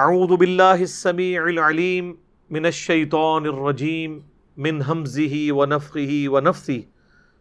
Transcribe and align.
اعوذ 0.00 0.30
باللہ 0.40 0.80
السمیع 0.80 1.40
العلیم 1.40 2.06
من 2.50 2.64
الشیطان 2.64 3.46
الرجیم 3.46 4.12
من 4.56 4.78
حمزه 4.82 5.40
ونفخه 5.56 6.14
ونفثه 6.34 6.76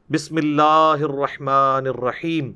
بسم 0.09 0.41
اللہ 0.41 1.05
الرحمن 1.07 1.87
الرحیم 1.91 2.49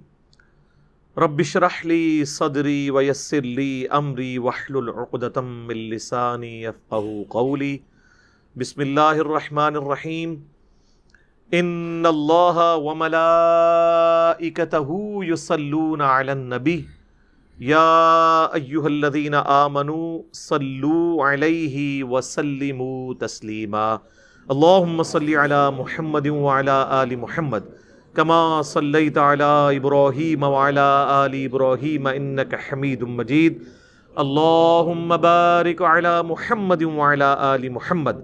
رب 1.17 1.39
اشرح 1.43 1.77
لی 1.91 1.99
صدری 2.31 2.73
ویسر 2.97 3.47
لی 3.59 3.69
امری 3.99 4.27
واحلل 4.47 4.89
عقدۃ 4.95 5.39
من 5.45 5.85
لسانی 5.93 6.51
یفقهوا 6.63 7.23
قولی 7.37 7.71
بسم 8.55 8.85
اللہ 8.87 9.23
الرحمن 9.23 9.81
الرحیم 9.83 10.35
ان 11.51 12.11
اللہ 12.11 12.61
وملائکتہ 12.89 14.85
یصلون 15.25 16.05
علی 16.09 16.31
النبی 16.31 16.77
یا 17.59 18.47
ایوہ 18.53 18.85
الذین 18.85 19.33
آمنوا 19.33 20.21
صلو 20.33 21.23
علیہ 21.23 22.03
وسلموا 22.03 23.13
تسلیما۔ 23.19 23.93
اللہم 24.49 25.03
صلی 25.03 25.35
علی 25.35 25.77
محمد 25.77 26.27
وعلی 26.27 26.71
آل 26.71 27.15
محمد، 27.15 27.59
کما 28.13 28.61
صلیت 28.61 29.17
علی 29.17 29.75
ابراہیم 29.75 30.43
وعلی 30.43 31.05
آل 31.07 31.33
ابراہیم 31.33 32.07
انکا 32.07 32.57
حمید 32.57 33.01
مجید۔ 33.01 33.63
اللہم 34.15 35.07
بارک 35.21 35.81
علی 35.81 36.27
محمد 36.27 36.81
وعلی 36.81 37.33
آل 37.37 37.69
محمد، 37.69 38.21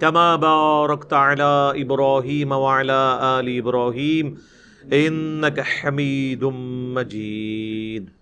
کما 0.00 0.36
بارکت 0.36 1.12
علی 1.12 1.82
ابراہیم 1.82 2.52
وعلی 2.52 3.00
آل 3.20 3.60
ابراہیم 3.60 4.34
انکا 4.90 5.62
حمید 5.62 6.42
مجید۔ 6.96 8.21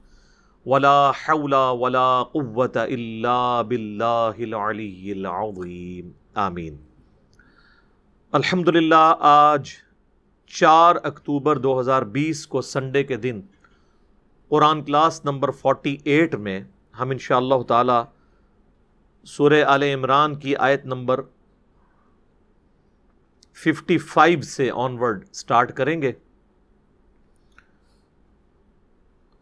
ولا 0.65 1.11
حول 1.19 1.53
ولا 1.79 2.23
قوت 2.23 2.77
الا 2.77 3.61
باللہ 3.61 4.37
العلی 4.37 5.11
العظیم 5.11 6.11
آمین. 6.39 6.75
الحمد 8.33 8.67
للہ 8.67 9.13
آج 9.19 9.69
چار 10.51 10.95
اکتوبر 11.03 11.57
دو 11.57 11.79
ہزار 11.79 12.01
بیس 12.11 12.45
کو 12.47 12.61
سنڈے 12.61 13.03
کے 13.03 13.17
دن 13.17 13.41
Quran 14.51 14.83
class 14.85 15.23
number 15.25 15.51
forty 15.51 15.97
eight 16.03 16.35
میں 16.35 16.59
ہم 16.99 17.09
ان 17.09 17.17
شاء 17.17 17.37
اللہ 17.37 17.63
تعالی 17.67 17.99
سورہ 19.27 19.63
آل 19.67 19.83
عمران 19.83 20.35
کی 20.39 20.55
آیت 20.55 20.85
نمبر 20.85 21.21
ففٹی 23.57 23.97
فائیو 23.97 24.41
سے 24.41 24.69
آن 24.73 24.97
ورڈ 24.99 25.25
اسٹارٹ 25.31 25.73
کریں 25.77 26.01
گے۔ 26.01 26.11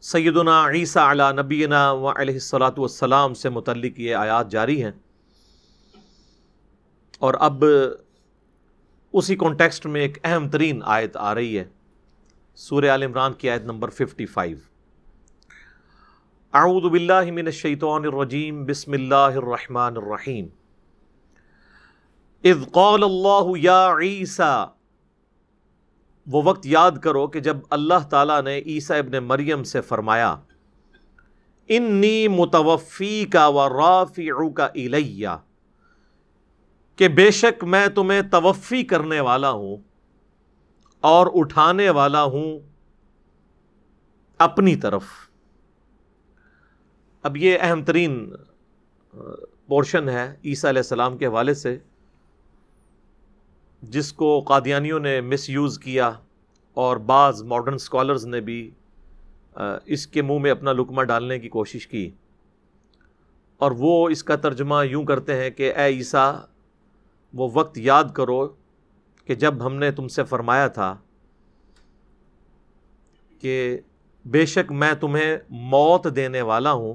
سیدنا 0.01 0.69
عیسیٰ 0.69 1.11
علی 1.11 1.41
نبینا 1.41 1.91
و 1.91 2.11
علیہ 2.11 2.33
السلاۃ 2.33 2.77
والسلام 2.77 3.33
سے 3.33 3.49
متعلق 3.49 3.99
یہ 3.99 4.15
آیات 4.15 4.51
جاری 4.51 4.83
ہیں۔ 4.83 4.91
اور 7.19 7.33
اب 7.39 7.63
اسی 9.13 9.35
کانٹیکسٹ 9.35 9.85
میں 9.85 10.01
ایک 10.01 10.17
اہم 10.23 10.49
ترین 10.49 10.81
آیت 10.85 11.17
آ 11.17 11.35
رہی 11.35 11.59
ہے۔ 11.59 11.63
سورہ 12.55 12.85
عال 12.85 13.03
عمران 13.03 13.33
کی 13.33 13.49
آیت 13.49 13.63
نمبر 13.63 13.89
55 13.89 14.55
اعوذ 16.53 16.91
باللہ 16.91 17.31
من 17.31 17.45
الشیطان 17.45 18.05
الرجیم۔ 18.05 18.65
بسم 18.65 18.91
اللہ 18.91 19.15
الرحمن 19.15 19.97
الرحیم۔ 19.97 20.47
اذ 22.43 22.71
قال 22.71 23.03
اللہ 23.03 23.57
یا 23.57 23.89
عیسیٰ 24.01 24.65
وہ 26.31 26.41
وقت 26.45 26.65
یاد 26.65 26.91
کرو 27.03 27.27
کہ 27.27 27.39
جب 27.39 27.57
اللہ 27.69 28.07
تعالیٰ 28.09 28.41
نے 28.41 28.57
عیسیٰ 28.57 28.97
ابن 28.97 29.23
مریم 29.23 29.63
سے 29.63 29.81
فرمایا، 29.81 30.35
انی 31.69 32.27
متوفی 32.27 33.25
کا 33.25 33.47
و 33.47 33.69
رافعو 33.69 34.49
کا 34.49 34.65
الیہ 34.65 35.29
کہ 36.95 37.07
بے 37.07 37.31
شک 37.31 37.63
میں 37.63 37.87
تمہیں 37.87 38.21
توفی 38.21 38.83
کرنے 38.83 39.19
والا 39.19 39.51
ہوں 39.51 39.77
اور 41.03 41.27
اٹھانے 41.33 41.89
والا 41.89 42.23
ہوں 42.23 42.59
اپنی 44.37 44.75
طرف۔ 44.75 45.03
اب 47.23 47.37
یہ 47.37 47.57
اہم 47.61 47.83
ترین 47.83 48.31
پورشن 49.67 50.09
ہے 50.09 50.35
عیسیٰ 50.45 50.69
علیہ 50.69 50.79
السلام 50.79 51.17
کے 51.17 51.25
حوالے 51.25 51.53
سے۔ 51.53 51.77
جس 53.81 54.13
کو 54.13 54.41
قادیانیوں 54.41 54.99
نے 54.99 55.21
مس 55.21 55.49
یوز 55.49 55.79
کیا 55.79 56.11
اور 56.73 56.97
بعض 56.97 57.43
ماڈرن 57.43 57.73
اسکالرز 57.73 58.25
نے 58.25 58.41
بھی 58.41 58.71
اس 59.85 60.07
کے 60.07 60.21
منہ 60.21 60.39
میں 60.39 60.51
اپنا 60.51 60.73
لکمہ 60.73 61.03
ڈالنے 61.03 61.39
کی 61.39 61.49
کوشش 61.49 61.87
کی۔ 61.87 62.11
اور 63.57 63.71
وہ 63.71 64.09
اس 64.09 64.23
کا 64.23 64.35
ترجمہ 64.35 64.85
یوں 64.85 65.03
کرتے 65.03 65.35
ہیں 65.35 65.49
کہ، 65.49 65.73
اے 65.75 65.85
عیسیٰ، 65.85 66.35
وہ 67.33 67.49
وقت 67.53 67.77
یاد 67.77 68.03
کرو 68.13 68.47
کہ 69.25 69.35
جب 69.35 69.65
ہم 69.65 69.75
نے 69.75 69.91
تم 69.91 70.07
سے 70.07 70.23
فرمایا 70.23 70.67
تھا 70.67 70.97
کہ 73.39 73.79
بے 74.25 74.45
شک 74.45 74.71
میں 74.71 74.93
تمہیں 74.93 75.37
موت 75.49 76.07
دینے 76.15 76.41
والا 76.41 76.71
ہوں 76.71 76.93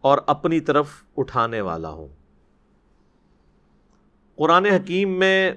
اور 0.00 0.18
اپنی 0.26 0.60
طرف 0.60 0.88
اٹھانے 1.16 1.60
والا 1.60 1.88
ہوں۔ 1.88 2.08
قرآن 4.36 4.66
حکیم 4.66 5.18
میں 5.18 5.52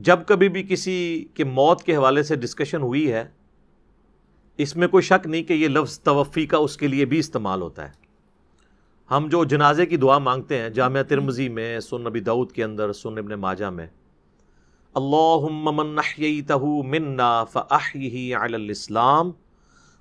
جب 0.00 0.18
کبھی 0.26 0.48
بھی 0.48 0.62
کسی 0.62 1.28
کے 1.34 1.44
موت 1.44 1.82
کے 1.82 1.96
حوالے 1.96 2.22
سے 2.22 2.36
ڈسکشن 2.36 2.82
ہوئی 2.82 3.12
ہے، 3.12 3.24
اس 4.56 4.76
میں 4.76 4.88
کوئی 4.88 5.02
شک 5.02 5.26
نہیں 5.26 5.42
کہ 5.42 5.52
یہ 5.52 5.68
لفظ 5.68 6.00
توفی 6.00 6.46
کا 6.46 6.56
اس 6.56 6.76
کے 6.76 6.88
لیے 6.88 7.04
بھی 7.04 7.18
استعمال 7.18 7.62
ہوتا 7.62 7.84
ہے۔ 7.84 7.92
ہم 9.10 9.28
جو 9.28 9.44
جنازے 9.44 9.86
کی 9.86 9.96
دعا 9.96 10.18
مانگتے 10.18 10.58
ہیں، 10.58 10.68
جامعہ 10.68 11.02
ترمزی 11.02 11.48
میں 11.48 11.80
سن 11.80 12.02
نبی 12.04 12.20
دعود 12.20 12.52
کے 12.52 12.64
اندر 12.64 12.92
سن 12.92 13.18
ابن 13.18 13.30
ماجہ 13.30 13.66
میں 13.66 13.86
اللہ 14.94 15.46
من 15.50 15.98
احییتہو 15.98 16.82
منا 16.82 17.44
فاحیہی 17.44 18.34
علی 18.34 18.54
الاسلام 18.54 19.30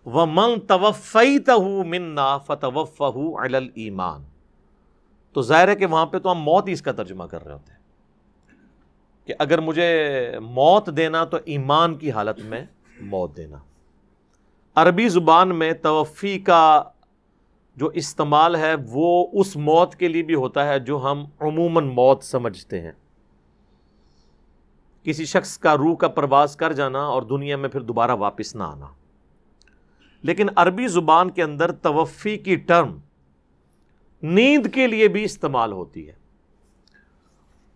ومن 0.06 0.60
توفیتہو 0.60 1.84
منا 1.84 2.38
فتوفہو 2.38 3.46
علی 3.46 3.58
الایمان۔ 3.58 4.24
تو 5.34 5.42
ظاہر 5.42 5.68
ہے 5.68 5.76
کہ 5.76 5.86
وہاں 5.86 6.06
پہ 6.06 6.20
تو 6.20 6.32
ہم 6.32 6.38
موت 6.38 6.68
ہی 6.68 6.74
اس 6.74 6.82
کا 6.82 6.92
ترجمہ 6.92 7.24
کر 7.24 7.46
رہے 7.46 7.54
ہوتے 7.54 7.72
ہیں۔ 7.72 7.85
کہ 9.26 9.34
اگر 9.40 9.60
مجھے 9.60 10.32
موت 10.42 10.90
دینا 10.98 11.26
تو 11.26 11.38
ایمان 11.46 11.96
کی 11.96 12.12
حالت 12.12 12.40
میں 12.40 12.66
موت 13.02 13.38
دینا۔ 13.38 13.58
عربی 14.76 15.10
زبان 15.10 15.60
میں 15.60 15.74
توفی 15.74 16.40
کا 16.40 16.84
جو 17.76 17.88
استعمال 17.88 18.56
ہے 18.56 18.76
وہ 18.90 19.28
اس 19.34 19.56
موت 19.56 19.96
کے 19.96 20.08
لیے 20.08 20.24
بھی 20.24 20.36
ہوتا 20.36 20.68
ہے 20.68 20.80
جو 20.80 20.98
ہم 21.04 21.26
عموماً 21.40 21.88
موت 21.88 22.24
سمجھتے 22.24 22.82
ہیں۔ 22.82 22.92
کسی 25.04 25.26
شخص 25.26 25.58
کا 25.58 25.78
روح 25.78 25.96
کا 25.96 26.08
پرواز 26.08 26.56
کر 26.56 26.74
جانا 26.74 27.06
اور 27.06 27.22
دنیا 27.22 27.58
میں 27.58 27.70
پھر 27.70 27.82
دوبارہ 27.82 28.12
واپس 28.12 28.56
نہ 28.56 28.64
آنا۔ 28.64 28.88
لیکن 30.22 30.48
عربی 30.56 30.88
زبان 30.88 31.32
کے 31.32 31.44
اندر 31.44 31.72
توفی 31.72 32.38
کی 32.38 32.56
ٹرم 32.56 32.98
نیند 34.24 34.68
کے 34.74 34.88
لیے 34.88 35.08
بھی 35.08 35.24
استعمال 35.24 35.72
ہوتی 35.72 36.08
ہے۔ 36.08 36.25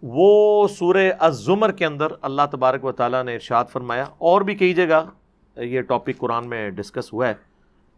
وہ 0.04 0.68
سورہ 0.68 1.10
الزمر 1.20 1.72
کے 1.72 1.86
اندر 1.86 2.12
اللہ 2.22 2.42
تبارک 2.52 2.86
و 2.86 2.92
تعالیٰ 2.92 3.24
نے 3.24 3.34
ارشاد 3.36 3.66
فرمایا، 3.72 4.04
اور 4.18 4.42
بھی 4.42 4.56
کئی 4.56 4.74
جگہ 4.74 5.04
یہ 5.58 5.82
ٹاپک 5.88 6.18
قرآن 6.18 6.48
میں 6.50 6.70
ڈسکس 6.70 7.12
ہوا 7.14 7.28
ہے، 7.28 7.34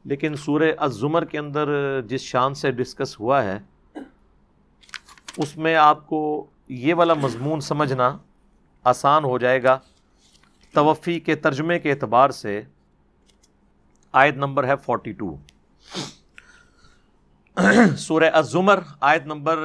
لیکن 0.06 0.36
سورہ 0.36 0.72
الزمر 0.78 1.26
کے 1.26 1.40
اندر 1.40 1.70
جس 2.08 2.22
شان 2.22 2.54
سے 2.54 2.72
ڈسکس 2.72 3.20
ہوا 3.20 3.44
ہے، 3.44 3.58
اس 5.38 5.56
میں 5.58 5.76
آپ 5.76 6.06
کو 6.08 6.22
یہ 6.68 6.94
والا 6.94 7.14
مضمون 7.14 7.60
سمجھنا 7.62 8.18
آسان 8.86 9.24
ہو 9.24 9.38
جائے 9.38 9.62
گا۔ 9.64 9.78
توفی 10.74 11.20
کے 11.20 11.36
ترجمے 11.36 11.80
کے 11.80 11.92
اعتبار 11.92 12.30
سے 12.30 12.62
آیت 14.14 14.36
نمبر 14.38 14.68
ہے 14.68 14.76
فورٹی 14.86 15.12
ٹو 15.14 15.36
سورہ 18.00 18.30
الزمر 18.34 18.80
آیت 19.02 19.26
نمبر 19.26 19.58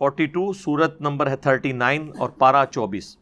فورٹی 0.00 0.26
ٹو 0.26 0.52
سورت 0.52 1.00
نمبر 1.00 1.30
ہے 1.30 1.36
تھرٹی 1.36 1.72
نائن 1.72 2.10
اور 2.18 2.28
پارہ 2.28 2.64
چوبیس۔ 2.64 3.16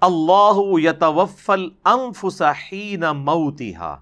اللہ 0.00 0.60
یتوفل 0.78 1.68
انفس 1.84 2.42
حین 2.42 3.00
موتیہا 3.00 3.96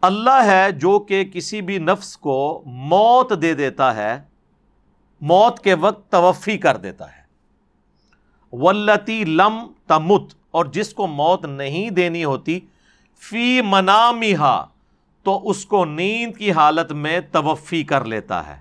اللہ 0.00 0.44
ہے 0.44 0.72
جو 0.72 0.98
کہ 0.98 1.24
کسی 1.24 1.60
بھی 1.60 1.78
نفس 1.78 2.16
کو 2.16 2.62
موت 2.66 3.42
دے 3.42 3.54
دیتا 3.54 3.96
ہے، 3.96 4.22
موت 5.20 5.60
کے 5.60 5.74
وقت 5.74 6.12
توفی 6.12 6.58
کر 6.58 6.76
دیتا 6.76 7.16
ہے۔ 7.16 7.22
ولتی 8.52 9.24
لم 9.24 9.58
تمت، 9.86 10.34
اور 10.50 10.64
جس 10.64 10.94
کو 10.94 11.06
موت 11.06 11.44
نہیں 11.44 11.90
دینی 11.90 12.24
ہوتی، 12.24 12.60
فی 13.18 13.60
منامہا 13.64 14.66
تو 15.22 15.50
اس 15.50 15.66
کو 15.66 15.84
نیند 15.84 16.36
کی 16.36 16.52
حالت 16.52 16.92
میں 16.92 17.20
توفی 17.32 17.84
کر 17.84 18.04
لیتا 18.04 18.46
ہے۔ 18.46 18.60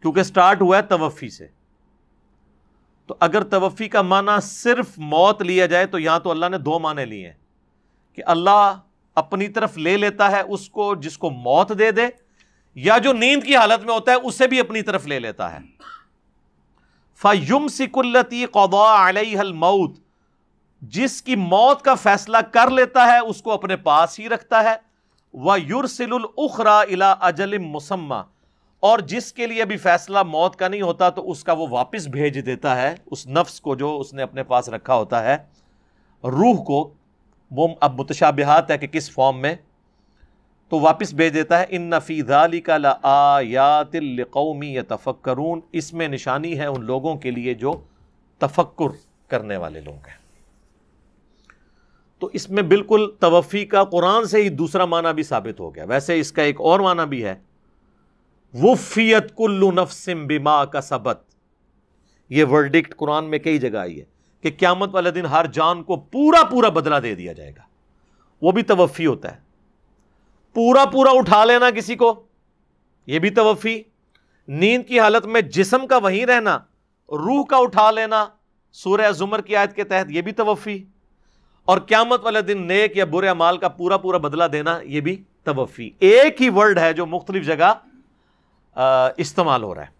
کیونکہ 0.00 0.22
سٹارٹ 0.22 0.62
ہوا 0.62 0.76
ہے 0.76 0.82
توفی 0.82 1.28
سے۔ 1.28 1.57
تو 3.08 3.14
اگر 3.20 3.42
توفی 3.42 3.88
کا 3.88 4.02
معنی 4.02 4.40
صرف 4.42 4.86
موت 4.96 5.42
لیا 5.42 5.66
جائے 5.66 5.86
تو 5.86 5.98
یہاں 5.98 6.18
تو 6.18 6.30
اللہ 6.30 6.48
نے 6.48 6.58
دو 6.58 6.78
معنی 6.78 7.04
لیے 7.04 7.26
ہیں 7.26 7.34
کہ 8.18 8.22
اللہ 8.26 8.74
اپنی 9.16 9.48
طرف 9.48 9.76
لے 9.78 9.96
لیتا 9.96 10.30
ہے 10.30 10.40
اس 10.40 10.68
کو 10.70 10.94
جس 10.94 11.18
کو 11.18 11.30
موت 11.30 11.72
دے 11.78 11.90
دے، 11.90 12.06
یا 12.76 12.98
جو 12.98 13.12
نیند 13.12 13.44
کی 13.44 13.56
حالت 13.56 13.84
میں 13.84 13.94
ہوتا 13.94 14.12
ہے 14.12 14.16
اسے 14.16 14.46
بھی 14.46 14.60
اپنی 14.60 14.82
طرف 14.82 15.06
لے 15.06 15.18
لیتا 15.18 15.52
ہے۔ 15.52 15.58
فیم 17.20 17.68
سکلتی 17.68 18.44
قدا 18.46 19.08
علیہ 19.08 19.38
الموت، 19.38 19.98
جس 20.82 21.20
کی 21.22 21.36
موت 21.36 21.82
کا 21.82 21.94
فیصلہ 21.94 22.38
کر 22.52 22.70
لیتا 22.70 23.06
ہے 23.06 23.18
اس 23.18 23.42
کو 23.42 23.52
اپنے 23.52 23.76
پاس 23.76 24.18
ہی 24.20 24.28
رکھتا 24.28 24.62
ہے۔ 24.64 24.74
وہ 25.34 25.60
یورسل 25.60 26.12
الخرا 26.12 26.78
الا 26.80 27.12
اجل 27.20 27.58
مسمہ 27.58 28.22
اور 28.80 28.98
جس 28.98 29.32
کے 29.32 29.46
لیے 29.46 29.64
بھی 29.64 29.76
فیصلہ 29.76 30.22
موت 30.22 30.56
کا 30.56 30.68
نہیں 30.68 30.82
ہوتا 30.82 31.10
تو 31.10 31.30
اس 31.30 31.44
کا 31.44 31.52
وہ 31.52 31.66
واپس 31.70 32.06
بھیج 32.06 32.46
دیتا 32.46 32.82
ہے، 32.82 32.94
اس 33.06 33.26
نفس 33.26 33.60
کو 33.60 33.74
جو 33.74 34.00
اس 34.00 34.14
نے 34.14 34.22
اپنے 34.22 34.42
پاس 34.42 34.68
رکھا 34.68 34.94
ہوتا 34.94 35.24
ہے، 35.24 35.36
روح 36.24 36.64
کو 36.64 36.94
وہ 37.50 37.68
اب 37.80 38.00
متشابہات 38.00 38.70
ہے 38.70 38.78
کہ 38.78 38.86
کس 38.86 39.10
فارم 39.10 39.40
میں، 39.40 39.54
تو 40.68 40.80
واپس 40.80 41.14
بھیج 41.14 41.34
دیتا 41.34 41.60
ہے 41.60 41.64
ان 41.68 41.82
نفی 41.82 42.22
ذالی 42.22 42.60
کا 42.60 42.78
لآیات 42.78 43.94
القومی 43.94 44.74
یا 44.74 44.82
تفکرون 44.88 45.60
اس 45.72 45.92
میں 45.92 46.08
نشانی 46.08 46.58
ہے 46.58 46.66
ان 46.66 46.84
لوگوں 46.84 47.16
کے 47.16 47.30
لیے 47.30 47.54
جو 47.54 47.72
تفکر 48.38 48.96
کرنے 49.28 49.56
والے 49.56 49.80
لوگ 49.80 49.94
ہیں۔ 49.94 50.18
تو 52.18 52.30
اس 52.32 52.50
میں 52.50 52.62
بالکل 52.62 53.10
توفی 53.20 53.64
کا 53.64 53.84
قرآن 53.84 54.24
سے 54.24 54.42
ہی 54.42 54.48
دوسرا 54.48 54.84
معنی 54.84 55.12
بھی 55.14 55.22
ثابت 55.22 55.60
ہو 55.60 55.74
گیا۔ 55.74 55.84
ویسے 55.84 56.20
اس 56.20 56.32
کا 56.32 56.42
ایک 56.42 56.60
اور 56.60 56.80
معنی 56.80 57.06
بھی 57.08 57.24
ہے 57.24 57.34
وفیت 58.54 59.36
کلو 59.36 59.70
نفسم 59.70 60.26
بما 60.26 60.64
کا 60.64 60.80
سبت 60.80 61.22
یہ 62.28 62.44
ورڈکٹ 62.44 62.96
قرآن 62.96 63.24
میں 63.24 63.38
کئی 63.38 63.58
جگہ 63.58 63.78
آئی 63.78 64.00
ہے 64.00 64.04
کہ 64.40 64.50
قیامت 64.58 64.94
والے 64.94 65.10
دن 65.10 65.26
ہر 65.26 65.46
جان 65.46 65.82
کو 65.82 65.96
پورا 65.96 66.44
پورا 66.44 66.68
بدلہ 66.68 66.96
دے 66.96 67.14
دیا 67.14 67.32
جائے 67.32 67.50
گا۔ 67.50 67.62
وہ 68.42 68.52
بھی 68.52 68.62
توفی 68.62 69.06
ہوتا 69.06 69.32
ہے۔ 69.32 69.40
پورا 70.54 70.84
پورا 70.84 71.10
اٹھا 71.10 71.44
لینا 71.44 71.70
کسی 71.70 71.94
کو، 71.94 72.22
یہ 73.06 73.18
بھی 73.18 73.30
توفی۔ 73.30 73.82
نیند 74.48 74.88
کی 74.88 75.00
حالت 75.00 75.26
میں 75.26 75.40
جسم 75.40 75.86
کا 75.86 75.96
وہیں 75.96 76.26
رہنا، 76.26 76.56
روح 77.08 77.44
کا 77.44 77.56
اٹھا 77.56 77.90
لینا، 77.90 78.26
سورہ 78.72 79.10
زمر 79.10 79.40
کی 79.40 79.56
آیت 79.56 79.72
کے 79.72 79.84
تحت 79.84 80.10
یہ 80.10 80.22
بھی 80.22 80.32
توفی۔ 80.32 80.84
اور 81.64 81.78
قیامت 81.78 82.24
والے 82.24 82.42
دن 82.42 82.62
نیک 82.66 82.96
یا 82.96 83.04
برے 83.04 83.32
مال 83.32 83.58
کا 83.58 83.68
پورا 83.68 83.96
پورا 83.96 84.18
بدلہ 84.18 84.44
دینا، 84.44 84.80
یہ 84.84 85.00
بھی 85.00 85.22
توفی۔ 85.44 85.90
ایک 85.98 86.42
ہی 86.42 86.48
ورڈ 86.48 86.78
ہے 86.78 86.92
جو 86.92 87.06
مختلف 87.06 87.46
جگہ 87.46 87.74
استعمال 89.16 89.62
ہو 89.62 89.74
رہا 89.74 89.82
ہے۔ 89.82 89.98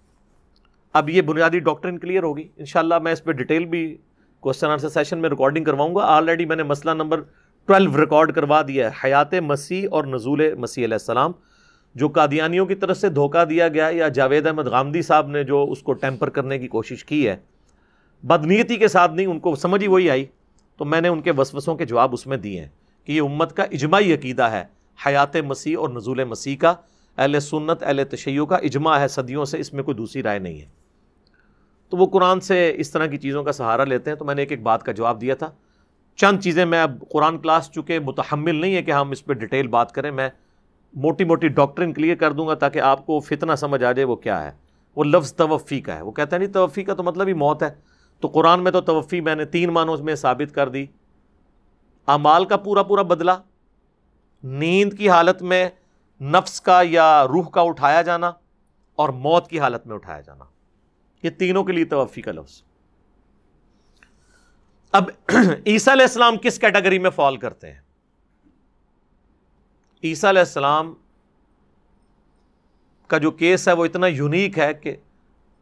اب 0.93 1.11
یہ 1.11 1.23
بنیادی 1.23 1.59
ڈاکٹرن 1.59 1.99
کلیئر 1.99 2.23
ہوگی 2.23 2.49
انشاءاللہ 2.57 2.99
میں 2.99 3.13
اس 3.13 3.25
پہ 3.25 3.33
ڈیٹیل 3.33 3.65
بھی 3.65 3.97
کوشچن 4.41 4.67
آنسر 4.67 4.89
سیشن 4.89 5.19
میں 5.19 5.31
ریکارڈنگ 5.31 5.65
کرواؤں 5.65 5.95
گا۔ 5.95 6.01
آلریڈی 6.01 6.45
میں 6.45 6.57
نے 6.57 6.63
مسئلہ 6.63 6.91
نمبر 6.91 7.21
ٹویلو 7.67 8.01
ریکارڈ 8.01 8.33
کروا 8.33 8.63
دیا 8.69 8.91
ہے۔ 8.91 8.99
حیات 9.05 9.35
مسیح 9.35 9.89
اور 9.91 10.05
نزول 10.05 10.55
مسیح 10.55 10.85
علیہ 10.85 10.95
السلام، 10.95 11.33
جو 11.95 12.09
قادیانیوں 12.09 12.67
کی 12.67 12.75
طرف 12.75 12.97
سے 12.97 13.09
دھوکہ 13.09 13.45
دیا 13.45 13.69
گیا 13.69 13.89
یا 13.93 14.09
جاوید 14.09 14.47
احمد 14.47 14.67
غامدی 14.67 15.03
صاحب 15.03 15.29
نے 15.29 15.45
جو 15.45 15.67
اس 15.71 15.83
کو 15.83 15.93
ٹیمپر 15.93 16.29
کرنے 16.29 16.59
کی 16.59 16.69
کوشش 16.69 17.05
کی 17.05 17.29
ہے۔ 17.29 17.37
بدنیتی 18.23 18.77
کے 18.77 18.89
ساتھ 18.89 19.13
نہیں، 19.13 19.27
ان 19.27 19.41
کو 19.41 19.55
سمجھ 19.55 19.83
ہی 19.83 19.89
وہی 19.89 20.11
آئی۔ 20.11 20.27
تو 20.77 20.85
میں 20.85 21.01
نے 21.01 21.09
ان 21.09 21.21
کے 21.21 21.31
وسوسوں 21.31 21.77
کے 21.77 21.85
جواب 21.85 22.11
اس 22.13 22.27
میں 22.27 22.37
دیے 22.37 22.61
ہیں 22.61 22.69
کہ 23.05 23.13
یہ 23.13 23.21
امت 23.21 23.57
کا 23.57 23.63
اجماعی 23.63 24.15
عقیدہ 24.15 24.43
ہے، 24.43 24.65
حیات 25.07 25.37
مسیح 25.37 25.77
اور 25.79 25.89
نزول 25.89 26.25
مسیح 26.25 26.57
کا۔ 26.57 26.75
اہل 27.19 27.41
سنت، 27.41 27.83
اہل 27.83 28.05
تشیع 28.05 28.45
کا 28.45 28.57
اجماع 28.57 28.99
ہے، 28.99 29.09
صدیوں 29.09 29.45
سے 29.45 29.59
اس 29.59 29.73
میں 29.73 29.83
کوئی 29.83 29.95
دوسری 29.95 30.23
رائے 30.23 30.39
نہیں 30.39 30.61
ہے۔ 30.61 30.67
تو 31.89 31.97
وہ 31.97 32.07
قرآن 32.07 32.41
سے 32.41 32.73
اس 32.77 32.91
طرح 32.91 33.07
کی 33.07 33.17
چیزوں 33.17 33.45
کا 33.45 33.53
سہارا 33.53 33.85
لیتے 33.85 34.11
ہیں۔ 34.11 34.17
تو 34.17 34.25
میں 34.25 34.35
نے 34.35 34.43
ایک 34.43 34.53
ایک 34.53 34.63
بات 34.63 34.83
کا 34.83 34.93
جواب 34.93 35.21
دیا 35.21 35.35
تھا۔ 35.35 35.51
چند 36.17 36.41
چیزیں 36.41 36.65
میں 36.65 36.83
اب 36.83 37.05
قرآن 37.11 37.39
کلاس 37.39 37.71
چکے 37.71 37.99
متحمل 37.99 38.55
نہیں 38.55 38.75
ہے 38.75 38.83
کہ 38.83 38.91
ہم 38.91 39.11
اس 39.11 39.25
پہ 39.25 39.33
ڈیٹیل 39.33 39.67
بات 39.67 39.93
کریں، 39.93 40.11
میں 40.11 40.29
موٹی 40.93 41.25
موٹی 41.25 41.49
ڈاکٹرن 41.49 41.93
کلیئر 41.93 42.15
کر 42.15 42.33
دوں 42.33 42.49
گا 42.49 42.55
تاکہ 42.55 42.79
آپ 42.79 43.07
کو 43.07 43.21
فتنہ 43.21 43.55
سمجھ 43.55 43.85
آ 43.85 43.93
جائے 43.93 44.05
وہ 44.05 44.17
کیا 44.17 44.45
ہے۔ 44.45 44.51
وہ 44.97 45.05
لفظ 45.05 45.35
توفی 45.35 45.81
کا 45.81 45.97
ہے۔ 45.97 46.03
وہ 46.03 46.13
کہتا 46.13 46.37
ہے 46.37 46.39
نہیں 46.39 46.53
توفی 46.53 46.85
کا 46.85 46.95
تو 46.95 47.03
مطلب 47.03 47.29
ہی 47.29 47.33
موت 47.33 47.63
ہے۔ 47.63 47.71
تو 48.21 48.29
قرآن 48.29 48.65
میں 48.65 48.73
تو 48.73 48.81
توفی 48.81 49.21
میں 49.21 49.35
نے 49.35 49.45
تین 49.45 49.71
معنوں 49.71 49.97
میں 49.97 50.15
ثابت 50.15 50.55
کر 50.55 50.69
دی۔ 50.69 50.87
امال 52.07 52.45
کا 52.45 52.57
پورا 52.57 52.83
پورا 52.83 53.03
بدلہ، 53.03 53.31
نیند 54.45 54.93
کی 54.93 55.09
حالت 55.09 55.43
میں 55.43 55.69
نفس 56.21 56.61
کا 56.61 56.81
یا 56.85 57.27
روح 57.29 57.49
کا 57.49 57.61
اٹھایا 57.61 58.03
جانا 58.03 58.33
اور 58.97 59.09
موت 59.09 59.49
کی 59.49 59.61
حالت 59.61 59.87
میں 59.87 59.95
اٹھایا 59.95 60.21
جانا۔ 60.21 60.45
یہ 61.23 61.31
تینوں 61.31 61.65
کے 61.65 61.73
لیے 61.73 61.85
توفی 61.85 62.23
کا 62.23 62.33
لفظ۔ 62.33 62.63
اب 64.93 65.11
عیسیٰ 65.67 65.93
علیہ 65.93 66.07
السلام 66.07 66.37
کس 66.37 66.59
کیٹیگری 66.59 66.99
میں 66.99 67.11
فال 67.11 67.37
کرتے 67.37 67.73
ہیں؟ 67.73 67.81
عیسیٰ 70.05 70.31
علیہ 70.31 70.41
السلام 70.41 70.95
کا 73.07 73.19
جو 73.19 73.31
کیس 73.31 73.69
ہے 73.69 73.73
وہ 73.73 73.85
اتنا 73.85 74.07
یونیک 74.07 74.59
ہے 74.59 74.75
کہ 74.75 74.97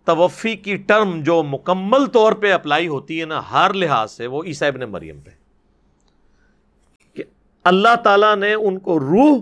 توفی 0.05 0.57
کی 0.57 0.77
ٹرم 0.77 1.23
جو 1.23 1.43
مکمل 1.43 2.07
طور 2.07 2.33
پہ 2.33 2.53
اپلائی 2.53 2.89
ہوتی 2.89 3.21
ہے 3.21 3.25
نا، 3.25 3.51
ہر 3.51 3.75
لحاظ 3.75 4.13
سے 4.13 4.27
وہ 4.27 4.45
عیسیٰ 4.45 4.69
ابن 4.69 4.81
مریم 4.81 5.21
پہ۔ 5.21 5.31
کہ 7.15 7.25
اللہ 7.65 7.97
تعالیٰ 8.05 8.37
نے 8.37 8.55
ان 8.55 8.79
کو 8.79 9.01
روح 9.01 9.39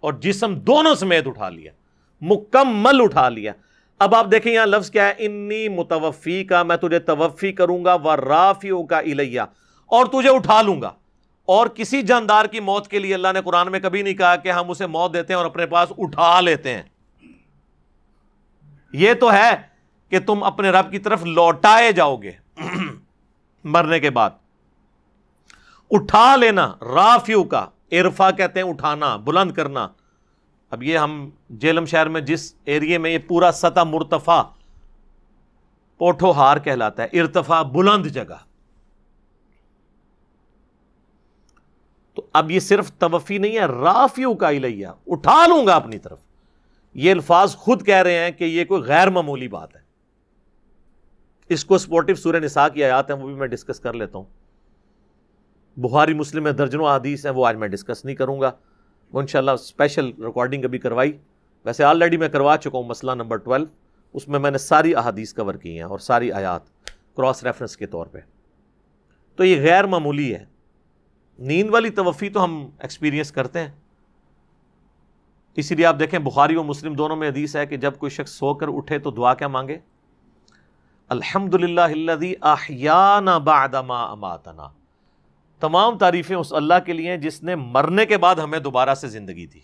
اور 0.00 0.12
جسم 0.12 0.54
دونوں 0.54 0.94
سمیت 0.94 1.26
اٹھا 1.26 1.48
لیا، 1.48 1.72
مکمل 2.20 3.00
اٹھا 3.00 3.28
لیا۔ 3.28 3.52
اب 3.98 4.14
آپ 4.14 4.26
دیکھیں 4.30 4.52
یہاں 4.52 4.66
لفظ 4.66 4.90
کیا 4.90 5.06
ہے؟ 5.06 5.12
انی 5.18 5.68
متوفی 5.68 6.44
کا 6.44 6.62
میں 6.62 6.76
تجھے 6.76 6.98
توفی 6.98 7.52
کروں 7.52 7.84
گا 7.84 7.94
وہ 7.94 8.16
رافیوں 8.16 8.84
کا 8.84 8.98
الیہ، 8.98 9.40
اور 9.86 10.06
تجھے 10.06 10.30
اٹھا 10.30 10.62
لوں 10.62 10.82
گا۔ 10.82 10.92
اور 11.48 11.66
کسی 11.66 12.02
جاندار 12.02 12.44
کی 12.44 12.60
موت 12.60 12.88
کے 12.88 12.98
لیے 12.98 13.14
اللہ 13.14 13.28
نے 13.34 13.40
قرآن 13.42 13.70
میں 13.70 13.80
کبھی 13.80 14.02
نہیں 14.02 14.14
کہا 14.14 14.36
کہ 14.36 14.52
ہم 14.52 14.70
اسے 14.70 14.86
موت 14.86 15.12
دیتے 15.12 15.32
ہیں 15.32 15.38
اور 15.38 15.46
اپنے 15.46 15.66
پاس 15.66 15.92
اٹھا 15.98 16.40
لیتے 16.40 16.74
ہیں۔ 16.74 16.82
یہ 18.92 19.14
تو 19.14 19.32
ہے 19.32 19.50
کہ 20.08 20.18
تم 20.20 20.42
اپنے 20.42 20.70
رب 20.70 20.90
کی 20.90 20.98
طرف 20.98 21.24
لوٹائے 21.24 21.92
جاؤ 21.92 22.16
گے۔ 22.16 22.32
مرنے 23.64 24.00
کے 24.00 24.10
بعد۔ 24.10 24.30
اٹھا 25.90 26.36
لینا 26.36 26.72
رافیو 26.94 27.44
کا 27.44 27.66
ارفا 27.92 28.30
کہتے 28.30 28.60
ہیں 28.60 28.68
اٹھانا، 28.68 29.16
بلند 29.16 29.52
کرنا۔ 29.52 29.88
اب 30.70 30.82
یہ 30.82 30.98
ہم 30.98 31.30
جیلم 31.50 31.84
شہر 31.84 32.08
میں 32.08 32.20
جس 32.20 32.54
ایریے 32.64 32.98
میں 32.98 33.10
یہ 33.10 33.18
پورا 33.18 33.52
سطح 33.52 33.80
مرتفع 33.80 34.42
پوٹھو 35.98 36.30
ہار 36.30 36.56
کہلاتا 36.56 37.02
ہے 37.02 37.20
ارتفا 37.20 37.62
بلند 37.62 38.06
جگہ۔ 38.06 38.36
تو 42.14 42.26
اب 42.32 42.50
یہ 42.50 42.60
صرف 42.60 42.92
توفی 42.92 43.38
نہیں 43.38 43.54
ہے 43.54 43.64
رافیو 43.64 44.34
کا 44.34 44.48
الیا 44.48 44.92
اٹھا 45.06 45.46
لوں 45.46 45.66
گا 45.66 45.74
اپنی 45.74 45.98
طرف۔ 45.98 46.18
یہ 46.94 47.10
الفاظ 47.10 47.56
خود 47.56 47.86
کہہ 47.86 48.02
رہے 48.02 48.18
ہیں 48.18 48.30
کہ 48.30 48.44
یہ 48.44 48.64
کوئی 48.64 48.82
غیر 48.82 49.10
معمولی 49.10 49.48
بات 49.48 49.76
ہے۔ 49.76 49.80
اس 51.48 51.64
کو 51.64 51.78
سپورٹو 51.78 52.14
سورہ 52.14 52.36
نساء 52.36 52.68
کی 52.68 52.84
آیات 52.84 53.10
ہیں، 53.10 53.16
وہ 53.16 53.26
بھی 53.26 53.34
میں 53.34 53.46
ڈسکس 53.46 53.80
کر 53.80 53.92
لیتا 53.92 54.18
ہوں۔ 54.18 54.37
بخاری 55.78 56.14
مسلم 56.14 56.42
میں 56.42 56.52
درجنوں 56.52 56.86
حدیث 56.86 57.26
ہیں، 57.26 57.32
وہ 57.32 57.46
آج 57.46 57.56
میں 57.56 57.68
ڈسکس 57.68 58.04
نہیں 58.04 58.16
کروں 58.16 58.40
گا۔ 58.40 58.50
وہ 59.12 59.20
انشاءاللہ 59.20 59.50
اسپیشل 59.50 60.06
ریکارڈنگ 60.06 60.64
ابھی 60.64 60.78
کروائی۔ 60.78 61.18
ویسے 61.64 61.84
آلریڈی 61.84 62.16
میں 62.16 62.28
کروا 62.28 62.56
چکا 62.56 62.78
ہوں 62.78 62.84
مسئلہ 62.84 63.12
نمبر 63.12 63.36
ٹویلو 63.36 63.64
اس 64.14 64.28
میں 64.28 64.38
میں 64.38 64.50
نے 64.50 64.58
ساری 64.58 64.94
احادیث 64.94 65.34
کور 65.34 65.54
کی 65.54 65.76
ہیں 65.76 65.82
اور 65.82 65.98
ساری 65.98 66.32
آیات 66.32 66.60
کراس 67.16 67.44
ریفرنس 67.44 67.76
کے 67.76 67.86
طور 67.86 68.06
پہ۔ 68.06 68.18
تو 69.36 69.44
یہ 69.44 69.62
غیر 69.62 69.86
معمولی 69.86 70.34
ہے۔ 70.34 70.44
نیند 71.38 71.70
والی 71.70 71.90
توفی 71.90 72.30
تو 72.30 72.44
ہم 72.44 72.70
ایکسپیرینس 72.78 73.32
کرتے 73.32 73.60
ہیں۔ 73.60 73.70
اسی 75.56 75.74
لیے 75.74 75.86
آپ 75.86 75.96
دیکھیں 76.00 76.18
بخاری 76.18 76.56
و 76.56 76.62
مسلم 76.62 76.92
دونوں 76.92 77.16
میں 77.16 77.28
حدیث 77.28 77.56
ہے 77.56 77.66
کہ 77.66 77.76
جب 77.76 77.98
کوئی 77.98 78.10
شخص 78.10 78.30
سو 78.30 78.54
کر 78.54 78.66
اٹھے 78.68 78.98
تو 78.98 79.10
دعا 79.10 79.34
کیا 79.34 79.48
مانگے؟ 79.48 79.78
الحمد 81.08 81.54
للہ 81.54 81.80
اماتنا۔ 84.10 84.77
تمام 85.60 85.98
تعریفیں 85.98 86.36
اس 86.36 86.52
اللہ 86.52 86.74
کے 86.86 86.92
لیے 86.92 87.16
جس 87.16 87.42
نے 87.42 87.54
مرنے 87.54 88.06
کے 88.06 88.16
بعد 88.16 88.36
ہمیں 88.36 88.58
دوبارہ 88.58 88.94
سے 88.94 89.08
زندگی 89.08 89.46
دی۔ 89.46 89.60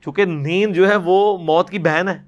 چونکہ 0.00 0.24
نیند 0.24 0.74
جو 0.74 0.88
ہے 0.88 0.96
وہ 0.96 1.38
موت 1.38 1.70
کی 1.70 1.78
بہن 1.78 2.08
ہے۔ 2.08 2.22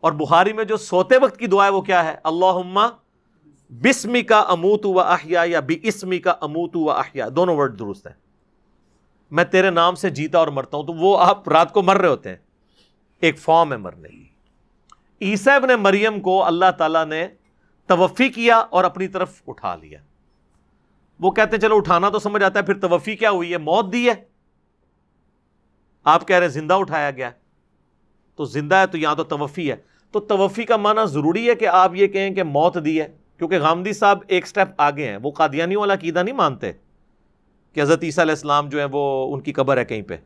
اور 0.00 0.12
بخاری 0.12 0.52
میں 0.52 0.64
جو 0.64 0.76
سوتے 0.76 1.16
وقت 1.22 1.36
کی 1.36 1.46
دعا 1.46 1.64
ہے 1.64 1.70
وہ 1.70 1.80
کیا 1.80 2.04
ہے؟ 2.04 2.16
اللہ 2.24 2.88
بسمی 3.70 4.22
کا 4.22 4.40
اموت 4.40 4.86
و 4.86 5.00
احیا 5.00 5.42
یا 5.46 5.60
بی 5.60 5.78
اسمی 5.82 6.18
کا 6.18 6.30
اموت 6.40 6.76
و 6.76 6.90
احیا۔ 6.90 7.28
دونوں 7.36 7.56
ورڈ 7.56 7.78
درست 7.78 8.06
ہیں۔ 8.06 8.14
میں 9.30 9.44
تیرے 9.44 9.70
نام 9.70 9.94
سے 9.94 10.10
جیتا 10.10 10.38
اور 10.38 10.48
مرتا 10.48 10.76
ہوں 10.76 10.84
تو 10.84 10.92
وہ 10.92 11.18
آپ 11.18 11.48
رات 11.48 11.72
کو 11.72 11.82
مر 11.82 11.96
رہے 11.96 12.08
ہوتے 12.08 12.28
ہیں۔ 12.28 12.36
ایک 13.20 13.38
فارم 13.38 13.72
ہے 13.72 13.76
مرنے 13.76 14.08
کی۔ 14.08 14.28
عیسیب 15.20 15.66
نے 15.66 15.76
مریم 15.76 16.20
کو 16.20 16.44
اللہ 16.44 16.70
تعالیٰ 16.78 17.06
نے 17.06 17.28
توفی 17.86 18.28
کیا 18.28 18.56
اور 18.56 18.84
اپنی 18.84 19.08
طرف 19.08 19.42
اٹھا 19.46 19.76
لیا۔ 19.76 19.98
وہ 21.20 21.30
کہتے 21.30 21.56
ہیں، 21.56 21.60
چلو 21.60 21.76
اٹھانا 21.76 22.08
تو 22.08 22.18
سمجھ 22.18 22.42
آتا 22.42 22.58
ہے، 22.58 22.64
پھر 22.64 22.78
توفی 22.78 23.16
کیا 23.16 23.30
ہوئی 23.30 23.52
ہے؟ 23.52 23.58
موت 23.58 23.92
دی 23.92 24.08
ہے۔ 24.08 24.14
آپ 26.04 26.28
کہہ 26.28 26.36
رہے 26.36 26.46
ہیں، 26.46 26.52
زندہ 26.52 26.74
اٹھایا 26.74 27.10
گیا۔ 27.10 27.30
تو 28.34 28.44
زندہ 28.44 28.74
ہے 28.74 28.86
تو 28.86 28.98
یہاں 28.98 29.14
تو 29.14 29.24
توفی 29.24 29.70
ہے۔ 29.70 29.76
تو 30.10 30.20
توفی 30.20 30.64
کا 30.64 30.76
معنی 30.76 31.00
ضروری 31.06 31.50
ہے 31.50 31.54
کہ 31.54 31.68
آپ 31.68 31.94
یہ 31.94 32.06
کہیں 32.06 32.34
کہ 32.34 32.42
موت 32.42 32.84
دی 32.84 33.00
ہے، 33.00 33.08
کیونکہ 33.38 33.58
غامدی 33.58 33.92
صاحب 33.92 34.18
ایک 34.28 34.46
سٹیپ 34.46 34.68
آگے 34.78 35.10
ہیں۔ 35.10 35.18
وہ 35.22 35.30
قادیانی 35.30 35.76
والا 35.76 35.94
عقیدہ 35.94 36.22
نہیں 36.22 36.34
مانتے 36.34 36.72
کہ 37.72 37.80
حضرت 37.80 37.98
عیسیٰ 38.02 38.24
علیہ 38.24 38.32
السلام 38.32 38.68
جو 38.68 38.80
ہے 38.80 38.86
وہ 38.92 39.34
ان 39.34 39.40
کی 39.40 39.52
قبر 39.52 39.76
ہے 39.76 39.84
کہیں 39.84 40.02
پہ۔ 40.02 40.16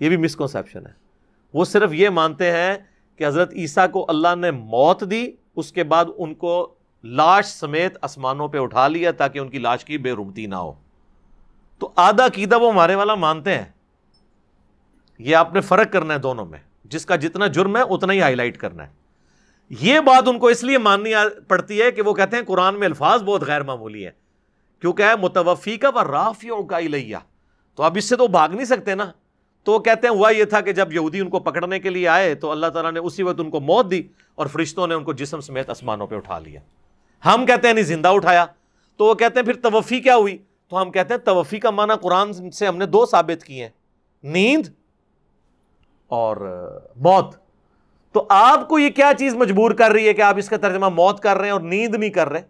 یہ 0.00 0.08
بھی 0.08 0.16
مسکنسیپشن 0.16 0.86
ہے۔ 0.86 0.92
وہ 1.54 1.64
صرف 1.64 1.92
یہ 1.92 2.08
مانتے 2.08 2.52
ہیں 2.52 2.74
کہ 3.16 3.26
حضرت 3.26 3.52
عیسیٰ 3.52 3.90
کو 3.90 4.06
اللہ 4.08 4.34
نے 4.34 4.50
موت 4.50 5.10
دی، 5.10 5.32
اس 5.56 5.72
کے 5.72 5.84
بعد 5.84 6.04
ان 6.16 6.34
کو 6.34 6.74
لاش 7.04 7.46
سمیت 7.46 7.98
آسمانوں 8.02 8.48
پہ 8.48 8.58
اٹھا 8.58 8.88
لیا 8.88 9.10
تاکہ 9.10 9.38
ان 9.38 9.48
کی 9.48 9.58
لاش 9.58 9.84
کی 9.84 9.98
بے 9.98 10.12
رمتی 10.12 10.46
نہ 10.46 10.54
ہو۔ 10.54 10.72
تو 11.78 11.92
آدھا 11.96 12.26
عقیدہ 12.26 12.58
وہ 12.58 12.72
ہمارے 12.72 12.94
والا 12.94 13.14
مانتے 13.14 13.54
ہیں۔ 13.54 13.64
یہ 15.18 15.36
آپ 15.36 15.54
نے 15.54 15.60
فرق 15.60 15.92
کرنا 15.92 16.14
ہے 16.14 16.18
دونوں 16.18 16.46
میں۔ 16.46 16.58
جس 16.84 17.06
کا 17.06 17.16
جتنا 17.16 17.46
جرم 17.46 17.76
ہے، 17.76 17.82
اتنا 17.82 18.12
ہی 18.12 18.20
ہائی 18.20 18.34
لائٹ 18.34 18.56
کرنا 18.56 18.86
ہے۔ 18.86 18.92
یہ 19.80 20.00
بات 20.00 20.22
ان 20.26 20.38
کو 20.38 20.46
اس 20.46 20.64
لیے 20.64 20.78
ماننی 20.78 21.12
پڑتی 21.48 21.82
ہے 21.82 21.90
کہ 21.90 22.02
وہ 22.02 22.14
کہتے 22.14 22.36
ہیں 22.36 22.44
قرآن 22.44 22.78
میں 22.78 22.86
الفاظ 22.86 23.22
بہت 23.22 23.42
غیر 23.42 23.62
معمولی 23.62 24.06
ہے 24.06 24.10
کیونکہ 24.80 25.04
متوفی 25.20 25.76
کا 25.76 25.88
وہ 25.94 26.02
رافیوں 26.02 26.62
کا 26.62 26.78
لیا 26.78 27.18
تو 27.74 27.82
اب 27.82 27.96
اس 27.96 28.04
سے 28.04 28.16
تو 28.16 28.26
بھاگ 28.26 28.48
نہیں 28.48 28.64
سکتے 28.64 28.94
نا۔ 28.94 29.12
تو 29.64 29.72
وہ 29.72 29.78
کہتے 29.78 30.08
ہیں، 30.08 30.14
ہوا 30.14 30.30
یہ 30.30 30.44
تھا 30.44 30.60
کہ 30.60 30.72
جب 30.72 30.92
یہودی 30.92 31.20
ان 31.20 31.28
کو 31.28 31.38
پکڑنے 31.38 31.80
کے 31.80 31.90
لیے 31.90 32.08
آئے، 32.08 32.34
تو 32.34 32.50
اللہ 32.50 32.66
تعالیٰ 32.66 32.92
نے 32.92 33.00
اسی 33.00 33.22
وقت 33.22 33.40
ان 33.40 33.50
کو 33.50 33.60
موت 33.60 33.90
دی 33.90 34.02
اور 34.34 34.46
فرشتوں 34.46 34.86
نے 34.86 34.94
ان 34.94 35.04
کو 35.04 35.12
جسم 35.12 35.40
سمیت 35.40 35.70
آسمانوں 35.70 36.06
پہ 36.06 36.16
اٹھا 36.16 36.38
لیا۔ 36.38 36.60
ہم 37.24 37.46
کہتے 37.46 37.66
ہیں 37.66 37.74
نہیں، 37.74 37.84
زندہ 37.84 38.08
اٹھایا۔ 38.08 38.46
تو 38.96 39.04
وہ 39.04 39.14
کہتے 39.14 39.40
ہیں، 39.40 39.46
پھر 39.46 39.70
توفی 39.70 40.00
کیا 40.00 40.16
ہوئی؟ 40.16 40.38
تو 40.68 40.82
ہم 40.82 40.90
کہتے 40.90 41.14
ہیں، 41.14 41.20
توفی 41.20 41.60
کا 41.60 41.70
معنی 41.70 41.92
قرآن 42.02 42.50
سے 42.50 42.66
ہم 42.66 42.76
نے 42.76 42.86
دو 42.86 43.06
ثابت 43.06 43.44
کیے 43.44 43.62
ہیں، 43.62 43.70
نیند 44.24 44.66
اور 46.08 46.36
موت۔ 46.96 47.34
تو 48.12 48.26
آپ 48.28 48.68
کو 48.68 48.78
یہ 48.78 48.88
کیا 48.88 49.12
چیز 49.18 49.34
مجبور 49.34 49.70
کر 49.70 49.90
رہی 49.90 50.08
ہے 50.08 50.14
کہ 50.14 50.22
آپ 50.22 50.34
اس 50.38 50.48
کا 50.48 50.56
ترجمہ 50.56 50.88
موت 50.88 51.20
کر 51.20 51.36
رہے 51.36 51.44
ہیں 51.44 51.52
اور 51.52 51.60
نیند 51.60 51.94
نہیں 51.94 52.10
کر 52.10 52.28
رہے؟ 52.28 52.40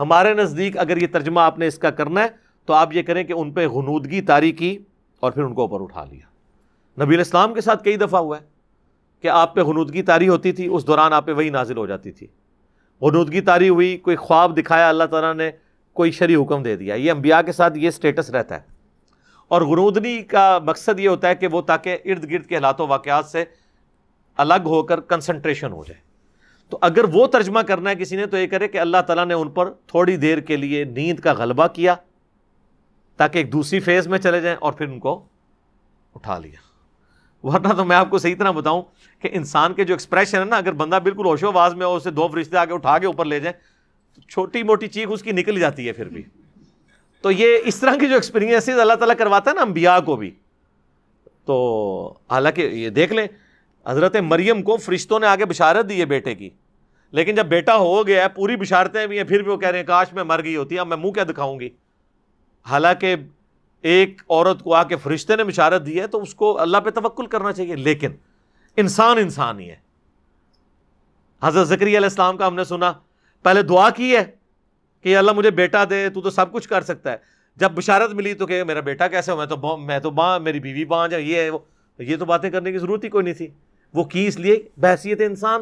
ہمارے 0.00 0.34
نزدیک 0.34 0.78
اگر 0.78 0.96
یہ 0.96 1.06
ترجمہ 1.12 1.40
آپ 1.40 1.58
نے 1.58 1.66
اس 1.66 1.78
کا 1.78 1.90
کرنا 1.90 2.22
ہے، 2.22 2.28
تو 2.66 2.72
آپ 2.72 2.94
یہ 2.94 3.02
کریں 3.02 3.24
کہ 3.24 3.32
ان 3.32 3.52
پہ 3.52 3.66
غنودگی 3.66 4.20
تاری 4.20 4.52
کی 4.52 4.78
اور 5.20 5.32
پھر 5.32 5.42
ان 5.42 5.54
کو 5.54 5.60
اوپر 5.60 5.82
اٹھا 5.82 6.04
لیا۔ 6.04 6.26
نبی 7.04 7.14
الاسلام 7.14 7.54
کے 7.54 7.60
ساتھ 7.60 7.84
کئی 7.84 7.96
دفعہ 7.96 8.20
ہوا 8.20 8.40
ہے 8.40 8.46
کہ 9.22 9.28
آپ 9.28 9.54
پہ 9.54 9.60
غنودگی 9.60 10.02
تاری 10.02 10.28
ہوتی 10.28 10.52
تھی، 10.52 10.66
اس 10.66 10.86
دوران 10.86 11.12
آپ 11.12 11.26
پہ 11.26 11.32
وہی 11.32 11.50
نازل 11.50 11.76
ہو 11.76 11.86
جاتی 11.86 12.12
تھی۔ 12.12 12.26
غنودگی 13.02 13.40
تاری 13.40 13.68
ہوئی، 13.68 13.96
کوئی 13.96 14.16
خواب 14.16 14.58
دکھایا، 14.58 14.88
اللہ 14.88 15.04
تعالیٰ 15.04 15.34
نے 15.34 15.50
کوئی 15.92 16.10
شرعی 16.10 16.36
حکم 16.36 16.62
دے 16.62 16.76
دیا۔ 16.76 16.94
یہ 16.94 17.10
انبیاء 17.10 17.40
کے 17.42 17.52
ساتھ 17.52 17.78
یہ 17.78 17.90
سٹیٹس 17.90 18.30
رہتا 18.30 18.54
ہے۔ 18.54 18.60
اور 19.48 19.62
غنودنی 19.62 20.22
کا 20.22 20.58
مقصد 20.64 21.00
یہ 21.00 21.08
ہوتا 21.08 21.28
ہے 21.28 21.34
کہ 21.34 21.46
وہ 21.46 21.62
تاکہ 21.62 21.98
ارد 22.04 22.30
گرد 22.30 22.46
کے 22.46 22.54
حالات 22.54 22.80
و 22.80 22.86
واقعات 22.86 23.26
سے 23.26 23.44
الگ 24.36 24.62
ہو 24.64 24.82
کر 24.82 25.00
کنسنٹریشن 25.00 25.72
ہو 25.72 25.84
جائے۔ 25.84 26.00
تو 26.68 26.78
اگر 26.80 27.04
وہ 27.04 27.26
ترجمہ 27.26 27.60
کرنا 27.60 27.90
ہے 27.90 27.94
کسی 27.94 28.16
نے، 28.16 28.26
تو 28.26 28.38
یہ 28.38 28.46
کرے 28.46 28.68
کہ 28.68 28.78
اللہ 28.78 28.96
تعالیٰ 29.06 29.26
نے 29.26 29.34
ان 29.34 29.50
پر 29.50 29.70
تھوڑی 29.70 30.16
دیر 30.16 30.38
کے 30.38 30.56
لیے 30.56 30.84
نیند 30.84 31.20
کا 31.20 31.32
غلبہ 31.32 31.66
کیا 31.66 31.94
تاکہ 33.16 33.38
ایک 33.38 33.52
دوسری 33.52 33.80
فیز 33.80 34.08
میں 34.08 34.18
چلے 34.18 34.40
جائیں 34.40 34.56
اور 34.60 34.72
پھر 34.72 34.86
ان 34.86 34.98
کو 34.98 35.24
اٹھا 36.14 36.38
لیا۔ 36.38 36.67
ورنہ 37.42 37.68
تو 37.68 37.84
میں 37.84 37.96
آپ 37.96 38.10
کو 38.10 38.18
صحیح 38.18 38.34
طرح 38.38 38.50
بتاؤں 38.50 38.82
کہ 39.18 39.28
انسان 39.32 39.74
کے 39.74 39.84
جو 39.84 39.94
ایکسپریشن 39.94 40.38
ہے 40.38 40.44
نا، 40.44 40.56
اگر 40.56 40.72
بندہ 40.72 40.98
بالکل 41.02 41.24
ہوشو 41.24 41.48
آواز 41.48 41.74
میں 41.74 41.86
ہو، 41.86 41.96
اسے 41.96 42.10
دو 42.10 42.28
فرشتے 42.28 42.56
آگے 42.56 42.72
اٹھا 42.72 42.98
کے 42.98 43.06
اوپر 43.06 43.24
لے 43.24 43.40
جائیں، 43.40 43.60
تو 44.14 44.22
چھوٹی 44.22 44.62
موٹی 44.62 44.88
چیخ 44.88 45.08
اس 45.10 45.22
کی 45.22 45.32
نکل 45.32 45.60
جاتی 45.60 45.86
ہے 45.86 45.92
پھر 45.92 46.08
بھی۔ 46.08 46.22
تو 47.22 47.30
یہ 47.30 47.58
اس 47.64 47.76
طرح 47.76 47.94
کی 48.00 48.06
جو 48.06 48.14
ایکسپیرینس 48.14 48.68
اللہ 48.68 48.94
تعالیٰ 48.94 49.16
کرواتا 49.16 49.50
ہے 49.50 49.54
نا 49.54 49.62
انبیاء 49.62 49.98
کو 50.00 50.16
بھی۔ 50.16 50.30
تو 51.44 52.14
حالانکہ 52.30 52.60
یہ 52.60 52.90
دیکھ 52.90 53.12
لیں، 53.12 53.26
حضرت 53.86 54.16
مریم 54.16 54.62
کو 54.62 54.76
فرشتوں 54.76 55.20
نے 55.20 55.26
آگے 55.26 55.44
بشارت 55.44 55.88
دی 55.88 56.00
ہے 56.00 56.04
بیٹے 56.04 56.34
کی۔ 56.34 56.50
لیکن 57.10 57.34
جب 57.34 57.46
بیٹا 57.46 57.76
ہو 57.76 58.06
گیا 58.06 58.22
ہے 58.22 58.28
پوری 58.28 58.56
بشارتیں 58.56 59.06
بھی 59.06 59.16
ہیں، 59.16 59.24
پھر 59.24 59.42
بھی 59.42 59.52
وہ 59.52 59.56
کہہ 59.56 59.68
رہے 59.68 59.78
ہیں، 59.78 59.86
کاش 59.86 60.12
میں 60.12 60.24
مر 60.24 60.44
گئی 60.44 60.56
ہوتی، 60.56 60.78
اب 60.78 60.86
میں 60.86 60.96
منہ 60.96 61.10
کیا 61.10 61.24
دکھاؤں 61.28 61.60
گی؟ 61.60 61.68
حالانکہ 62.66 63.16
ایک 63.82 64.22
عورت 64.30 64.62
کو 64.62 64.74
آ 64.74 64.82
کے 64.82 64.96
فرشتے 64.96 65.36
نے 65.36 65.44
بشارت 65.44 65.86
دی 65.86 66.00
ہے 66.00 66.06
تو 66.06 66.22
اس 66.22 66.34
کو 66.34 66.60
اللہ 66.60 66.76
پہ 66.76 66.90
توکل 66.90 67.26
کرنا 67.26 67.52
چاہیے، 67.52 67.76
لیکن 67.76 68.10
انسان 68.76 69.18
انسان 69.18 69.60
ہی 69.60 69.70
ہے۔ 69.70 69.76
حضرت 71.42 71.68
ذکری 71.68 71.88
علیہ 71.88 72.08
السلام 72.08 72.36
کا 72.36 72.46
ہم 72.46 72.54
نے 72.54 72.64
سنا، 72.64 72.92
پہلے 73.42 73.62
دعا 73.62 73.90
کی 73.90 74.16
ہے 74.16 74.24
کہ 75.02 75.16
اللہ 75.16 75.30
مجھے 75.32 75.50
بیٹا 75.50 75.84
دے، 75.90 76.08
تو 76.08 76.20
تو 76.20 76.30
سب 76.30 76.52
کچھ 76.52 76.68
کر 76.68 76.80
سکتا 76.80 77.12
ہے۔ 77.12 77.16
جب 77.56 77.70
بشارت 77.70 78.12
ملی 78.12 78.34
تو 78.34 78.46
کہ 78.46 78.64
میرا 78.64 78.80
بیٹا 78.80 79.08
کیسے 79.08 79.32
ہو 79.32 79.36
میں 79.36 79.46
تو 79.46 79.76
میں 79.76 79.98
تو 79.98 80.10
ماں 80.10 80.40
میری 80.40 80.60
بیوی 80.60 80.84
باں 80.84 81.08
جائے 81.08 81.22
یہ 81.22 81.36
ہے 81.36 81.50
وہ 81.50 81.58
یہ 81.98 82.16
تو 82.16 82.24
باتیں 82.24 82.50
کرنے 82.50 82.72
کی 82.72 82.78
ضرورت 82.78 83.04
ہی 83.04 83.08
کوئی 83.08 83.24
نہیں 83.24 83.34
تھی۔ 83.34 83.48
وہ 83.94 84.04
کی 84.04 84.26
اس 84.26 84.38
لیے؟ 84.38 84.68
بحثیت 84.76 85.20
انسان۔ 85.20 85.60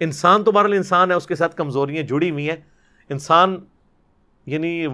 انسان 0.00 0.44
تو 0.44 0.52
بہرحال 0.52 0.72
انسان 0.72 1.10
ہے، 1.10 1.16
اس 1.16 1.26
کے 1.26 1.34
ساتھ 1.34 1.56
کمزوریاں 1.56 2.02
جڑی 2.02 2.30
ہوئی 2.30 2.50
ہیں۔ 2.50 2.56
انسان 3.08 3.56
یعنی 4.46 4.86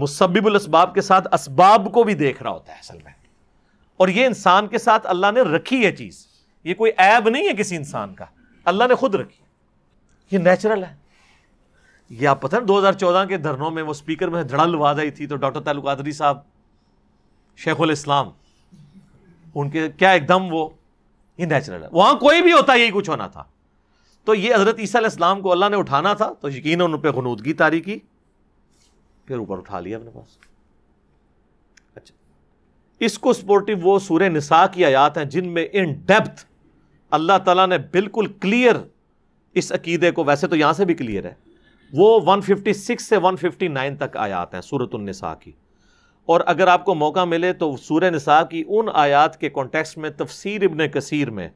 مسبب 0.00 0.46
الاسباب 0.46 0.94
کے 0.94 1.00
ساتھ 1.00 1.28
اسباب 1.32 1.88
کو 1.92 2.02
بھی 2.02 2.14
دیکھ 2.14 2.42
رہا 2.42 2.50
ہوتا 2.50 2.72
ہے 2.72 2.78
اصل 2.78 2.98
میں۔ 3.04 3.12
اور 3.96 4.08
یہ 4.08 4.26
انسان 4.26 4.66
کے 4.66 4.78
ساتھ 4.78 5.06
اللہ 5.06 5.26
نے 5.34 5.40
رکھی 5.40 5.86
ہے 5.86 5.96
چیز۔ 5.96 6.26
یہ 6.64 6.74
کوئی 6.74 6.92
عیب 6.98 7.28
نہیں 7.28 7.48
ہے 7.48 7.52
کسی 7.52 7.76
انسان 7.76 8.14
کا۔ 8.14 8.24
اللہ 8.64 8.84
نے 8.84 8.94
خود 8.94 9.14
رکھی۔ 9.14 9.44
یہ 10.30 10.38
نیچرل 10.38 10.84
ہے۔ 10.84 10.96
یہ 12.10 12.28
آپ 12.28 12.42
پتہ 12.42 12.56
دو 12.56 12.78
ہزار 12.78 12.92
چودہ 12.92 13.28
کے 13.28 13.36
دھرنوں 13.36 13.70
میں 13.70 13.82
وہ 13.82 13.90
اسپیکر 13.90 14.28
میں 14.28 14.42
دھڑل 14.42 14.74
آواز 14.74 14.98
آئی 14.98 15.10
تھی 15.10 15.26
تو 15.26 15.36
ڈاکٹر 15.36 15.60
تعلق 15.60 15.84
قادری 15.84 16.12
صاحب، 16.12 16.38
شیخ 17.56 17.76
الاسلام، 17.78 18.28
ان 19.54 19.70
کے 19.70 19.88
کیا 19.88 20.10
ایک 20.10 20.28
دم 20.28 20.54
وہ، 20.54 20.68
یہ 21.38 21.46
نیچرل 21.46 21.82
ہے۔ 21.82 21.88
وہاں 21.92 22.14
کوئی 22.14 22.42
بھی 22.42 22.52
ہوتا، 22.52 22.74
یہی 22.74 22.90
کچھ 22.90 23.10
ہونا 23.10 23.26
تھا۔ 23.26 23.44
تو 24.24 24.34
یہ 24.34 24.54
حضرت 24.54 24.78
عیسیٰ 24.78 25.00
علیہ 25.00 25.06
السلام 25.06 25.40
کو 25.40 25.52
اللہ 25.52 25.68
نے 25.70 25.76
اٹھانا 25.76 26.14
تھا، 26.14 26.32
تو 26.40 26.48
یقیناً 26.48 26.92
ان 26.92 27.00
پہ 27.00 27.08
غنودگی 27.08 27.52
تاری 27.52 27.80
کی 27.80 27.98
پھر 29.30 29.38
اوپر 29.38 29.58
اٹھا 29.58 29.80
لیا 29.80 29.96
اپنے 29.96 30.10
پاس۔ 30.10 30.38
اچھا۔ 31.94 32.14
اس 33.00 33.18
کو 33.18 33.32
سپورٹو 33.32 33.72
وہ 33.82 33.98
سورہ 33.98 34.22
نساء 34.22 34.64
کی 34.72 34.84
آیات 34.84 35.18
ہیں 35.18 35.24
جن 35.24 35.48
میں 35.48 35.66
ان 35.72 35.92
ڈیپتھ 35.92 36.44
اللہ 37.10 37.32
تعالیٰ 37.44 37.66
نے 37.66 37.78
بالکل 37.78 38.26
کلیئر 38.26 38.76
اس 39.54 39.72
عقیدے 39.72 40.10
کو، 40.10 40.24
ویسے 40.24 40.46
تو 40.46 40.56
یہاں 40.56 40.72
سے 40.72 40.84
بھی 40.84 40.94
کلیئر 40.94 41.24
ہے۔ 41.24 41.34
وہ 41.92 42.20
156 42.20 43.00
سے 43.00 43.16
159 43.16 43.96
تک 43.96 44.16
آیات 44.16 44.54
ہیں 44.54 44.60
سورت 44.60 44.94
النساء 44.94 45.34
کی۔ 45.34 45.52
اور 46.26 46.40
اگر 46.46 46.66
آپ 46.66 46.84
کو 46.84 46.94
موقع 46.94 47.24
ملے 47.24 47.52
تو 47.52 47.76
سورہ 47.76 48.10
نساء 48.10 48.42
کی 48.42 48.64
ان 48.68 48.86
آیات 48.94 49.40
کے 49.40 49.50
کانٹیکس 49.50 49.96
میں 49.96 50.10
تفسیر 50.10 50.64
ابن 50.64 50.88
کثیر 50.88 51.30
میں۔ 51.30 51.48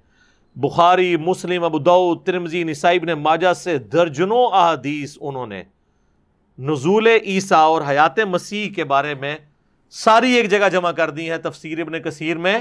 بخاری، 0.57 1.16
مسلم، 1.16 1.64
ابو 1.64 1.78
دو 1.78 2.14
ترمزی 2.14 2.64
نسائی، 2.64 2.99
ابن 2.99 3.23
ماجہ 3.23 3.52
سے 3.52 3.78
درجنوں 3.78 4.47
احادیث 4.47 5.19
انہوں 5.21 5.47
نے 5.47 5.62
نزول 6.58 7.06
عیسیٰ 7.06 7.58
اور 7.58 7.82
حیات 7.88 8.18
مسیح 8.18 8.70
کے 8.70 8.84
بارے 8.84 9.14
میں 9.14 9.37
ساری 9.90 10.32
ایک 10.32 10.50
جگہ 10.50 10.68
جمع 10.73 10.90
کر 10.90 11.11
دی 11.11 11.30
ہیں۔ 11.30 11.38
تفسیر 11.38 11.80
ابن 11.80 12.02
کثیر 12.02 12.38
میں 12.38 12.58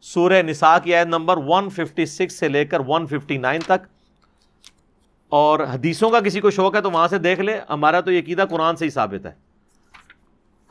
سورہ 0.00 0.42
نساء 0.42 0.76
کی 0.84 0.94
آیت 0.94 1.06
نمبر 1.06 1.36
156 1.36 2.32
سے 2.32 2.48
لے 2.48 2.64
کر 2.64 2.80
159 2.80 3.60
تک۔ 3.66 3.86
اور 5.28 5.60
حدیثوں 5.60 6.10
کا 6.10 6.20
کسی 6.20 6.40
کو 6.40 6.50
شوق 6.50 6.76
ہے 6.76 6.80
تو 6.80 6.90
وہاں 6.90 7.08
سے 7.08 7.18
دیکھ 7.18 7.40
لے۔ 7.40 7.60
ہمارا 7.70 8.00
تو 8.00 8.12
یہ 8.12 8.20
عقیدہ 8.20 8.44
قرآن 8.50 8.76
سے 8.76 8.84
ہی 8.84 8.90
ثابت 8.90 9.26
ہے۔ 9.26 9.32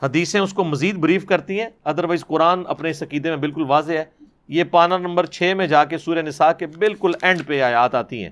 حدیثیں 0.02 0.40
اس 0.40 0.52
کو 0.52 0.64
مزید 0.64 0.96
بریف 0.96 1.26
کرتی 1.26 1.60
ہیں۔ 1.60 1.68
ادروائز 1.84 2.26
قرآن 2.26 2.62
اپنے 2.66 2.90
اس 2.90 3.02
عقیدے 3.02 3.28
میں 3.28 3.36
بالکل 3.36 3.62
واضح 3.62 3.92
ہے۔ 3.92 4.04
یہ 4.48 4.64
پانا 4.64 4.98
نمبر 4.98 5.26
چھ 5.26 5.52
میں 5.56 5.66
جا 5.66 5.84
کے 5.84 5.98
سورہ 5.98 6.18
نساء 6.18 6.52
کے 6.52 6.66
بالکل 6.66 7.10
اینڈ 7.22 7.46
پہ 7.46 7.62
آیات 7.62 7.94
آتی 7.94 8.22
ہیں۔ 8.22 8.30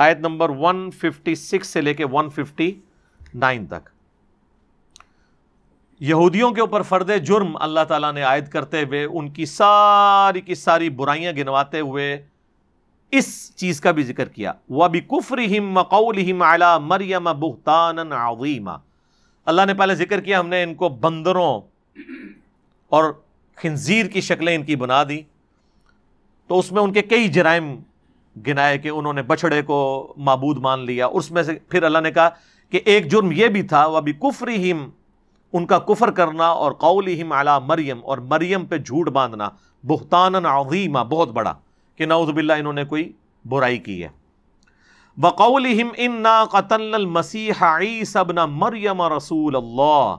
آیت 0.00 0.18
نمبر 0.18 0.48
156 0.48 1.62
سے 1.62 1.80
لے 1.80 1.94
کے 1.94 2.04
159 2.04 3.66
تک۔ 3.66 3.88
یہودیوں 6.00 6.50
کے 6.50 6.60
اوپر 6.60 6.82
فرد 6.82 7.10
جرم 7.24 7.56
اللہ 7.60 7.80
تعالیٰ 7.88 8.12
نے 8.12 8.22
عائد 8.22 8.48
کرتے 8.48 8.82
ہوئے، 8.82 9.04
ان 9.04 9.30
کی 9.30 9.46
ساری 9.46 10.40
کی 10.40 10.54
ساری 10.54 10.90
برائیاں 10.90 11.32
گنواتے 11.32 11.80
ہوئے 11.80 12.26
اس 13.10 13.56
چیز 13.56 13.80
کا 13.80 13.90
بھی 13.90 14.02
ذکر 14.02 14.28
کیا۔ 14.28 14.52
وہ 14.68 14.88
بھی 14.88 15.00
کفر 15.00 15.38
مریم 16.78 17.24
بہتان 17.24 17.98
اللہ 19.46 19.62
نے 19.66 19.74
پہلے 19.74 19.94
ذکر 19.94 20.20
کیا، 20.20 20.40
ہم 20.40 20.48
نے 20.48 20.62
ان 20.62 20.74
کو 20.74 20.88
بندروں 20.88 21.60
اور 22.88 23.04
خنزیر 23.56 24.06
کی 24.06 24.20
شکلیں 24.20 24.54
ان 24.54 24.62
کی 24.62 24.76
بنا 24.76 25.04
دی 25.04 25.22
تو 26.46 26.58
اس 26.58 26.72
میں 26.72 26.82
ان 26.82 26.92
کے 26.92 27.02
کئی 27.02 27.28
جرائم 27.28 27.76
گنائے 28.36 28.78
کہ 28.78 28.88
انہوں 28.88 29.12
نے 29.12 29.22
بچڑے 29.22 29.62
کو 29.62 29.80
معبود 30.16 30.58
مان 30.58 30.80
لیا۔ 30.80 31.06
اس 31.06 31.30
میں 31.30 31.42
سے 31.42 31.54
پھر 31.68 31.82
اللہ 31.82 31.98
نے 31.98 32.10
کہا 32.10 32.28
کہ 32.72 32.80
ایک 32.84 33.10
جرم 33.10 33.32
یہ 33.32 33.48
بھی 33.48 33.62
تھا 33.62 33.86
وہ 33.86 33.96
ابھی 33.96 34.12
کفری 34.12 34.72
ان 35.52 35.66
کا 35.66 35.78
کفر 35.78 36.10
کرنا 36.10 36.46
اور 36.46 36.72
قول 36.72 37.08
اعلیٰ 37.32 37.58
مریم 37.62 38.00
اور 38.04 38.18
مریم 38.18 38.64
پہ 38.64 38.76
جھوٹ 38.76 39.08
باندھنا 39.08 39.48
بہتان 39.84 40.34
عظیمہ، 40.34 40.98
بہت 40.98 41.28
بڑا 41.28 41.54
کہ 41.96 42.06
نعوذ 42.06 42.30
باللہ 42.30 42.52
انہوں 42.52 42.72
نے 42.72 42.84
کوئی 42.84 43.12
برائی 43.44 43.78
کی 43.78 44.02
ہے۔ 44.02 44.08
بقول 45.16 45.66
انا 45.98 46.44
قتل 46.44 46.94
المسیح 46.94 47.52
عیسی 47.60 48.18
ابن 48.18 48.36
مریم 48.48 49.02
رسول 49.02 49.56
اللہ 49.56 50.16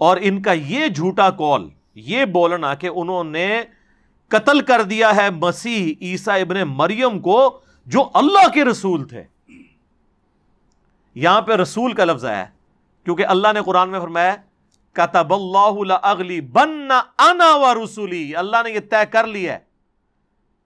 اور 0.00 0.16
ان 0.20 0.42
کا 0.42 0.52
یہ 0.52 0.86
جھوٹا 0.88 1.30
کال 1.30 1.68
یہ 1.94 2.24
بولنا 2.24 2.74
کہ 2.74 2.90
انہوں 2.94 3.24
نے 3.24 3.48
قتل 4.30 4.60
کر 4.60 4.82
دیا 4.82 5.16
ہے 5.16 5.30
مسیح 5.30 5.94
عیسیٰ 6.02 6.40
ابن 6.40 6.60
مریم 6.60 7.20
کو، 7.20 7.60
جو 7.86 8.10
اللہ 8.14 8.48
کے 8.48 8.64
رسول 8.64 9.08
تھے۔ 9.08 9.24
یہاں 11.14 11.42
پہ 11.42 11.52
رسول 11.52 11.92
کا 11.92 12.04
لفظ 12.04 12.24
ہے، 12.24 12.46
کیونکہ 13.04 13.26
اللہ 13.26 13.48
نے 13.54 13.60
قرآن 13.62 13.88
میں 13.88 14.00
فرمایا 14.00 14.36
کتب 14.92 15.34
اللہ 15.34 15.94
اگلی 16.02 16.40
بن 16.40 16.88
انا 17.18 17.54
و 17.54 17.84
رسولی 17.84 18.36
اللہ 18.36 18.56
نے 18.64 18.70
یہ 18.70 18.80
طے 18.80 19.06
کر 19.10 19.26
لیا 19.26 19.52
ہے 19.52 19.58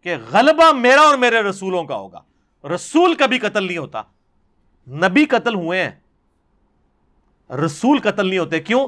کہ 0.00 0.16
غلبہ 0.30 0.72
میرا 0.72 1.00
اور 1.00 1.18
میرے 1.18 1.42
رسولوں 1.42 1.84
کا 1.84 1.96
ہوگا۔ 1.96 2.20
رسول 2.68 3.14
کبھی 3.14 3.38
قتل 3.38 3.66
نہیں 3.66 3.78
ہوتا۔ 3.78 4.02
نبی 4.88 5.24
قتل 5.24 5.54
ہوئے 5.54 5.88
ہیں۔ 5.88 5.90
رسول 7.54 7.98
قتل 8.00 8.26
نہیں 8.28 8.38
ہوتے۔ 8.38 8.60
کیوں؟ 8.60 8.86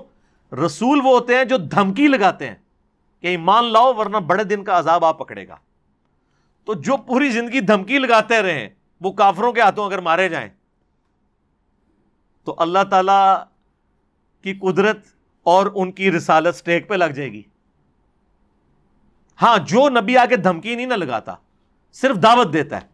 رسول 0.55 0.99
وہ 0.99 1.09
ہوتے 1.09 1.37
ہیں 1.37 1.45
جو 1.45 1.57
دھمکی 1.57 2.09
لگاتے 2.09 2.49
ہیں۔ 2.49 2.55
کہ 3.21 3.27
ایمان 3.27 3.65
لاؤ 3.65 3.95
ورنہ 3.95 4.17
بڑے 4.17 4.45
دن 4.45 4.65
کا 4.65 4.79
عذاب 4.79 5.05
آپ 5.05 5.19
پکڑے 5.19 5.47
گا۔ 5.49 5.57
تو 6.67 6.75
جو 6.75 6.97
پوری 6.97 7.29
زندگی 7.31 7.61
دھمکی 7.61 7.99
لگاتے 7.99 8.43
رہے، 8.43 8.69
وہ 9.01 9.13
کافروں 9.13 9.53
کے 9.53 9.61
ہاتھوں 9.61 9.85
اگر 9.87 9.99
مارے 9.99 10.29
جائیں، 10.29 10.49
تو 12.47 12.55
اللہ 12.59 12.85
تعالی 12.91 13.21
کی 14.43 14.55
قدرت 14.55 14.99
اور 15.47 15.67
ان 15.75 15.93
کی 15.93 16.11
رسالت 16.11 16.57
سٹیک 16.57 16.89
پہ 16.89 16.95
لگ 16.95 17.05
جائے 17.05 17.33
گی۔ 17.33 17.43
ہاں 19.43 19.57
جو 19.59 19.89
نبی 19.89 20.17
آگے 20.17 20.37
دھمکی 20.37 20.75
نہیں 20.75 20.87
نہ 20.87 20.95
لگاتا، 20.95 21.35
صرف 21.93 22.17
دعوت 22.23 22.53
دیتا 22.53 22.81
ہے، 22.83 22.87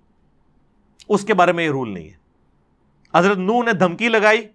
اس 1.08 1.24
کے 1.24 1.34
بارے 1.34 1.52
میں 1.52 1.64
یہ 1.64 1.70
رول 1.70 1.92
نہیں 1.94 2.08
ہے۔ 2.08 2.16
حضرت 3.14 3.38
نو 3.38 3.62
نے 3.62 3.72
دھمکی 3.72 4.08
لگائی، 4.08 4.46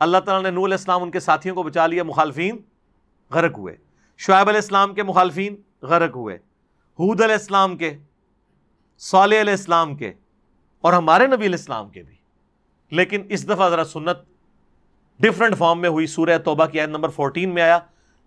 اللہ 0.00 0.18
تعالیٰ 0.18 0.42
نے 0.42 0.50
نو 0.50 0.64
علیہ 0.64 0.74
السلام 0.74 1.02
ان 1.02 1.10
کے 1.10 1.20
ساتھیوں 1.20 1.54
کو 1.54 1.62
بچا 1.62 1.86
لیا، 1.86 2.02
مخالفین 2.02 2.58
غرق 3.30 3.58
ہوئے۔ 3.58 3.76
شعیب 4.18 4.48
علیہ 4.48 4.60
السلام 4.60 4.94
کے 4.94 5.02
مخالفین 5.02 5.56
غرق 5.82 6.16
ہوئے 6.16 6.36
حود 6.98 7.20
علیہ 7.20 7.34
السلام 7.34 7.76
کے، 7.76 7.98
صالح 8.98 9.40
علیہ 9.40 9.50
السلام 9.50 9.96
کے 9.96 10.12
اور 10.80 10.92
ہمارے 10.92 11.26
نبی 11.26 11.46
علیہ 11.46 11.58
السلام 11.58 11.88
کے 11.88 12.02
بھی۔ 12.02 12.14
لیکن 12.90 13.22
اس 13.28 13.48
دفعہ 13.48 13.68
ذرا 13.68 13.84
سنت 13.84 14.18
ڈفرنٹ 15.20 15.56
فارم 15.56 15.80
میں 15.80 15.88
ہوئی، 15.88 16.06
سورہ 16.06 16.38
توبہ 16.38 16.66
کی 16.66 16.80
آیت 16.80 16.88
نمبر 16.88 17.08
فورٹین 17.08 17.54
میں 17.54 17.62
آیا 17.62 17.78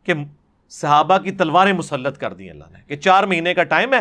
کہ 0.03 0.13
صحابہ 0.69 1.17
کی 1.17 1.31
تلواریں 1.31 1.73
مسلط 1.73 2.17
کر 2.17 2.33
دی 2.33 2.49
اللہ 2.49 2.63
نے 2.71 2.79
کہ 2.87 2.95
چار 2.95 3.23
مہینے 3.23 3.53
کا 3.53 3.63
ٹائم 3.63 3.93
ہے، 3.93 3.99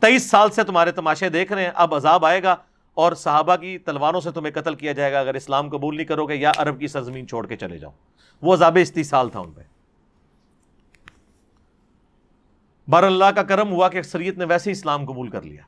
تیئیس 0.00 0.30
سال 0.30 0.50
سے 0.50 0.64
تمہارے 0.64 0.92
تماشے 0.92 1.28
دیکھ 1.28 1.52
رہے 1.52 1.64
ہیں، 1.64 1.70
اب 1.74 1.94
عذاب 1.94 2.26
آئے 2.26 2.42
گا 2.42 2.56
اور 2.94 3.12
صحابہ 3.12 3.56
کی 3.56 3.78
تلواروں 3.78 4.20
سے 4.20 4.30
تمہیں 4.30 4.52
قتل 4.52 4.74
کیا 4.74 4.92
جائے 4.92 5.12
گا۔ 5.12 5.20
اگر 5.20 5.34
اسلام 5.34 5.68
قبول 5.68 5.96
نہیں 5.96 6.06
کرو 6.06 6.26
گے 6.26 6.34
یا 6.34 6.52
عرب 6.56 6.78
کی 6.80 6.88
سرزمین 6.88 7.28
چھوڑ 7.28 7.46
کے 7.46 7.56
چلے 7.56 7.78
جاؤ، 7.78 7.90
وہ 8.42 8.54
عذاب 8.54 8.78
استی 8.80 9.02
سال 9.02 9.28
تھا 9.28 9.40
ان 9.40 9.50
پہ۔ 9.50 9.73
بار 12.88 13.02
اللہ 13.02 13.24
کا 13.24 13.42
کرم 13.42 13.72
ہوا 13.72 13.88
کہ 13.88 13.98
اکثریت 13.98 14.38
نے 14.38 14.44
ویسے 14.44 14.70
اسلام 14.70 15.04
قبول 15.04 15.28
کر 15.28 15.42
لیا۔ 15.42 15.62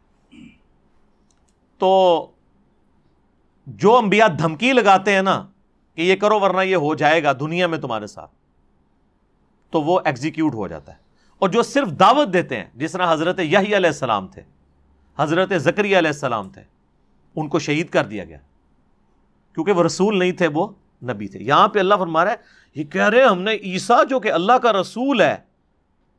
تو 1.78 2.30
جو 3.66 3.96
انبیاء 3.96 4.26
دھمکی 4.26 4.72
لگاتے 4.72 5.12
ہیں 5.12 5.22
نا 5.22 5.46
کہ 5.94 6.02
یہ 6.02 6.16
کرو 6.16 6.40
ورنہ 6.40 6.60
یہ 6.60 6.76
ہو 6.76 6.94
جائے 6.94 7.22
گا 7.22 7.32
دنیا 7.32 7.66
میں 7.66 7.78
تمہارے 7.78 8.06
ساتھ، 8.06 8.30
تو 9.70 9.82
وہ 9.82 10.00
ایگزیکیوٹ 10.04 10.54
ہو 10.54 10.68
جاتا 10.68 10.92
ہے۔ 10.92 10.98
اور 11.38 11.48
جو 11.48 11.62
صرف 11.62 11.88
دعوت 11.88 12.32
دیتے 12.32 12.56
ہیں، 12.56 12.64
جس 12.74 12.92
طرح 12.92 13.12
حضرت 13.12 13.40
یہی 13.40 13.76
علیہ 13.76 13.76
السلام 13.76 14.28
تھے، 14.28 14.42
حضرت 15.18 15.52
زکری 15.56 15.98
علیہ 15.98 16.10
السلام 16.10 16.50
تھے، 16.50 16.62
ان 17.36 17.48
کو 17.48 17.58
شہید 17.58 17.88
کر 17.88 18.04
دیا 18.04 18.24
گیا۔ 18.24 18.38
کیونکہ 19.54 19.72
وہ 19.72 19.82
رسول 19.82 20.18
نہیں 20.18 20.32
تھے، 20.32 20.46
وہ 20.46 20.68
نبی 21.02 21.28
تھے۔ 21.28 21.38
یہاں 21.38 21.68
پہ 21.68 21.78
اللہ 21.78 21.94
فرما 21.98 22.24
رہا 22.24 22.32
ہے، 22.32 22.36
یہ 22.74 22.84
کہہ 22.84 23.08
رہے 23.08 23.22
ہم 23.22 23.42
نے 23.42 23.52
عیسا 23.52 24.04
جو 24.04 24.20
کہ 24.20 24.32
اللہ 24.32 24.52
کا 24.52 24.72
رسول 24.72 25.20
ہے 25.20 25.45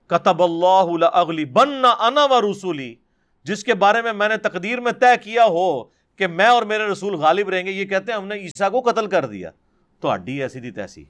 کتب 0.08 0.44
اللہ 0.44 1.06
اگلی 1.06 1.46
انا 1.56 2.26
و 2.26 2.52
رسولی، 2.52 2.96
جس 3.44 3.64
کے 3.64 3.74
بارے 3.74 4.02
میں 4.02 4.14
میں 4.14 4.30
نے 4.30 4.38
تقدیر 4.38 4.80
میں 4.80 4.92
طے 4.92 5.18
کیا 5.24 5.46
ہو 5.46 5.84
کہ 6.16 6.28
میں 6.28 6.46
اور 6.46 6.64
میرے 6.64 6.84
رسول 6.84 7.14
غالب 7.14 7.50
رہیں 7.50 7.66
گے، 7.66 7.72
یہ 7.72 7.86
کہتے 7.86 8.12
ہیں 8.12 8.20
ہم 8.20 8.28
نے 8.28 8.36
عیسا 8.36 8.70
کو 8.70 8.82
قتل 8.82 9.08
کر 9.08 9.26
دیا۔ 9.26 9.52
تو 10.00 10.14
ہڈی 10.14 10.42
ایسی 10.42 10.62
تھی 10.62 10.72
تیسی 10.72 11.04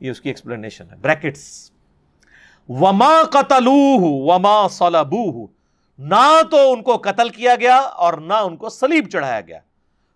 یہ 0.00 0.10
اس 0.10 0.20
کی 0.20 0.28
ایکسپلینیشن 0.28 0.84
ہے 0.90 0.96
بریکٹس 0.96 1.70
وما 2.68 3.22
قتل 3.30 3.66
وما 3.66 4.68
صلبوہ 4.68 5.46
نہ 5.98 6.40
تو 6.50 6.72
ان 6.72 6.82
کو 6.82 6.96
قتل 6.96 7.28
کیا 7.28 7.54
گیا 7.60 7.76
اور 7.76 8.12
نہ 8.12 8.32
ان 8.32 8.56
کو 8.56 8.68
سلیب 8.68 9.08
چڑھایا 9.12 9.40
گیا۔ 9.40 9.58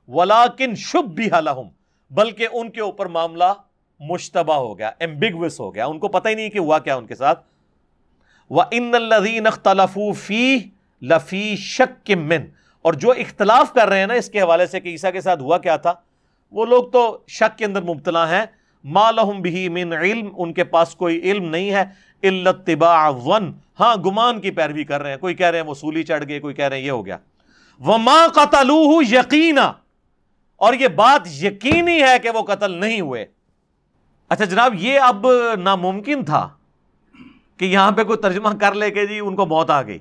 ولاکن 0.08 0.74
شب 0.74 1.04
بھی 1.04 1.28
حلحم 1.38 1.68
بلکہ 2.10 2.48
ان 2.52 2.70
کے 2.70 2.80
اوپر 2.80 3.06
معاملہ 3.06 3.52
مشتبہ 4.00 4.54
ہو 4.54 4.78
گیا 4.78 4.90
ایمبیگوس 4.98 5.60
ہو 5.60 5.74
گیا۔ 5.74 5.86
ان 5.86 5.98
کو 5.98 6.08
پتہ 6.08 6.28
ہی 6.28 6.34
نہیں 6.34 6.50
کہ 6.50 6.58
ہوا 6.58 6.78
کیا 6.78 6.96
ان 6.96 7.06
کے 7.06 7.14
ساتھ۔ 7.14 7.53
وہ 8.50 8.62
ان 8.70 8.94
الدین 8.94 9.46
فی 10.14 10.58
لفی 11.02 11.56
شک 11.56 12.10
من۔ 12.10 12.42
اور 12.82 12.92
جو 12.92 13.10
اختلاف 13.10 13.72
کر 13.72 13.88
رہے 13.88 13.98
ہیں 13.98 14.06
نا 14.06 14.14
اس 14.14 14.28
کے 14.28 14.40
حوالے 14.40 14.66
سے 14.66 14.80
کہ 14.80 14.88
عیسیٰ 14.88 15.12
کے 15.12 15.20
ساتھ 15.20 15.42
ہوا 15.42 15.58
کیا 15.58 15.76
تھا، 15.76 15.92
وہ 16.52 16.66
لوگ 16.66 16.84
تو 16.84 17.18
شک 17.28 17.58
کے 17.58 17.64
اندر 17.64 17.82
مبتلا 17.82 18.30
ہیں۔ 18.30 18.46
مالحم 18.84 19.40
بھی 19.40 19.68
من 19.68 19.92
علم، 19.92 20.28
ان 20.36 20.52
کے 20.52 20.64
پاس 20.64 20.94
کوئی 20.94 21.20
علم 21.30 21.44
نہیں 21.44 21.70
ہے۔ 21.70 21.84
التباع 22.22 23.10
ون 23.24 23.52
ہاں 23.80 23.96
گمان 23.96 24.40
کی 24.40 24.50
پیروی 24.50 24.84
کر 24.84 25.02
رہے 25.02 25.10
ہیں۔ 25.10 25.16
کوئی 25.16 25.34
کہہ 25.34 25.46
رہے 25.46 25.58
ہیں 25.58 25.66
وہ 25.66 25.74
سولی 25.74 26.02
چڑھ 26.02 26.24
گئے، 26.28 26.40
کوئی 26.40 26.54
کہہ 26.54 26.68
رہے 26.68 26.78
ہیں 26.78 26.84
یہ 26.84 26.90
ہو 26.90 27.06
گیا۔ 27.06 27.16
وما 27.80 28.26
قتلوہ 28.34 29.04
یقینا 29.04 29.72
اور 30.56 30.74
یہ 30.74 30.88
بات 30.88 31.28
یقینی 31.42 32.02
ہے 32.02 32.18
کہ 32.18 32.30
وہ 32.30 32.42
قتل 32.42 32.70
نہیں 32.70 33.00
ہوئے۔ 33.00 33.26
اچھا 34.28 34.44
جناب، 34.44 34.74
یہ 34.78 35.00
اب 35.00 35.26
ناممکن 35.62 36.24
تھا۔ 36.24 36.48
کہ 37.56 37.64
یہاں 37.64 37.92
پہ 37.92 38.04
کوئی 38.04 38.18
ترجمہ 38.18 38.48
کر 38.60 38.74
لے 38.74 38.90
کے 38.90 39.06
جی 39.06 39.20
ان 39.20 39.36
کو 39.36 39.46
موت 39.46 39.70
آ 39.70 39.82
گئی۔ 39.82 39.98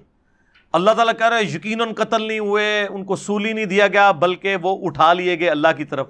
اللہ 0.74 0.92
تعالیٰ 0.92 1.14
کہہ 1.18 1.30
رہے 1.30 1.44
یقیناً 1.44 1.94
قتل 1.94 2.22
نہیں 2.22 2.40
ہوئے، 2.40 2.88
ان 2.90 3.04
کو 3.04 3.16
سولی 3.16 3.54
نہیں 3.54 3.66
دیا 3.66 3.88
گیا، 3.88 4.12
بلکہ 4.12 4.56
وہ 4.56 4.88
اٹھا 4.88 5.14
لیے 5.14 5.40
گئے 5.40 5.50
اللہ 5.50 5.68
کی 5.78 5.86
طرف۔ 5.86 6.08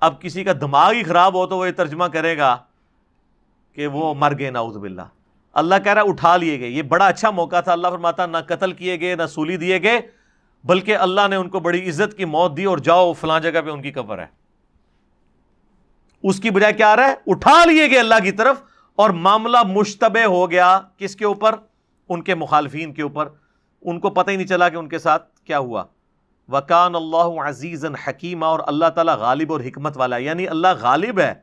اب 0.00 0.20
کسی 0.20 0.44
کا 0.44 0.52
دماغ 0.60 0.92
ہی 0.92 1.02
خراب 1.02 1.34
ہو 1.34 1.46
تو 1.46 1.58
وہ 1.58 1.66
یہ 1.66 1.72
ترجمہ 1.72 2.04
کرے 2.04 2.38
گا 2.38 2.56
کہ 3.74 3.86
وہ 3.86 4.14
مر 4.14 4.38
گئے 4.38 4.50
ناؤز 4.50 4.76
باللہ۔ 4.76 5.02
اللہ 5.52 5.74
کہہ 5.84 5.92
رہا 5.92 6.02
اٹھا 6.02 6.36
لیے 6.36 6.60
گئے۔ 6.60 6.68
یہ 6.68 6.82
بڑا 6.82 7.06
اچھا 7.06 7.30
موقع 7.30 7.60
تھا، 7.60 7.72
اللہ 7.72 7.88
فرماتا، 7.88 8.26
نہ 8.26 8.36
قتل 8.46 8.72
کیے 8.72 9.00
گئے، 9.00 9.14
نہ 9.14 9.26
سولی 9.26 9.56
دیے 9.56 9.82
گئے، 9.82 10.00
بلکہ 10.64 10.96
اللہ 10.96 11.20
نے 11.30 11.36
ان 11.36 11.48
کو 11.48 11.60
بڑی 11.60 11.88
عزت 11.88 12.16
کی 12.16 12.24
موت 12.24 12.56
دی 12.56 12.64
اور 12.64 12.78
جاؤ، 12.78 13.12
فلاں 13.12 13.40
جگہ 13.40 13.60
پہ 13.64 13.70
ان 13.70 13.82
کی 13.82 13.92
قبر 13.92 14.18
ہے۔ 14.18 14.26
اس 16.22 16.40
کی 16.40 16.50
بجائے 16.50 16.72
کیا 16.72 16.92
آ 16.92 16.96
رہا 16.96 17.08
ہے؟ 17.08 17.14
اٹھا 17.26 17.64
لیے 17.64 17.90
گئے 17.90 17.98
اللہ 17.98 18.14
کی 18.22 18.32
طرف۔ 18.32 18.69
اور 19.00 19.10
معاملہ 19.10 19.58
مشتبہ 19.66 20.24
ہو 20.24 20.50
گیا 20.50 20.80
کس 20.96 21.16
کے 21.16 21.24
اوپر؟ 21.24 21.54
ان 22.08 22.22
کے 22.22 22.34
مخالفین 22.34 22.94
کے 22.94 23.02
اوپر۔ 23.02 23.28
ان 23.82 24.00
کو 24.00 24.10
پتہ 24.10 24.30
ہی 24.30 24.36
نہیں 24.36 24.46
چلا 24.46 24.68
کہ 24.68 24.76
ان 24.76 24.88
کے 24.88 24.98
ساتھ 24.98 25.40
کیا 25.40 25.58
ہوا۔ 25.58 25.84
وکان 26.48 26.94
اللہ 26.94 27.40
عزیز 27.40 27.84
حکیمہ 28.08 28.44
اور 28.44 28.60
اللہ 28.66 28.86
تعالیٰ 28.94 29.16
غالب 29.16 29.52
اور 29.52 29.60
حکمت 29.60 29.96
والا 29.96 30.16
ہے۔ 30.16 30.22
یعنی 30.22 30.48
اللہ 30.48 30.68
غالب 30.80 31.20
ہے۔ 31.20 31.34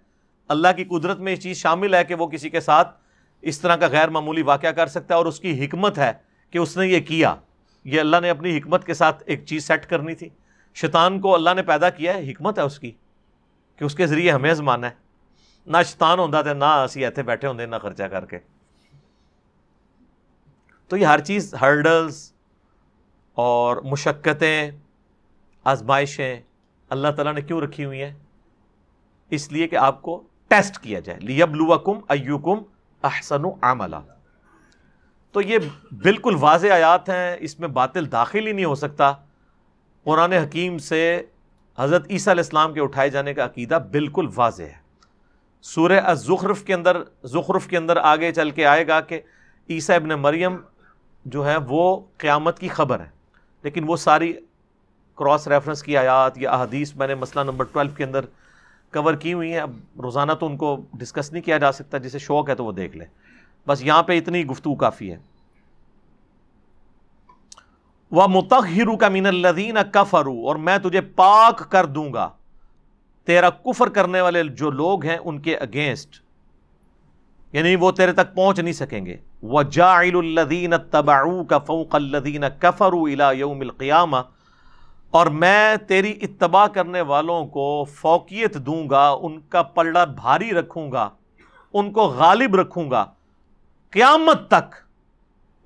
اللہ 0.48 0.68
کی 0.76 0.84
قدرت 0.84 1.20
میں 1.20 1.32
یہ 1.32 1.38
چیز 1.38 1.58
شامل 1.58 1.94
ہے 1.94 2.04
کہ 2.04 2.16
وہ 2.16 2.28
کسی 2.28 2.50
کے 2.50 2.60
ساتھ 2.60 2.96
اس 3.42 3.60
طرح 3.60 3.76
کا 3.76 3.88
غیر 3.88 4.10
معمولی 4.10 4.42
واقعہ 4.42 4.72
کر 4.72 4.88
سکتا 4.88 5.14
ہے 5.14 5.18
اور 5.18 5.26
اس 5.26 5.40
کی 5.40 5.66
حکمت 5.66 5.98
ہے 5.98 6.14
کہ 6.52 6.58
اس 6.58 6.78
نے 6.78 6.88
یہ 6.88 7.00
کیا۔ 7.00 7.36
یہ 7.84 8.00
اللہ 8.00 8.18
نے 8.22 8.30
اپنی 8.30 8.58
حکمت 8.58 8.86
کے 8.86 8.94
ساتھ 8.94 9.24
ایک 9.26 9.46
چیز 9.46 9.68
سیٹ 9.68 9.86
کرنی 9.86 10.16
تھی۔ 10.16 10.30
شیطان 10.76 11.20
کو 11.20 11.36
اللہ 11.36 11.50
نے 11.56 11.64
پیدا 11.64 11.90
کیا 11.90 12.14
ہے، 12.14 12.32
حکمت 12.32 12.60
ہے 12.60 12.64
اس 12.64 12.80
کی 12.80 12.92
کہ 13.76 13.84
اس 13.84 13.96
کے 13.96 14.08
ذریعے 14.08 14.32
ہمیں 14.32 14.54
زمانا 14.54 14.90
ہے۔ 14.90 15.07
نہ 15.68 15.78
شیطان 15.86 16.20
ہوتا 16.20 16.42
تھا 16.42 16.54
نہ 16.54 16.66
اسی 16.84 17.06
ایتھے 17.06 17.24
بیٹھے 17.24 17.48
ہوں 17.48 17.66
نہ 17.68 17.76
خرچہ 17.82 18.04
کر 18.04 18.26
کے 18.26 18.40
تو 20.92 20.98
یہ 20.98 21.06
ہر 21.06 21.20
چیز 21.22 21.54
ہرڈلز 21.62 22.20
اور 23.38 23.78
مشقتیں 23.84 24.72
آزمائشیں 25.66 26.42
اللہ 26.92 27.08
تعالیٰ 27.08 27.34
نے 27.34 27.42
کیوں 27.42 27.62
رکھی 27.62 27.86
ہوئی 27.86 28.02
ہیں 28.04 28.14
اس 29.32 29.52
لیے 29.52 29.68
کہ 29.68 29.76
آپ 29.78 30.02
کو 30.02 30.22
ٹیسٹ 30.52 30.78
کیا 30.80 31.00
جائے 31.00 31.20
لیب 31.22 31.56
لو 31.56 31.78
کم 31.80 32.00
ایو 32.10 32.38
کم 32.40 32.62
احسن 33.04 33.46
و 33.46 33.52
تو 35.36 35.42
یہ 35.42 35.58
بالکل 36.04 36.36
واضح 36.40 36.72
آیات 36.72 37.10
ہیں 37.10 37.36
اس 37.40 37.60
میں 37.60 37.68
باطل 37.70 38.12
داخل 38.12 38.48
ہی 38.48 38.52
نہیں 38.52 38.66
ہو 38.66 38.76
سکتا 38.76 39.14
قرآن 40.06 40.34
حکیم 40.34 40.78
سے 40.82 41.02
حضرت 41.78 42.06
عیسیٰ 42.10 42.34
علیہ 42.34 42.44
السلام 42.44 42.74
کے 42.74 42.82
اٹھائے 42.82 43.10
جانے 43.10 43.34
کا 43.34 43.46
عقیدہ 43.46 43.80
بالکل 43.92 44.30
واضح 44.36 44.64
ہے 44.64 44.87
سورہ 45.62 46.00
الزخرف 46.04 46.64
کے 46.64 46.74
اندر، 46.74 46.98
زخرف 47.24 47.68
کے 47.68 47.78
اندر 47.78 47.98
آگے 47.98 48.32
چل 48.32 48.52
کے 48.52 48.66
آئے 48.66 48.88
گا 48.88 49.02
کہ 49.02 49.22
عیسیٰ 49.70 49.96
ابن 49.96 50.10
مریم 50.10 50.58
جو 51.26 51.48
ہے 51.48 51.58
وہ 51.58 52.02
قیامت 52.18 52.60
کی 52.60 52.68
خبر 52.68 53.00
ہے۔ 53.00 53.10
لیکن 53.64 53.84
وہ 53.88 53.98
ساری 53.98 54.34
کراس 55.16 55.48
ریفرنس 55.48 55.84
کی 55.84 55.98
آیات 55.98 56.38
یا 56.38 56.52
احادیث 56.52 56.96
میں 56.96 57.08
نے 57.08 57.16
مسئلہ 57.16 57.44
نمبر 57.44 57.66
ٹویلو 57.66 57.96
کے 57.96 58.04
اندر 58.04 58.26
کور 58.94 59.14
کی 59.14 59.34
ہوئی 59.34 59.54
ہیں۔ 59.54 59.60
اب 59.60 59.72
روزانہ 60.02 60.32
تو 60.40 60.46
ان 60.46 60.58
کو 60.58 60.86
ڈسکس 60.94 61.32
نہیں 61.32 61.44
کیا 61.44 61.58
جا 61.58 61.72
سکتا، 61.72 61.98
جسے 61.98 62.20
شوق 62.20 62.50
ہے 62.50 62.56
تو 62.56 62.66
وہ 62.66 62.72
دیکھ 62.72 62.98
لے 62.98 63.06
بس 63.68 63.84
یہاں 63.84 64.04
پہ 64.04 64.18
اتنی 64.18 64.46
گفتگو 64.46 64.76
کافی 64.76 65.12
ہے۔ 65.12 65.18
وہ 68.12 68.28
متحر 68.28 68.98
کا 68.98 69.10
مین 69.10 69.26
الدین 69.26 69.78
کفرو 69.92 70.48
اور 70.48 70.56
میں 70.56 70.78
تجھے 70.78 71.02
پاک 71.02 71.72
کر 71.72 71.86
دوں 71.86 72.14
گا۔ 72.14 72.30
تیرا 73.28 73.50
کفر 73.50 73.90
کرنے 73.90 74.22
والے 74.22 74.44
جو 74.44 74.70
لوگ 74.72 75.06
ہیں 75.06 75.18
ان 75.18 75.40
کے 75.42 75.58
اگینسٹ 75.58 76.22
یعنی 77.54 77.76
وہ 77.76 77.92
تیرے 77.92 78.12
تک 78.12 78.34
پہنچ 78.36 78.60
نہیں 78.60 78.74
سکیں 78.74 79.06
گے۔ 79.06 79.18
وہ 79.42 79.64
جا 79.64 79.92
الدین 80.00 80.74
تباؤ 80.92 81.44
کا 81.44 81.58
فوق 81.58 81.96
الدین 81.96 82.44
کفرو 82.60 83.04
الا 83.04 83.32
یوم 83.32 83.62
القیامہ 83.62 84.18
اور 85.12 85.28
میں 85.28 85.76
تیری 85.88 86.14
اتباع 86.22 86.66
کرنے 86.68 87.02
والوں 87.02 87.46
کو 87.46 87.84
فوقیت 87.94 88.56
دوں 88.56 88.90
گا، 88.90 89.08
ان 89.10 89.40
کا 89.50 89.62
پلڑا 89.62 90.04
بھاری 90.06 90.52
رکھوں 90.52 90.92
گا، 90.92 91.10
ان 91.74 91.92
کو 91.92 92.02
غالب 92.02 92.56
رکھوں 92.56 92.90
گا۔ 92.92 93.06
قیامت 93.94 94.48
تک 94.48 94.76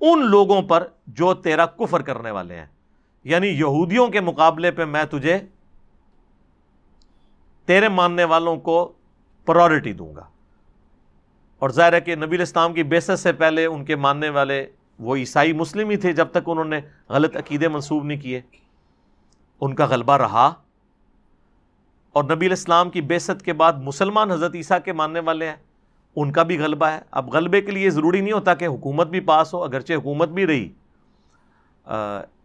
ان 0.00 0.26
لوگوں 0.26 0.62
پر 0.62 0.86
جو 1.06 1.34
تیرا 1.34 1.66
کفر 1.66 2.02
کرنے 2.02 2.30
والے 2.30 2.56
ہیں 2.56 2.66
یعنی 3.24 3.48
یہودیوں 3.48 4.06
کے 4.08 4.20
مقابلے 4.20 4.70
پہ 4.70 4.84
میں 4.84 5.04
تجھے 5.04 5.38
تیرے 7.64 7.88
ماننے 7.88 8.24
والوں 8.24 8.56
کو 8.56 8.92
پرورٹی 9.44 9.92
دوں 9.92 10.16
گا۔ 10.16 10.24
اور 11.58 11.70
ظاہر 11.70 11.92
ہے 11.92 12.00
کہ 12.00 12.14
نبی 12.14 12.36
الاسلام 12.36 12.74
کی 12.74 12.82
بیست 12.82 13.18
سے 13.18 13.32
پہلے 13.32 13.66
ان 13.66 13.84
کے 13.84 13.96
ماننے 13.96 14.28
والے 14.28 14.66
وہ 14.98 15.16
عیسائی 15.16 15.52
مسلم 15.52 15.90
ہی 15.90 15.96
تھے 15.96 16.12
جب 16.12 16.28
تک 16.30 16.38
انہوں 16.46 16.64
نے 16.64 16.80
غلط 17.08 17.36
عقیدے 17.36 17.68
منسوب 17.68 18.04
نہیں 18.04 18.20
کیے۔ 18.20 18.40
ان 19.60 19.74
کا 19.74 19.86
غلبہ 19.86 20.16
رہا۔ 20.16 20.54
اور 22.12 22.24
نبی 22.24 22.46
الاسلام 22.46 22.90
کی 22.90 23.00
بیست 23.00 23.44
کے 23.44 23.52
بعد 23.52 23.72
مسلمان 23.72 24.30
حضرت 24.30 24.54
عیسیٰ 24.54 24.78
کے 24.84 24.92
ماننے 24.92 25.20
والے 25.20 25.48
ہیں۔ 25.48 25.56
ان 26.16 26.32
کا 26.32 26.42
بھی 26.42 26.58
غلبہ 26.58 26.86
ہے۔ 26.86 27.00
اب 27.10 27.32
غلبے 27.32 27.60
کے 27.60 27.70
لیے 27.70 27.90
ضروری 27.90 28.20
نہیں 28.20 28.32
ہوتا 28.32 28.54
کہ 28.54 28.64
حکومت 28.64 29.06
بھی 29.06 29.20
پاس 29.20 29.54
ہو، 29.54 29.64
اگرچہ 29.64 29.92
حکومت 29.92 30.28
بھی 30.28 30.46
رہی۔ 30.46 30.72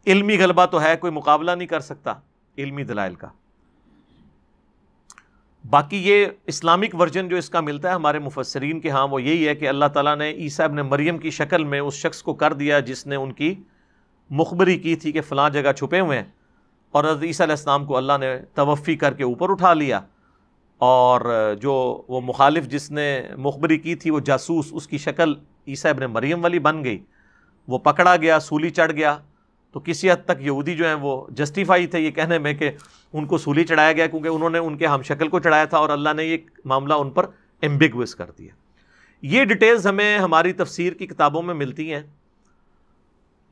علمی 0.07 0.37
غلبہ 0.37 0.65
تو 0.65 0.81
ہے، 0.81 0.95
کوئی 0.95 1.13
مقابلہ 1.13 1.51
نہیں 1.51 1.67
کر 1.67 1.79
سکتا، 1.79 2.13
علمی 2.57 2.83
دلائل 2.83 3.15
کا۔ 3.15 3.27
باقی 5.69 5.97
یہ 5.97 6.25
اسلامک 6.45 6.95
ورژن 6.99 7.29
جو 7.29 7.37
اس 7.37 7.49
کا 7.49 7.61
ملتا 7.61 7.89
ہے 7.89 7.93
ہمارے 7.93 8.19
مفسرین 8.19 8.79
کے 8.79 8.89
ہاں 8.89 9.07
وہ 9.07 9.21
یہی 9.21 9.47
ہے 9.47 9.55
کہ 9.55 9.67
اللہ 9.67 9.85
تعالیٰ 9.85 10.15
نے 10.17 10.31
عیسیٰ 10.31 10.65
ابن 10.65 10.75
مریم 10.75 11.17
کی 11.17 11.29
شکل 11.29 11.63
میں 11.63 11.79
اس 11.79 11.93
شخص 11.93 12.23
کو 12.23 12.33
کر 12.33 12.53
دیا 12.53 12.79
جس 12.79 13.07
نے 13.07 13.15
ان 13.15 13.31
کی 13.31 13.55
مخبری 14.29 14.77
کی 14.77 14.95
تھی 14.95 15.11
کہ 15.11 15.21
فلاں 15.21 15.49
جگہ 15.49 15.71
چھپے 15.71 15.99
ہوئے 15.99 16.17
ہیں۔ 16.17 16.25
اور 16.91 17.03
حضرت 17.03 17.23
عیسیٰ 17.23 17.45
علیہ 17.45 17.53
السلام 17.53 17.85
کو 17.85 17.97
اللہ 17.97 18.13
نے 18.19 18.39
توفی 18.53 18.95
کر 18.95 19.13
کے 19.13 19.23
اوپر 19.23 19.49
اٹھا 19.49 19.73
لیا۔ 19.73 20.01
اور 20.77 21.53
جو 21.61 22.01
وہ 22.07 22.21
مخالف 22.21 22.67
جس 22.67 22.91
نے 22.91 23.21
مخبری 23.37 23.77
کی 23.77 23.95
تھی، 23.95 24.11
وہ 24.11 24.19
جاسوس، 24.19 24.65
اس 24.71 24.87
کی 24.87 24.97
شکل 24.97 25.33
عیسیٰ 25.67 25.91
ابن 25.91 26.03
مریم 26.05 26.43
والی 26.43 26.59
بن 26.59 26.83
گئی۔ 26.83 27.03
وہ 27.67 27.77
پکڑا 27.77 28.15
گیا، 28.15 28.39
سولی 28.39 28.69
چڑھ 28.69 28.91
گیا۔ 28.91 29.17
تو 29.77 29.81
کسی 29.85 30.11
حد 30.11 30.25
تک 30.25 30.31
یہودی 30.39 30.75
جو 30.75 30.85
ہیں 30.85 30.93
وہ 30.93 31.25
جسٹیفائی 31.29 31.87
تھے 31.87 31.99
یہ 31.99 32.11
کہنے 32.11 32.39
میں 32.39 32.53
کہ 32.53 32.71
ان 33.13 33.25
کو 33.25 33.37
سولی 33.37 33.63
چڑھایا 33.63 33.93
گیا 33.93 34.07
کیونکہ 34.07 34.27
انہوں 34.27 34.49
نے 34.49 34.57
ان 34.57 34.77
کے 34.77 34.87
ہم 34.87 35.01
شکل 35.01 35.27
کو 35.27 35.39
چڑھایا 35.39 35.65
تھا 35.65 35.77
اور 35.77 35.89
اللہ 35.89 36.09
نے 36.15 36.25
یہ 36.25 36.37
معاملہ 36.65 36.93
ان 36.93 37.09
پر 37.09 37.25
ایمبیگوس 37.61 38.15
کر 38.15 38.31
دیا۔ 38.37 38.49
یہ 39.21 39.45
ڈیٹیلز 39.45 39.87
ہمیں 39.87 40.17
ہماری 40.17 40.53
تفسیر 40.53 40.93
کی 40.93 41.07
کتابوں 41.07 41.41
میں 41.41 41.53
ملتی 41.53 41.93
ہیں۔ 41.93 42.01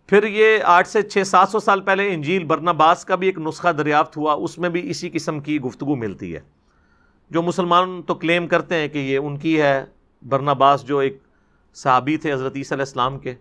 پھر 0.07 0.27
یہ 0.27 0.57
آٹھ 0.63 0.88
سے 0.88 1.01
چھ، 1.01 1.27
سات 1.27 1.49
سو 1.49 1.59
سال 1.59 1.81
پہلے 1.81 2.13
انجیل 2.13 2.43
برناباس 2.43 3.05
کا 3.05 3.15
بھی 3.15 3.27
ایک 3.27 3.38
نسخہ 3.38 3.67
دریافت 3.67 4.17
ہوا، 4.17 4.33
اس 4.33 4.57
میں 4.57 4.69
بھی 4.69 4.89
اسی 4.89 5.09
قسم 5.09 5.39
کی 5.39 5.59
گفتگو 5.59 5.95
ملتی 5.95 6.35
ہے۔ 6.35 6.39
جو 7.29 7.41
مسلمان 7.41 8.01
تو 8.01 8.15
کلیم 8.15 8.47
کرتے 8.47 8.75
ہیں 8.75 8.88
کہ 8.88 8.97
یہ 8.97 9.17
ان 9.17 9.38
کی 9.38 9.61
ہے، 9.61 9.85
برناباس 10.21 10.83
جو 10.83 10.97
ایک 10.97 11.17
صحابی 11.73 12.17
تھے 12.17 12.33
حضرت 12.33 12.55
عیسی 12.55 12.73
علیہ 12.73 12.81
السلام 12.81 13.19
کے۔ 13.19 13.33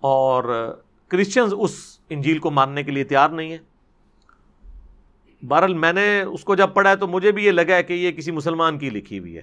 اور 0.00 0.76
کرسچنز 1.08 1.54
اس 1.58 2.00
انجیل 2.10 2.38
کو 2.38 2.50
ماننے 2.50 2.82
کے 2.82 2.90
لیے 2.90 3.04
تیار 3.04 3.28
نہیں 3.28 3.52
ہے 3.52 3.58
بہرحال 5.42 5.74
میں 5.74 5.92
نے 5.92 6.22
اس 6.22 6.44
کو 6.44 6.54
جب 6.54 6.74
پڑھا 6.74 6.90
ہے 6.90 6.96
تو 6.96 7.06
مجھے 7.06 7.32
بھی 7.32 7.44
یہ 7.44 7.50
لگا 7.50 7.76
ہے 7.76 7.82
کہ 7.82 7.92
یہ 7.92 8.12
کسی 8.12 8.30
مسلمان 8.30 8.78
کی 8.78 8.90
لکھی 8.90 9.18
ہوئی 9.18 9.36
ہے۔ 9.36 9.42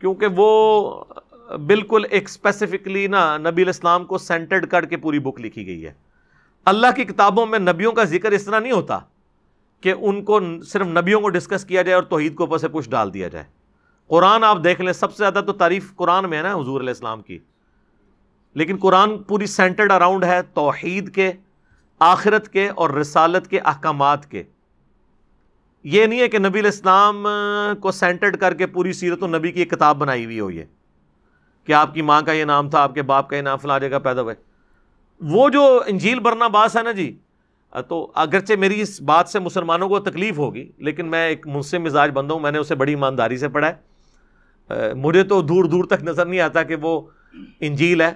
کیونکہ 0.00 0.26
وہ 0.36 1.04
بالکل 1.66 2.02
ایک 2.10 2.28
اسپیسیفکلی 2.28 3.06
نا 3.06 3.38
نبی 3.38 3.62
الاسلام 3.62 4.04
کو 4.04 4.18
سینٹرڈ 4.18 4.66
کر 4.66 4.84
کے 4.84 4.96
پوری 4.96 5.18
بک 5.18 5.40
لکھی 5.40 5.66
گئی 5.66 5.86
ہے۔ 5.86 5.92
اللہ 6.64 6.86
کی 6.96 7.04
کتابوں 7.04 7.46
میں 7.46 7.58
نبیوں 7.58 7.92
کا 7.92 8.04
ذکر 8.04 8.32
اس 8.32 8.44
طرح 8.44 8.60
نہیں 8.60 8.72
ہوتا 8.72 8.98
کہ 9.80 9.94
ان 9.98 10.24
کو 10.24 10.40
صرف 10.62 10.86
نبیوں 10.86 11.20
کو 11.20 11.28
ڈسکس 11.28 11.64
کیا 11.64 11.82
جائے 11.82 11.94
اور 11.94 12.02
توحید 12.02 12.34
کو 12.34 12.44
اوپر 12.44 12.58
سے 12.58 12.90
ڈال 12.90 13.14
دیا 13.14 13.28
جائے۔ 13.28 13.44
قرآن 14.06 14.44
آپ 14.44 14.58
دیکھ 14.64 14.80
لیں، 14.80 14.92
سب 14.92 15.10
سے 15.10 15.18
زیادہ 15.18 15.40
تو 15.46 15.52
تعریف 15.52 15.96
قرآن 15.96 16.30
میں 16.30 16.38
ہے 16.38 16.42
نا 16.42 16.54
حضور 16.54 16.80
علیہ 16.80 16.90
السلام 16.90 17.22
کی۔ 17.22 17.38
لیکن 18.56 18.76
قرآن 18.76 19.16
پوری 19.18 19.46
سینٹرڈ 19.46 19.92
اراؤنڈ 19.92 20.24
ہے 20.24 20.40
توحید 20.54 21.14
کے، 21.14 21.30
آخرت 22.00 22.48
کے 22.48 22.68
اور 22.68 22.90
رسالت 22.90 23.46
کے، 23.48 23.58
احکامات 23.60 24.30
کے۔ 24.30 24.42
یہ 25.84 26.06
نہیں 26.06 26.20
ہے 26.20 26.28
کہ 26.28 26.38
نبی 26.38 26.58
الاسلام 26.58 27.26
کو 27.80 27.90
سینٹرڈ 27.92 28.36
کر 28.36 28.54
کے 28.54 28.66
پوری 28.66 28.92
سیرت 28.92 29.22
و 29.22 29.26
نبی 29.28 29.52
کی 29.52 29.60
ایک 29.60 29.70
کتاب 29.70 29.96
بنائی 29.98 30.24
ہوئی 30.24 30.40
ہو 30.40 30.50
یہ، 30.50 30.64
کہ 31.68 31.72
آپ 31.72 31.94
کی 31.94 32.02
ماں 32.02 32.20
کا 32.22 32.32
یہ 32.32 32.44
نام 32.44 32.70
تھا، 32.70 32.82
آپ 32.82 32.94
کے 32.94 33.02
باپ 33.02 33.28
کا 33.28 33.36
یہ 33.36 33.42
نام، 33.42 33.58
فلاں 33.58 33.78
جگہ 33.78 33.98
پیدا 33.98 34.22
ہوئے۔ 34.22 34.34
وہ 35.20 35.48
جو 35.48 35.62
انجیل 35.86 36.20
برنا 36.20 36.48
باس 36.48 36.76
ہے 36.76 36.82
نا 36.82 36.92
جی 36.92 37.16
تو 37.88 38.10
اگرچہ 38.14 38.54
میری 38.58 38.80
اس 38.80 39.00
بات 39.02 39.28
سے 39.28 39.38
مسلمانوں 39.38 39.88
کو 39.88 39.98
تکلیف 40.00 40.38
ہوگی، 40.38 40.66
لیکن 40.78 41.06
میں 41.06 41.26
ایک 41.28 41.46
مجھ 41.46 41.64
سے 41.66 41.78
مزاج 41.78 42.10
بندہ 42.14 42.32
ہوں، 42.32 42.40
میں 42.40 42.50
نے 42.50 42.58
اسے 42.58 42.74
بڑی 42.74 42.92
ایمانداری 42.92 43.36
سے 43.38 43.48
پڑھا 43.48 43.68
ہے۔ 43.68 44.92
مجھے 44.94 45.22
تو 45.22 45.40
دور 45.42 45.64
دور 45.64 45.84
تک 45.84 46.02
نظر 46.02 46.26
نہیں 46.26 46.40
آتا 46.40 46.62
کہ 46.62 46.74
وہ 46.74 47.00
انجیل 47.60 48.00
ہے۔ 48.00 48.12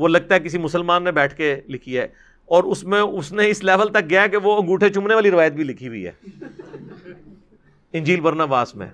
وہ 0.00 0.08
لگتا 0.08 0.34
ہے 0.34 0.40
کسی 0.40 0.58
مسلمان 0.58 1.04
نے 1.04 1.12
بیٹھ 1.12 1.36
کے 1.36 1.60
لکھی 1.68 1.98
ہے 1.98 2.08
اور 2.44 2.64
اس 2.64 2.84
میں 2.84 3.00
اس 3.00 3.32
نے 3.32 3.50
اس 3.50 3.64
لیول 3.64 3.88
تک 3.88 4.10
گیا 4.10 4.26
کہ 4.26 4.36
وہ 4.36 4.60
انگوٹھے 4.60 4.88
چومنے 4.88 5.14
والی 5.14 5.30
روایت 5.30 5.52
بھی 5.52 5.64
لکھی 5.64 5.88
ہوئی 5.88 6.06
ہے۔ 6.06 6.12
انجیل 7.92 8.20
برنا 8.20 8.44
باس 8.44 8.74
میں۔ 8.74 8.86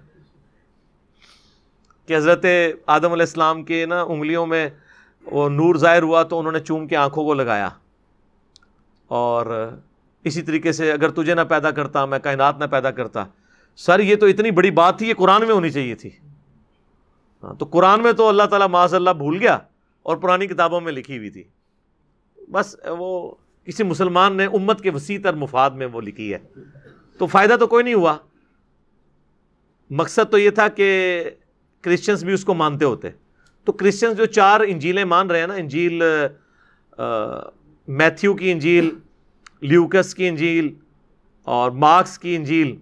کہ 2.06 2.16
حضرت 2.16 2.44
آدم 2.86 3.12
علیہ 3.12 3.22
السلام 3.22 3.64
کے 3.64 3.86
نا 3.86 4.02
انگلیوں 4.02 4.46
میں 4.46 4.68
وہ 5.24 5.48
نور 5.48 5.74
ظاہر 5.74 6.02
ہوا 6.02 6.22
تو 6.22 6.38
انہوں 6.38 6.52
نے 6.52 6.60
چوم 6.60 6.86
کے 6.86 6.96
آنکھوں 6.96 7.24
کو 7.24 7.34
لگایا۔ 7.34 7.68
اور 9.06 9.74
اسی 10.24 10.42
طریقے 10.42 10.72
سے 10.72 10.92
اگر 10.92 11.10
تجھے 11.10 11.34
نہ 11.34 11.40
پیدا 11.40 11.70
کرتا، 11.70 12.04
میں 12.04 12.18
کائنات 12.18 12.58
نہ 12.58 12.64
پیدا 12.64 12.90
کرتا۔ 12.90 13.24
سر، 13.76 14.00
یہ 14.00 14.16
تو 14.16 14.26
اتنی 14.26 14.50
بڑی 14.50 14.70
بات 14.70 14.98
تھی، 14.98 15.08
یہ 15.08 15.14
قرآن 15.14 15.46
میں 15.46 15.54
ہونی 15.54 15.70
چاہیے 15.70 15.94
تھی۔ 15.94 16.10
ہاں 17.42 17.54
تو 17.54 17.64
قرآن 17.64 18.02
میں 18.02 18.12
تو 18.12 18.28
اللہ 18.28 18.42
تعالیٰ 18.42 18.68
معاذ 18.68 18.94
اللہ 18.94 19.10
بھول 19.10 19.38
گیا۔ 19.40 19.58
اور 20.06 20.16
پرانی 20.16 20.46
کتابوں 20.46 20.80
میں 20.80 20.92
لکھی 20.92 21.18
ہوئی 21.18 21.30
تھی۔ 21.30 21.42
بس 22.48 22.76
وہ 22.98 23.34
کسی 23.64 23.84
مسلمان 23.84 24.36
نے 24.36 24.44
امت 24.44 24.80
کے 24.80 24.90
وسیع 24.90 25.18
تر 25.22 25.34
مفاد 25.34 25.70
میں 25.70 25.86
وہ 25.86 26.00
لکھی 26.00 26.34
ہے۔ 26.34 26.38
تو 27.18 27.26
فائدہ 27.26 27.56
تو 27.60 27.66
کوئی 27.66 27.84
نہیں 27.84 27.94
ہوا۔ 27.94 28.16
مقصد 29.90 30.30
تو 30.30 30.38
یہ 30.38 30.50
تھا 30.50 30.68
کہ 30.68 31.22
کرسچنس 31.80 32.22
بھی 32.22 32.32
اس 32.32 32.44
کو 32.44 32.54
مانتے 32.54 32.84
ہوتے۔ 32.84 33.08
تو 33.64 33.72
کرسچنس 33.72 34.16
جو 34.16 34.26
چار 34.26 34.60
انجیلیں 34.60 35.04
مان 35.04 35.30
رہے 35.30 35.40
ہیں 35.40 35.46
نا، 35.46 35.54
انجیل 35.54 36.02
میتھیو 37.88 38.34
کی 38.34 38.52
انجیل، 38.52 38.90
لیوکس 39.60 40.14
کی 40.14 40.28
انجیل 40.28 40.74
اور 41.42 41.70
مارکس 41.70 42.18
کی 42.18 42.36
انجیل 42.36 42.76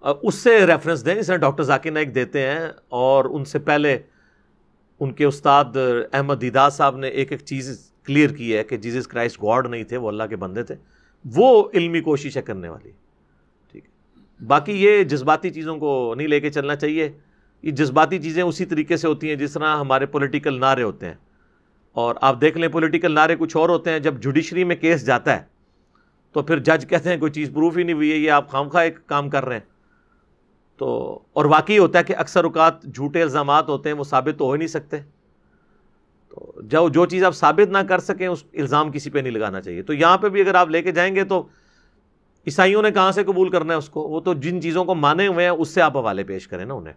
اس 0.00 0.34
سے 0.34 0.66
ریفرنس 0.66 1.06
دیں۔ 1.06 1.14
جس 1.14 1.30
ڈاکٹر 1.40 1.62
ذاکر 1.62 1.90
نائک 1.90 2.14
دیتے 2.14 2.50
ہیں 2.50 2.68
اور 2.88 3.24
ان 3.24 3.44
سے 3.44 3.58
پہلے 3.58 3.98
ان 5.04 5.12
کے 5.12 5.24
استاد 5.24 5.64
احمد 6.12 6.34
دیدا 6.40 6.68
صاحب 6.68 6.96
نے 6.96 7.08
ایک 7.08 7.32
ایک 7.32 7.40
چیز 7.40 7.92
کلیئر 8.04 8.30
کی 8.30 8.56
ہے 8.56 8.64
کہ 8.64 8.76
جیزس 8.76 9.06
کرائسٹ 9.06 9.42
گاڈ 9.42 9.66
نہیں 9.66 9.84
تھے، 9.84 9.96
وہ 9.96 10.08
اللہ 10.08 10.22
کے 10.22 10.36
بندے 10.36 10.62
تھے، 10.62 10.74
وہ 11.24 11.68
علمی 11.74 12.00
کوشش 12.00 12.36
ہے 12.36 12.42
کرنے 12.42 12.68
والی۔ 12.68 12.90
ٹھیک 13.72 13.84
ہے۔ 13.84 14.44
باقی 14.46 14.72
یہ 14.72 15.04
جذباتی 15.04 15.50
چیزوں 15.50 15.76
کو 15.76 16.14
نہیں 16.16 16.28
لے 16.28 16.40
کے 16.40 16.50
چلنا 16.50 16.76
چاہیے۔ 16.76 17.12
یہ 17.62 17.70
جذباتی 17.70 18.18
چیزیں 18.18 18.42
اسی 18.42 18.64
طریقے 18.64 18.96
سے 18.96 19.08
ہوتی 19.08 19.28
ہیں 19.28 19.36
جس 19.36 19.52
طرح 19.52 19.76
ہمارے 19.76 20.06
پولیٹیکل 20.06 20.60
نعرے 20.60 20.82
ہوتے 20.82 21.06
ہیں۔ 21.06 21.14
اور 21.92 22.14
آپ 22.20 22.40
دیکھ 22.40 22.58
لیں 22.58 22.68
پولیٹیکل 22.68 23.12
نعرے 23.12 23.36
کچھ 23.36 23.56
اور 23.56 23.68
ہوتے 23.68 23.90
ہیں۔ 23.90 23.98
جب 23.98 24.20
جوڈیشری 24.20 24.64
میں 24.64 24.76
کیس 24.76 25.06
جاتا 25.06 25.36
ہے، 25.36 25.42
تو 26.32 26.42
پھر 26.42 26.58
جج 26.58 26.88
کہتے 26.88 27.10
ہیں 27.10 27.16
کوئی 27.16 27.32
چیز 27.32 27.50
پروف 27.54 27.78
ہی 27.78 27.82
نہیں 27.82 27.96
ہوئی 27.96 28.12
ہے، 28.12 28.16
یہ 28.16 28.30
آپ 28.30 28.50
خام 28.50 28.68
خواہ 28.68 28.84
ایک 28.84 29.06
کام 29.06 29.30
کر 29.30 29.44
رہے 29.44 29.56
ہیں۔ 29.56 29.73
تو 30.76 31.18
اور 31.32 31.44
واقعی 31.44 31.78
ہوتا 31.78 31.98
ہے 31.98 32.04
کہ 32.04 32.16
اکثر 32.16 32.44
اوقات 32.44 32.82
جھوٹے 32.82 33.22
الزامات 33.22 33.68
ہوتے 33.68 33.88
ہیں، 33.88 33.96
وہ 33.96 34.04
ثابت 34.04 34.38
تو 34.38 34.44
ہو 34.44 34.52
ہی 34.52 34.58
نہیں 34.58 34.68
سکتے۔ 34.68 34.96
تو 36.28 36.52
جو 36.62 36.88
جو 36.88 37.06
چیز 37.06 37.24
آپ 37.24 37.32
ثابت 37.32 37.70
نہ 37.70 37.78
کر 37.78 37.98
سکیں، 37.98 38.26
اس 38.26 38.44
الزام 38.52 38.92
کسی 38.92 39.10
پہ 39.10 39.18
نہیں 39.18 39.32
لگانا 39.32 39.60
چاہیے۔ 39.60 39.82
تو 39.82 39.92
یہاں 39.92 40.18
پہ 40.18 40.28
بھی 40.28 40.40
اگر 40.40 40.54
آپ 40.54 40.68
لے 40.68 40.82
کے 40.82 40.92
جائیں 40.92 41.14
گے 41.14 41.24
تو 41.24 41.40
عیسائیوں 42.46 42.82
نے 42.82 42.90
کہاں 42.90 43.12
سے 43.12 43.24
قبول 43.24 43.50
کرنا 43.50 43.72
ہے 43.72 43.78
اس 43.78 43.88
کو؟ 43.88 44.08
وہ 44.08 44.20
تو 44.20 44.34
جن 44.34 44.62
چیزوں 44.62 44.84
کو 44.84 44.94
مانے 44.94 45.26
ہوئے 45.26 45.44
ہیں، 45.44 45.52
اس 45.52 45.68
سے 45.68 45.82
آپ 45.82 45.96
حوالے 45.96 46.24
پیش 46.24 46.48
کریں 46.48 46.64
نا 46.64 46.74
انہیں۔ 46.74 46.94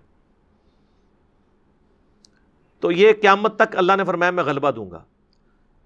تو 2.80 2.92
یہ 2.92 3.12
قیامت 3.22 3.56
تک 3.56 3.78
اللہ 3.78 3.94
نے 3.98 4.04
فرمایا، 4.04 4.32
میں 4.32 4.44
غلبہ 4.44 4.72
دوں 4.72 4.92
گا۔ 4.92 5.04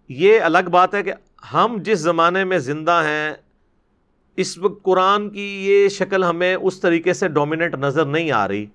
یہ 0.09 0.39
الگ 0.39 0.69
بات 0.71 0.95
ہے 0.95 1.03
کہ 1.03 1.13
ہم 1.53 1.77
جس 1.79 1.99
زمانے 1.99 2.43
میں 2.43 2.57
زندہ 2.57 3.01
ہیں 3.05 3.33
اس 4.41 4.57
وقت 4.57 4.83
قرآن 4.83 5.29
کی 5.29 5.65
یہ 5.65 5.89
شکل 5.89 6.23
ہمیں 6.23 6.55
اس 6.55 6.81
طریقے 6.81 7.13
سے 7.13 7.27
ڈومیننٹ 7.27 7.75
نظر 7.75 8.05
نہیں 8.05 8.31
آ 8.31 8.47
رہی۔ 8.47 8.65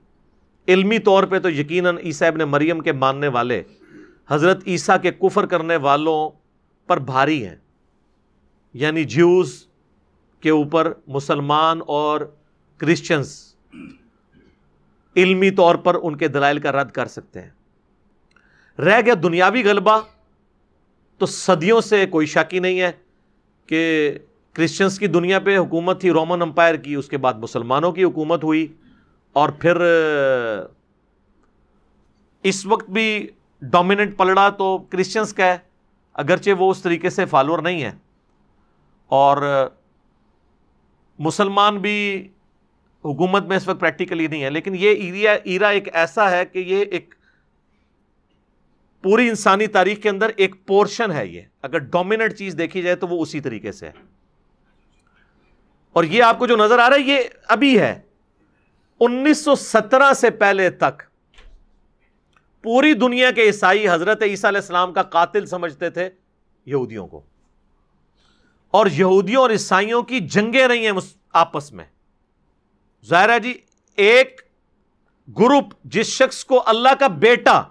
علمی 0.69 0.99
طور 0.99 1.25
پہ 1.25 1.39
تو 1.39 1.51
یقیناً 1.51 1.99
عیسیٰ 1.99 2.29
ابن 2.29 2.39
مریم 2.39 2.81
کے 2.81 2.93
ماننے 2.93 3.29
والے، 3.29 3.63
حضرت 4.29 4.63
عیسیٰ 4.67 4.97
کے 5.03 5.11
کفر 5.11 5.47
کرنے 5.47 5.77
والوں 5.77 6.31
پر 6.87 6.99
بھاری 6.99 7.47
ہیں۔ 7.47 7.57
یعنی 8.75 9.05
جیوز 9.05 9.67
کے 10.41 10.51
اوپر 10.51 10.93
مسلمان 11.07 11.81
اور 11.87 12.21
کرسچنس 12.77 13.55
علمی 15.17 15.51
طور 15.51 15.75
پر 15.75 15.97
ان 16.03 16.17
کے 16.17 16.29
دلائل 16.29 16.59
کا 16.59 16.73
رد 16.73 16.91
کر 16.91 17.07
سکتے 17.07 17.43
ہیں۔ 17.43 17.51
رہ 18.81 19.01
گیا 19.07 19.15
دنیاوی 19.23 19.65
غلبہ، 19.65 20.01
تو 21.19 21.27
صدیوں 21.27 21.81
سے 21.81 22.07
کوئی 22.07 22.27
شاکی 22.27 22.59
نہیں 22.59 22.81
ہے 22.81 22.93
کہ 23.67 24.13
کرسچنس 24.57 24.99
کی 24.99 25.07
دنیا 25.07 25.39
پہ 25.39 25.59
حکومت 25.59 26.01
تھی 26.01 26.11
رومن 26.11 26.43
امپائر 26.43 26.75
کی، 26.75 26.95
اس 26.95 27.09
کے 27.09 27.17
بعد 27.17 27.35
مسلمانوں 27.35 27.93
کی 27.93 28.05
حکومت 28.05 28.45
ہوئی۔ 28.45 28.67
اور 29.33 29.49
پھر 29.49 29.77
اس 32.43 32.67
وقت 32.67 32.91
بھی 32.91 33.29
ڈومیننٹ 33.63 34.19
پلڑا 34.19 34.49
تو 34.49 34.79
کرسچنس 34.79 35.33
کا 35.33 35.47
ہے، 35.47 35.59
اگرچہ 36.15 36.51
وہ 36.59 36.71
اس 36.71 36.83
طریقے 36.83 37.11
سے 37.11 37.25
فالوور 37.25 37.59
نہیں 37.59 37.83
ہے 37.83 37.91
اور 39.07 39.69
مسلمان 41.19 41.79
بھی 41.79 42.29
حکومت 43.05 43.45
میں 43.45 43.57
اس 43.57 43.69
وقت 43.69 43.81
پریکٹیکلی 43.81 44.27
نہیں 44.27 44.43
ہے 44.43 44.51
لیکن 44.51 44.75
یہ 44.75 44.91
ایریا، 44.91 45.33
ایرا 45.33 45.69
ایک 45.69 45.89
ایسا 45.93 46.31
ہے 46.31 46.47
کہ 46.47 46.59
یہ 46.59 46.85
ایک 46.91 47.15
پوری 49.03 49.29
انسانی 49.29 49.67
تاریخ 49.67 49.99
کے 50.03 50.09
اندر 50.09 50.31
ایک 50.37 50.67
پورشن 50.67 51.13
ہے 51.13 51.27
یہ۔ 51.27 51.41
اگر 51.63 51.79
ڈومیننٹ 51.79 52.33
چیز 52.33 52.55
دیکھی 52.59 52.83
جائے 52.83 52.97
تو 52.97 53.09
وہ 53.09 53.23
اسی 53.23 53.41
طریقے 53.41 53.73
سے 53.73 53.87
ہے۔ 53.87 54.16
اور 55.97 56.05
یہ 56.05 56.23
آپ 56.23 56.39
کو 56.39 56.47
جو 56.47 56.57
نظر 56.57 56.79
آ 56.79 56.89
رہا 56.89 56.97
ہے، 56.97 57.01
یہ 57.01 57.19
ابھی 57.49 57.81
ہے۔ 57.81 58.01
انیس 59.01 59.45
سو 59.45 59.55
سترہ 59.55 60.13
سے 60.13 60.31
پہلے 60.31 60.71
تک 60.71 61.03
پوری 62.63 62.93
دنیا 62.93 63.31
کے 63.31 63.43
عیسائی 63.43 63.89
حضرت 63.89 64.23
عیسیٰ 64.23 64.51
علیہ 64.51 64.61
السلام 64.61 64.93
کا 64.93 65.03
قاتل 65.03 65.47
سمجھتے 65.47 65.91
تھے 65.91 66.11
یہودیوں 66.67 67.07
کو۔ 67.07 67.21
اور 68.71 68.87
یہودیوں 68.87 69.43
اور 69.43 69.51
عیسائیوں 69.51 70.03
کی 70.03 70.21
جنگیں 70.21 70.69
رہی 70.69 70.87
ہیں 70.87 70.93
آپس 71.33 71.73
میں۔ 71.73 71.85
ظاہر 73.05 73.29
ہے 73.29 73.41
جی 73.41 73.59
ایک 73.97 74.43
گروپ 75.39 75.65
جس 75.85 76.07
شخص 76.07 76.45
کو 76.45 76.63
اللہ 76.67 76.95
کا 77.01 77.07
بیٹا 77.07 77.63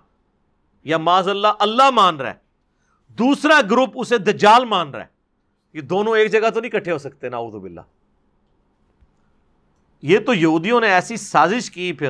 یا 0.83 0.97
معذ 0.97 1.27
اللہ 1.27 1.47
اللہ 1.59 1.89
مان 1.89 2.15
رہا 2.15 2.29
ہے، 2.29 2.35
دوسرا 3.09 3.61
گروپ 3.71 3.89
اسے 3.95 4.17
دجال 4.17 4.65
مان 4.65 4.89
رہا 4.89 5.01
ہے۔ 5.01 5.07
یہ 5.73 5.81
دونوں 5.81 6.17
ایک 6.17 6.31
جگہ 6.31 6.49
تو 6.49 6.59
نہیں 6.59 6.71
کٹھے 6.71 6.91
ہو 6.91 6.97
سکتے 6.97 7.29
نا 7.29 7.39
باللہ۔ 7.41 7.81
یہ 10.01 10.19
تو 10.19 10.33
یہودیوں 10.33 10.81
نے 10.81 10.87
ایسی 10.87 11.17
سازش 11.17 11.71
کی 11.71 11.93
پھر 11.93 12.09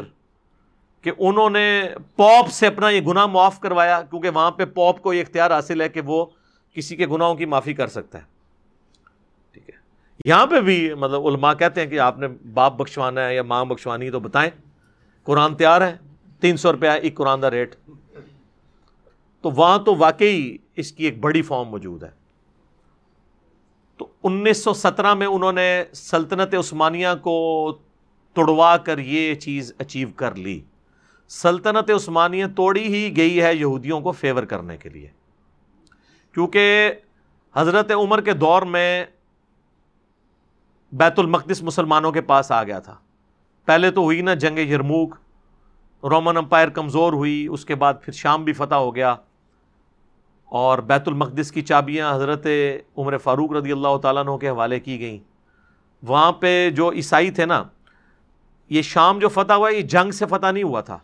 کہ 1.02 1.12
انہوں 1.18 1.50
نے 1.50 1.84
پوپ 2.16 2.50
سے 2.50 2.68
اپنا 2.68 2.90
یہ 2.90 3.02
گناہ 3.02 3.26
معاف 3.26 3.60
کروایا، 3.60 4.02
کیونکہ 4.02 4.30
وہاں 4.30 4.52
پہ 4.52 4.66
پوپ 4.66 5.02
کو 5.02 5.14
یہ 5.14 5.22
اختیار 5.22 5.52
حاصل 5.52 5.82
ہے 5.82 5.90
کہ 5.90 6.02
وہ 6.02 6.26
کسی 6.74 6.96
کے 6.96 7.08
گناہوں 7.08 7.36
کی 7.36 7.46
معافی 7.46 7.74
کر 7.74 7.88
سکتا 7.88 8.18
ہے۔ 8.18 8.24
ٹھیک 9.52 9.70
ہے۔ 9.70 9.76
یہاں 10.26 10.46
پہ 10.46 10.60
بھی 10.60 10.94
مطلب 10.94 11.28
علماء 11.28 11.54
کہتے 11.54 11.82
ہیں 11.82 11.88
کہ 11.88 12.00
آپ 12.00 12.20
نے 12.20 12.28
باپ 12.54 12.74
بخشوانا 12.78 13.28
ہے 13.28 13.36
یا 13.36 13.44
ماں 13.44 13.66
بخشوانی 13.66 14.12
تو 14.12 14.20
بتائیں۔ 14.20 14.52
قرآن 15.24 15.56
تیار 15.56 15.82
ہے، 15.82 15.98
تین 16.40 16.58
سو 16.58 16.72
روپیہ 16.72 16.90
ایک 16.90 17.16
قرآن 17.16 17.42
کا 17.42 17.52
ریٹ۔ 17.52 17.76
تو 19.42 19.52
وہاں 19.52 19.78
تو 19.78 19.96
واقعی 19.96 20.58
اس 20.76 20.92
کی 20.92 21.06
ایک 21.06 21.20
بڑی 21.20 21.42
فارم 21.42 21.68
موجود 21.68 22.04
ہے۔ 22.04 22.25
انیس 24.28 24.64
سو 24.64 24.74
سترہ 24.74 25.14
میں 25.14 25.28
انہوں 25.28 25.52
نے 25.52 25.84
سلطنت 25.94 26.56
عثمانیہ 26.56 27.08
کو 27.22 27.78
توڑوا 28.34 28.78
کر 28.78 28.98
یہ 28.98 29.36
چیز 29.36 29.74
اچیو 29.78 30.08
کر 30.16 30.36
لی۔ 30.36 30.62
سلطنت 31.28 31.92
عثمانیہ 31.92 32.46
توڑی 32.56 32.84
ہی 32.84 33.18
گئی 33.18 33.42
ہے 33.42 33.56
یہودیوں 33.56 34.02
کو 34.02 34.12
فیور 34.12 34.44
کرنے 34.44 34.78
کے 34.78 34.90
لیے۔ 34.90 35.08
کیونکہ 36.34 36.92
حضرت 37.56 37.92
عمر 37.92 38.22
کے 38.22 38.34
دور 38.34 38.62
میں 38.62 39.06
بیت 40.92 41.20
المقدس 41.20 41.64
مسلمانوں 41.64 42.12
کے 42.12 42.22
پاس 42.22 42.52
آ 42.52 42.64
گیا 42.64 42.80
تھا۔ 42.80 42.96
پہلے 43.66 43.92
تو 43.92 44.02
ہوئی 44.02 44.22
نا 44.22 44.34
جنگ 44.34 44.60
یرموک 44.60 45.16
رومن 46.04 46.38
امپائر 46.38 46.68
کمزور 46.68 47.14
ہوئی، 47.14 47.48
اس 47.48 47.66
کے 47.66 47.76
بعد 47.76 47.94
پھر 48.02 48.14
شام 48.14 48.44
بھی 48.44 48.54
فتح 48.54 48.76
ہو 48.76 48.96
گیا۔ 48.96 49.16
اور 50.56 50.80
بیت 50.80 51.08
المقدس 51.08 51.52
کی 51.52 51.62
چابیاں 51.62 52.16
حضرت 52.16 52.48
عمر 52.98 53.18
فاروق 53.18 53.52
رضی 53.52 53.72
اللہ 53.72 53.98
تعالیٰ 53.98 54.28
عنہ 54.28 54.38
کے 54.38 54.50
حوالے 54.50 54.80
کی 54.80 55.00
گئیں۔ 55.00 55.18
وہاں 56.04 56.32
پہ 56.32 56.70
جو 56.70 56.92
عیسائی 56.92 57.32
تھے 57.32 57.46
نا، 57.46 57.64
یہ 58.70 58.82
شام 58.82 59.20
جو 59.20 59.30
فتح 59.30 59.54
ہوا، 59.54 59.70
یہ 59.70 59.82
جنگ 59.82 60.12
سے 60.12 60.26
فتح 60.26 60.52
نہیں 60.52 60.64
ہوا 60.64 60.82
تھا، 60.82 60.98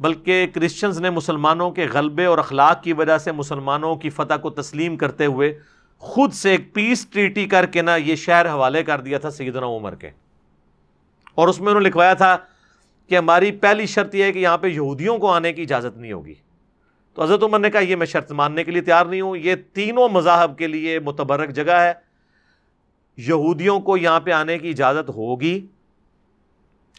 بلکہ 0.00 0.46
کرسچنز 0.54 1.00
نے 1.00 1.10
مسلمانوں 1.10 1.70
کے 1.70 1.86
غلبے 1.92 2.24
اور 2.24 2.38
اخلاق 2.38 2.82
کی 2.82 2.92
وجہ 2.92 3.18
سے 3.18 3.32
مسلمانوں 3.32 3.96
کی 3.96 4.10
فتح 4.10 4.34
کو 4.34 4.50
تسلیم 4.50 4.96
کرتے 4.96 5.26
ہوئے 5.26 5.58
خود 5.98 6.32
سے 6.32 6.50
ایک 6.50 6.74
پیس 6.74 7.06
ٹریٹی 7.06 7.46
کر 7.46 7.66
کے 7.66 7.82
نا 7.82 7.96
یہ 7.96 8.16
شہر 8.16 8.48
حوالے 8.48 8.84
کر 8.84 9.00
دیا 9.00 9.18
تھا 9.18 9.30
سیدنا 9.30 9.66
عمر 9.66 9.94
کے۔ 9.94 10.10
اور 11.34 11.48
اس 11.48 11.60
میں 11.60 11.68
انہوں 11.68 11.82
نے 11.82 11.88
لکھوایا 11.88 12.14
تھا 12.14 12.36
کہ 13.08 13.18
ہماری 13.18 13.52
پہلی 13.52 13.86
شرط 13.86 14.14
یہ 14.14 14.24
ہے 14.24 14.32
کہ 14.32 14.38
یہاں 14.38 14.58
پہ 14.58 14.66
یہودیوں 14.66 15.18
کو 15.18 15.30
آنے 15.30 15.52
کی 15.52 15.62
اجازت 15.62 15.96
نہیں 15.96 16.12
ہوگی۔ 16.12 16.34
تو 17.14 17.22
حضرت 17.22 17.42
عمر 17.42 17.58
نے 17.58 17.70
کہا، 17.70 17.80
یہ 17.80 17.96
میں 17.96 18.06
شرط 18.06 18.32
ماننے 18.32 18.64
کے 18.64 18.70
لیے 18.70 18.82
تیار 18.82 19.06
نہیں 19.06 19.20
ہوں، 19.20 19.36
یہ 19.36 19.54
تینوں 19.72 20.08
مذاہب 20.08 20.58
کے 20.58 20.66
لیے 20.66 20.98
متبرک 20.98 21.50
جگہ 21.50 21.72
ہے۔ 21.72 21.92
یہودیوں 23.16 23.80
کو 23.80 23.96
یہاں 23.96 24.20
پہ 24.20 24.30
آنے 24.30 24.58
کی 24.58 24.70
اجازت 24.70 25.10
ہوگی۔ 25.10 25.66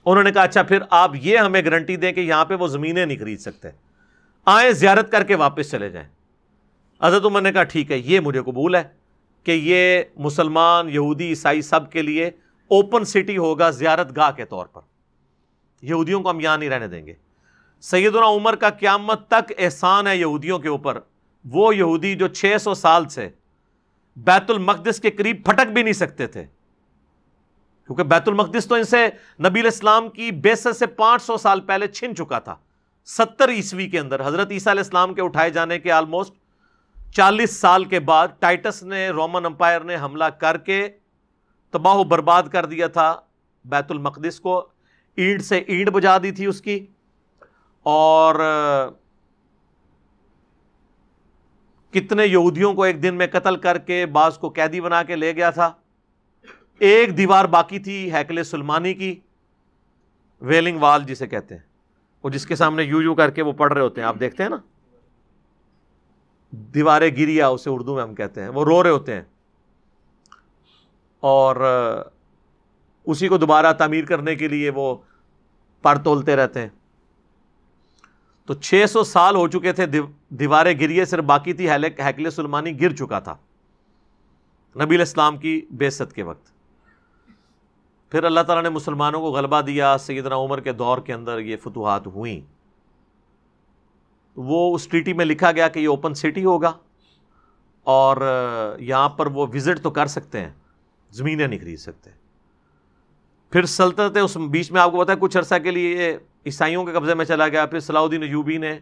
انہوں 0.05 0.23
نے 0.23 0.31
کہا 0.31 0.41
اچھا 0.41 0.63
پھر 0.63 0.79
آپ 0.89 1.11
یہ 1.21 1.37
ہمیں 1.37 1.61
گارنٹی 1.65 1.95
دیں 1.95 2.11
کہ 2.11 2.19
یہاں 2.19 2.45
پہ 2.45 2.55
وہ 2.55 2.67
زمینیں 2.67 3.05
نہیں 3.05 3.17
خرید 3.17 3.39
سکتے۔ 3.39 3.67
آئیں 4.45 4.71
زیارت 4.71 5.11
کر 5.11 5.23
کے 5.23 5.35
واپس 5.35 5.71
چلے 5.71 5.89
جائیں۔ 5.89 6.07
حضرت 7.01 7.25
عمر 7.25 7.41
نے 7.41 7.51
کہا، 7.51 7.63
ٹھیک 7.63 7.91
ہے، 7.91 7.97
یہ 7.97 8.19
مجھے 8.19 8.41
قبول 8.41 8.75
ہے 8.75 8.83
کہ 9.43 9.51
یہ 9.63 10.01
مسلمان، 10.15 10.89
یہودی، 10.89 11.29
عیسائی 11.29 11.61
سب 11.61 11.91
کے 11.91 12.01
لیے 12.01 12.27
اوپن 12.67 13.05
سٹی 13.05 13.37
ہوگا 13.37 13.69
زیارت 13.69 14.17
گاہ 14.17 14.31
کے 14.31 14.45
طور 14.45 14.65
پر۔ 14.65 14.81
یہودیوں 15.81 16.21
کو 16.21 16.29
ہم 16.29 16.39
یہاں 16.39 16.57
نہیں 16.57 16.69
رہنے 16.69 16.87
دیں 16.87 17.05
گے۔ 17.05 17.13
سیدنا 17.81 18.25
عمر 18.25 18.55
کا 18.55 18.69
قیامت 18.69 19.27
تک 19.27 19.53
احسان 19.57 20.07
ہے 20.07 20.17
یہودیوں 20.17 20.59
کے 20.59 20.67
اوپر۔ 20.67 20.99
وہ 21.45 21.75
یہودی 21.75 22.15
جو 22.15 22.27
چھ 22.27 22.55
سو 22.61 22.73
سال 22.73 23.09
سے 23.09 23.29
بیت 24.15 24.51
المقدس 24.51 24.99
کے 24.99 25.11
قریب 25.11 25.45
پھٹک 25.45 25.67
بھی 25.67 25.83
نہیں 25.83 25.93
سکتے 25.93 26.27
تھے۔ 26.27 26.43
کیونکہ 27.85 28.03
بیت 28.03 28.27
المقدس 28.27 28.65
تو 28.65 28.75
ان 28.75 28.83
سے 28.83 29.07
نبی 29.49 29.59
الاسلام 29.59 30.09
کی 30.09 30.31
بیست 30.31 30.75
سے 30.75 30.85
پانچ 30.85 31.21
سو 31.21 31.37
سال 31.37 31.61
پہلے 31.61 31.87
چھن 31.87 32.15
چکا 32.15 32.39
تھا۔ 32.39 32.55
ستر 33.05 33.49
عیسوی 33.49 33.87
کے 33.87 33.99
اندر، 33.99 34.27
حضرت 34.27 34.51
عیسیٰ 34.51 34.73
علیہ 34.73 34.83
السلام 34.83 35.13
کے 35.13 35.21
اٹھائے 35.21 35.49
جانے 35.49 35.79
کے 35.79 35.91
آلموسٹ 35.91 36.33
چالیس 37.13 37.55
سال 37.57 37.83
کے 37.83 37.99
بعد 37.99 38.27
ٹائٹس 38.39 38.83
نے، 38.83 39.09
رومن 39.09 39.45
امپائر 39.45 39.81
نے 39.81 39.95
حملہ 39.95 40.23
کر 40.23 40.57
کے 40.57 40.87
تباہ 41.71 41.95
و 41.95 42.03
برباد 42.03 42.43
کر 42.43 42.65
دیا 42.65 42.87
تھا 42.87 43.15
بیت 43.65 43.91
المقدس 43.91 44.39
کو۔ 44.39 44.69
اینٹ 45.15 45.41
سے 45.41 45.57
اینٹ 45.57 45.89
بجا 45.89 46.17
دی 46.17 46.31
تھی 46.31 46.45
اس 46.45 46.61
کی۔ 46.61 46.85
اور 47.85 48.35
کتنے 51.91 52.25
یہودیوں 52.25 52.73
کو 52.73 52.83
ایک 52.83 53.03
دن 53.03 53.15
میں 53.15 53.27
قتل 53.31 53.55
کر 53.55 53.77
کے 53.77 54.05
بعض 54.05 54.37
کو 54.37 54.49
قیدی 54.49 54.81
بنا 54.81 55.03
کے 55.03 55.15
لے 55.15 55.35
گیا 55.35 55.49
تھا۔ 55.49 55.71
ایک 56.79 57.17
دیوار 57.17 57.45
باقی 57.45 57.79
تھی 57.79 58.13
ہیکل 58.13 58.43
سلمانی 58.43 58.93
کی، 58.93 59.19
ویلنگ 60.41 60.79
وال 60.79 61.03
جسے 61.03 61.27
کہتے 61.27 61.55
ہیں۔ 61.55 61.61
وہ 62.23 62.29
جس 62.29 62.45
کے 62.45 62.55
سامنے 62.55 62.83
یو 62.83 63.01
یو 63.01 63.15
کر 63.15 63.29
کے 63.29 63.41
وہ 63.41 63.51
پڑھ 63.51 63.73
رہے 63.73 63.81
ہوتے 63.81 64.01
ہیں، 64.01 64.07
آپ 64.07 64.15
دیکھتے 64.19 64.43
ہیں 64.43 64.49
نا؟ 64.49 64.57
دیواریں 66.51 67.11
گریا 67.11 67.47
اسے 67.47 67.69
اردو 67.69 67.95
میں 67.95 68.03
ہم 68.03 68.15
کہتے 68.15 68.41
ہیں، 68.41 68.49
وہ 68.49 68.65
رو 68.65 68.83
رہے 68.83 68.89
ہوتے 68.89 69.15
ہیں۔ 69.15 69.23
اور 71.19 71.55
اسی 73.05 73.27
کو 73.27 73.37
دوبارہ 73.37 73.73
تعمیر 73.73 74.05
کرنے 74.05 74.35
کے 74.35 74.47
لیے 74.47 74.69
وہ 74.69 74.95
پر 75.81 75.97
تولتے 75.97 76.35
رہتے 76.35 76.61
ہیں۔ 76.61 76.69
تو 78.45 78.53
چھ 78.53 78.85
سو 78.89 79.03
سال 79.03 79.35
ہو 79.35 79.47
چکے 79.47 79.71
تھے 79.71 79.85
دیواریں 80.29 80.79
گریے، 80.79 81.05
صرف 81.05 81.23
باقی 81.23 81.53
تھی 81.53 81.69
ہیکل 81.69 82.29
سلمانی 82.29 82.79
گر 82.81 82.95
چکا 82.95 83.19
تھا۔ 83.19 83.35
نبی 84.75 84.95
الاسلام 84.95 85.37
کی 85.37 85.61
بے 85.71 85.89
ست 85.89 86.13
کے 86.13 86.23
وقت۔ 86.23 86.51
پھر 88.11 88.23
اللہ 88.23 88.39
تعالیٰ 88.39 88.63
نے 88.63 88.69
مسلمانوں 88.69 89.21
کو 89.21 89.31
غلبہ 89.31 89.61
دیا، 89.61 89.97
سیدنا 89.97 90.35
عمر 90.35 90.59
کے 90.59 90.71
دور 90.71 90.97
کے 90.97 91.13
اندر 91.13 91.39
یہ 91.39 91.57
فتوحات 91.63 92.07
ہوئیں۔ 92.07 92.41
وہ 94.35 94.75
اس 94.75 94.87
ٹریٹی 94.87 95.13
میں 95.13 95.25
لکھا 95.25 95.51
گیا 95.51 95.67
کہ 95.67 95.79
یہ 95.79 95.87
اوپن 95.87 96.13
سٹی 96.13 96.45
ہوگا 96.45 96.71
اور 97.83 98.17
یہاں 98.79 99.09
پر 99.09 99.27
وہ 99.27 99.45
وزٹ 99.53 99.81
تو 99.83 99.89
کر 99.91 100.07
سکتے 100.07 100.39
ہیں، 100.39 100.51
زمینیں 101.11 101.47
نہیں 101.47 101.59
خرید 101.59 101.79
سکتے۔ 101.79 102.09
پھر 103.51 103.65
سلطنت 103.65 104.17
اس 104.23 104.37
بیچ 104.37 104.71
میں 104.71 104.81
آپ 104.81 104.91
کو 104.91 104.99
پتا 104.99 105.13
ہے، 105.13 105.17
کچھ 105.21 105.37
عرصہ 105.37 105.55
کے 105.63 105.71
لیے 105.71 106.17
عیسائیوں 106.45 106.85
کے 106.85 106.91
قبضے 106.91 107.13
میں 107.13 107.25
چلا 107.25 107.47
گیا، 107.47 107.65
پھر 107.65 107.79
صلاح 107.79 108.01
الدین 108.01 108.23
ایوبی 108.23 108.57
نے 108.57 108.79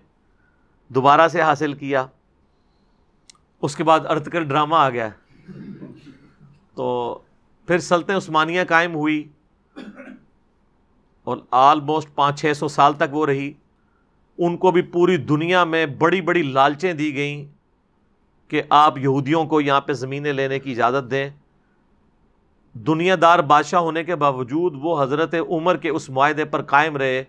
دوبارہ 0.88 1.28
سے 1.28 1.42
حاصل 1.42 1.74
کیا۔ 1.74 2.08
اس 3.62 3.76
کے 3.76 3.84
بعد 3.84 4.00
ارتکر 4.10 4.44
ڈرامہ 4.44 4.76
آ 4.76 4.90
گیا۔ 4.90 5.10
تو 6.76 7.20
پھر 7.68 7.80
سلطنت 7.80 8.16
عثمانیہ 8.16 8.62
قائم 8.70 8.96
ہوئی۔ 8.96 9.30
اور 11.24 11.38
آلموسٹ 11.52 12.16
پانچ 12.16 12.42
چھ 12.42 12.54
سو 12.56 12.68
سال 12.68 12.94
تک 12.94 13.04
وہ 13.12 13.26
رہی۔ 13.26 13.54
ان 14.38 14.58
کو 14.58 14.72
بھی 14.72 14.82
پوری 14.82 15.18
دنیا 15.18 15.64
میں 15.64 15.86
بڑی 15.86 16.22
بڑی 16.22 16.44
لالچیں 16.44 16.94
دی 16.94 17.16
گئیں 17.16 17.46
کہ 18.48 18.62
آپ 18.70 18.98
یہودیوں 18.98 19.46
کو 19.46 19.62
یہاں 19.62 19.82
پہ 19.82 19.94
زمینیں 19.94 20.34
لینے 20.34 20.60
کی 20.60 20.72
اجازت 20.72 21.12
دیں۔ 21.12 21.30
دنیا 22.74 23.16
دار 23.22 23.40
بادشاہ 23.40 23.80
ہونے 23.80 24.04
کے 24.04 24.16
باوجود 24.16 24.74
وہ 24.76 25.04
حضرت 25.04 25.36
عمر 25.50 25.78
کے 25.78 25.90
اس 25.90 26.10
معاہدے 26.10 26.46
پر 26.46 26.62
قائم 26.62 26.98
رہے۔ 26.98 27.24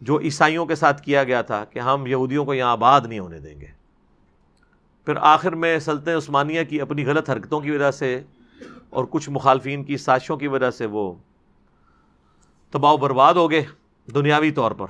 جو 0.00 0.20
عیسائیوں 0.20 0.66
کے 0.66 0.74
ساتھ 0.74 1.02
کیا 1.02 1.24
گیا 1.24 1.42
تھا 1.42 1.64
کہ 1.64 1.78
ہم 1.78 2.06
یہودیوں 2.06 2.44
کو 2.44 2.54
یہاں 2.54 2.70
آباد 2.70 3.00
نہیں 3.00 3.18
ہونے 3.18 3.38
دیں 3.38 3.60
گے۔ 3.60 3.66
پھر 5.04 5.14
آخر 5.20 5.54
میں 5.54 5.78
سلطنت 5.78 6.08
عثمانیہ 6.08 6.64
کی 6.64 6.80
اپنی 6.80 7.06
غلط 7.06 7.30
حرکتوں 7.30 7.60
کی 7.60 7.70
وجہ 7.70 7.90
سے 7.90 8.22
اور 8.90 9.04
کچھ 9.10 9.30
مخالفین 9.30 9.84
کی 9.84 9.96
سازشوں 9.96 10.36
کی 10.36 10.46
وجہ 10.46 10.70
سے 10.70 10.86
وہ 10.86 11.14
تباہ 12.70 12.92
و 12.92 12.96
برباد 12.96 13.34
ہو 13.34 13.50
گئے 13.50 13.64
دنیاوی 14.14 14.50
طور 14.50 14.70
پر۔ 14.70 14.86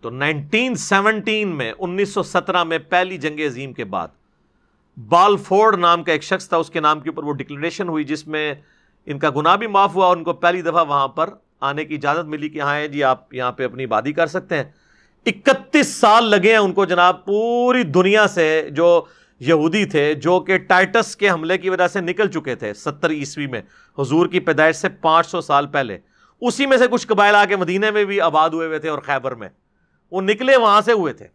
تو 0.00 0.10
نائنٹین 0.10 0.74
سیونٹین 0.74 1.48
میں، 1.48 1.72
انیس 1.78 2.14
سو 2.14 2.22
سترہ 2.22 2.64
میں 2.64 2.78
پہلی 2.78 3.18
جنگ 3.18 3.40
عظیم 3.40 3.72
کے 3.72 3.84
بعد 3.84 4.08
بال 5.08 5.36
فورڈ 5.36 5.74
نام 5.74 6.04
کا 6.04 6.12
ایک 6.12 6.22
شخص 6.22 6.48
تھا، 6.48 6.56
اس 6.56 6.70
کے 6.70 6.80
نام 6.80 7.00
کے 7.00 7.08
اوپر 7.08 7.24
وہ 7.24 7.32
ڈکلریشن 7.32 7.88
ہوئی، 7.88 8.04
جس 8.04 8.26
میں 8.26 8.54
ان 9.06 9.18
کا 9.18 9.30
گناہ 9.30 9.56
بھی 9.56 9.66
معاف 9.66 9.94
ہوا 9.94 10.06
اور 10.06 10.16
ان 10.16 10.24
کو 10.24 10.32
پہلی 10.32 10.62
دفعہ 10.62 10.88
وہاں 10.88 11.08
پر 11.08 11.30
آنے 11.64 11.84
کی 11.84 11.94
اجازت 11.94 12.24
ملی 12.24 12.48
کہ 12.48 12.60
ہاں 12.60 12.86
جی 12.86 13.04
آپ 13.04 13.34
یہاں 13.34 13.52
پہ 13.52 13.64
اپنی 13.64 13.86
بادی 13.86 14.12
کر 14.12 14.26
سکتے 14.26 14.56
ہیں۔ 14.56 14.64
اکتیس 15.26 15.94
سال 15.94 16.24
لگے 16.24 16.50
ہیں 16.50 16.58
ان 16.58 16.72
کو 16.72 16.84
جناب، 16.84 17.24
پوری 17.24 17.82
دنیا 17.82 18.26
سے 18.26 18.68
جو 18.70 19.04
یہودی 19.40 19.84
تھے، 19.84 20.14
جو 20.14 20.40
کہ 20.40 20.58
ٹائٹس 20.58 21.16
کے 21.16 21.30
حملے 21.30 21.58
کی 21.58 21.70
وجہ 21.70 21.88
سے 21.88 22.00
نکل 22.00 22.30
چکے 22.30 22.54
تھے 22.54 22.74
ستر 22.74 23.10
عیسوی 23.10 23.46
میں، 23.46 23.62
حضور 23.98 24.26
کی 24.26 24.40
پیدائش 24.40 24.76
سے 24.76 24.88
پانچ 24.88 25.26
سو 25.26 25.40
سال 25.40 25.66
پہلے۔ 25.66 25.98
اسی 26.40 26.66
میں 26.66 26.76
سے 26.76 26.86
کچھ 26.90 27.06
قبائل 27.06 27.34
آ 27.34 27.44
کے 27.44 27.56
مدینے 27.56 27.90
میں 27.90 28.04
بھی 28.04 28.20
آباد 28.20 28.50
ہوئے 28.50 28.66
ہوئے 28.66 28.78
تھے 28.78 28.88
اور 28.88 28.98
خیبر 28.98 29.34
میں۔ 29.34 29.48
وہ 30.10 30.20
نکلے 30.20 30.56
وہاں 30.56 30.80
سے 30.80 30.92
ہوئے 30.92 31.12
تھے۔ 31.12 31.26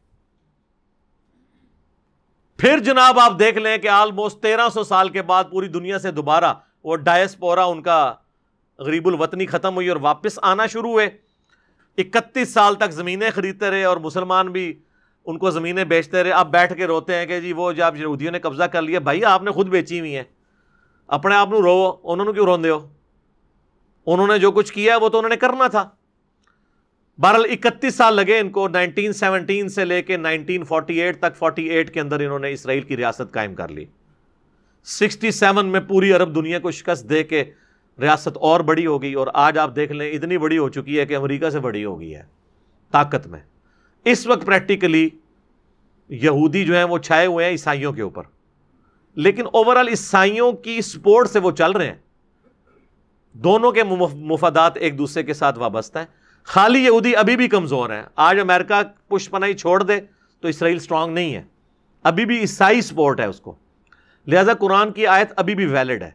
پھر 2.57 2.79
جناب 2.79 3.19
آپ 3.19 3.39
دیکھ 3.39 3.57
لیں 3.57 3.77
کہ 3.77 3.87
آلموسٹ 3.87 4.39
تیرہ 4.39 4.69
سو 4.69 4.83
سال 4.83 5.09
کے 5.09 5.21
بعد 5.21 5.43
پوری 5.51 5.67
دنیا 5.67 5.99
سے 5.99 6.11
دوبارہ 6.11 6.53
وہ 6.83 6.95
ڈائس 6.95 7.37
پورا 7.37 7.63
ان 7.63 7.81
کا 7.81 8.13
غریب 8.79 9.07
الوطنی 9.07 9.45
ختم 9.45 9.75
ہوئی 9.75 9.89
اور 9.89 9.97
واپس 10.01 10.39
آنا 10.41 10.65
شروع 10.65 10.91
ہوئے۔ 10.91 11.09
اکتیس 11.97 12.53
سال 12.53 12.75
تک 12.75 12.91
زمینیں 12.91 13.29
خریدتے 13.29 13.69
رہے 13.69 13.83
اور 13.83 13.97
مسلمان 13.97 14.47
بھی 14.47 14.79
ان 15.25 15.37
کو 15.37 15.49
زمینیں 15.49 15.83
بیچتے 15.83 16.23
رہے۔ 16.23 16.31
آپ 16.31 16.47
بیٹھ 16.47 16.73
کے 16.77 16.87
روتے 16.87 17.15
ہیں 17.15 17.25
کہ 17.25 17.39
جی 17.39 17.53
وہ 17.53 17.71
جب 17.71 17.95
یہودیوں 17.95 18.31
نے 18.31 18.39
قبضہ 18.39 18.63
کر 18.63 18.81
لیا، 18.81 18.99
بھائی 18.99 19.25
آپ 19.25 19.43
نے 19.43 19.51
خود 19.51 19.67
بیچی 19.67 19.99
ہوئی 19.99 20.15
ہیں، 20.15 20.23
اپنے 21.07 21.35
آپ 21.35 21.49
رو 21.49 21.95
انہوں 22.03 22.25
نے 22.25 22.33
کیوں 22.33 22.45
روندے 22.45 22.69
ہو؟ 22.69 22.87
انہوں 24.05 24.27
نے 24.27 24.39
جو 24.39 24.51
کچھ 24.51 24.73
کیا 24.73 24.97
وہ 24.97 25.09
تو 25.09 25.17
انہوں 25.17 25.29
نے 25.29 25.37
کرنا 25.37 25.67
تھا۔ 25.67 25.89
بہرحال 27.19 27.45
اکتیس 27.51 27.95
سال 27.95 28.15
لگے 28.15 28.39
ان 28.39 28.49
کو، 28.49 28.67
نائنٹین 28.67 29.13
سیونٹین 29.13 29.69
سے 29.69 29.85
لے 29.85 30.01
کے 30.01 30.17
نائنٹین 30.17 30.63
فورٹی 30.63 31.01
ایٹ 31.01 31.19
تک، 31.19 31.35
فورٹی 31.35 31.69
ایٹ 31.69 31.93
کے 31.93 31.99
اندر 31.99 32.19
انہوں 32.19 32.39
نے 32.39 32.51
اسرائیل 32.51 32.83
کی 32.83 32.97
ریاست 32.97 33.33
قائم 33.33 33.55
کر 33.55 33.67
لی۔ 33.67 33.85
سکسٹی 34.83 35.31
سیون 35.31 35.65
میں 35.65 35.79
پوری 35.79 36.13
عرب 36.13 36.35
دنیا 36.35 36.59
کو 36.59 36.71
شکست 36.71 37.09
دے 37.09 37.23
کے 37.23 37.43
ریاست 38.01 38.37
اور 38.37 38.59
بڑی 38.59 38.85
ہو 38.85 39.01
گئی 39.01 39.13
اور 39.13 39.27
آج 39.33 39.57
آپ 39.57 39.75
دیکھ 39.75 39.91
لیں 39.91 40.11
اتنی 40.11 40.37
بڑی 40.37 40.57
ہو 40.57 40.69
چکی 40.69 40.99
ہے 40.99 41.05
کہ 41.05 41.15
امریکہ 41.15 41.49
سے 41.49 41.59
بڑی 41.59 41.85
ہو 41.85 41.99
گئی 41.99 42.15
ہے، 42.15 42.23
طاقت 42.91 43.27
میں۔ 43.27 43.39
اس 44.05 44.27
وقت 44.27 44.45
پریکٹیکلی 44.45 45.09
یہودی 46.09 46.65
جو 46.65 46.75
ہیں 46.75 46.83
وہ 46.83 46.97
چھائے 46.97 47.25
ہوئے 47.25 47.45
ہیں 47.45 47.51
عیسائیوں 47.51 47.93
کے 47.93 48.01
اوپر۔ 48.01 48.23
لیکن 49.15 49.43
اوور 49.45 49.75
آل 49.75 49.87
عیسائیوں 49.87 50.51
کی 50.51 50.81
سپورٹ 50.81 51.29
سے 51.29 51.39
وہ 51.39 51.51
چل 51.51 51.71
رہے 51.71 51.87
ہیں۔ 51.87 51.95
دونوں 53.33 53.71
کے 53.71 53.83
مفادات 54.15 54.77
ایک 54.77 54.97
دوسرے 54.97 55.23
کے 55.23 55.33
ساتھ 55.33 55.59
وابستہ 55.59 55.99
ہیں۔ 55.99 56.05
خالی 56.43 56.85
یہودی 56.85 57.15
ابھی 57.15 57.35
بھی 57.35 57.47
کمزور 57.47 57.89
ہیں۔ 57.89 58.03
آج 58.15 58.39
امریکہ 58.39 58.81
پش 59.07 59.29
پنائی 59.29 59.53
چھوڑ 59.53 59.83
دے 59.83 59.99
تو 60.41 60.47
اسرائیل 60.47 60.75
اسٹرانگ 60.75 61.13
نہیں 61.13 61.35
ہے۔ 61.35 61.43
ابھی 62.03 62.25
بھی 62.25 62.39
عیسائی 62.39 62.81
سپورٹ 62.81 63.19
ہے 63.19 63.25
اس 63.25 63.39
کو۔ 63.39 63.55
لہذا 64.27 64.53
قرآن 64.53 64.91
کی 64.91 65.07
آیت 65.07 65.31
ابھی 65.35 65.55
بھی 65.55 65.65
ویلڈ 65.65 66.03
ہے۔ 66.03 66.11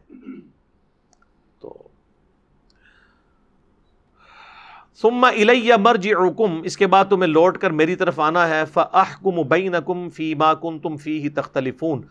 سما 5.01 5.27
الیہ 5.27 5.73
مرج 5.79 6.09
اس 6.63 6.77
کے 6.77 6.87
بعد 6.87 7.05
تمہیں 7.09 7.27
لوٹ 7.27 7.57
کر 7.57 7.69
میری 7.69 7.95
طرف 7.95 8.19
آنا 8.19 8.49
ہے 8.49 8.63
فَأَحْكُمُ 8.73 9.43
بَيْنَكُمْ 9.43 10.11
فِي 10.11 10.33
مَا 10.33 10.53
كُنْتُمْ 10.53 10.97
فِيهِ 10.99 11.33
تَخْتَلِفُونَ۔ 11.35 12.01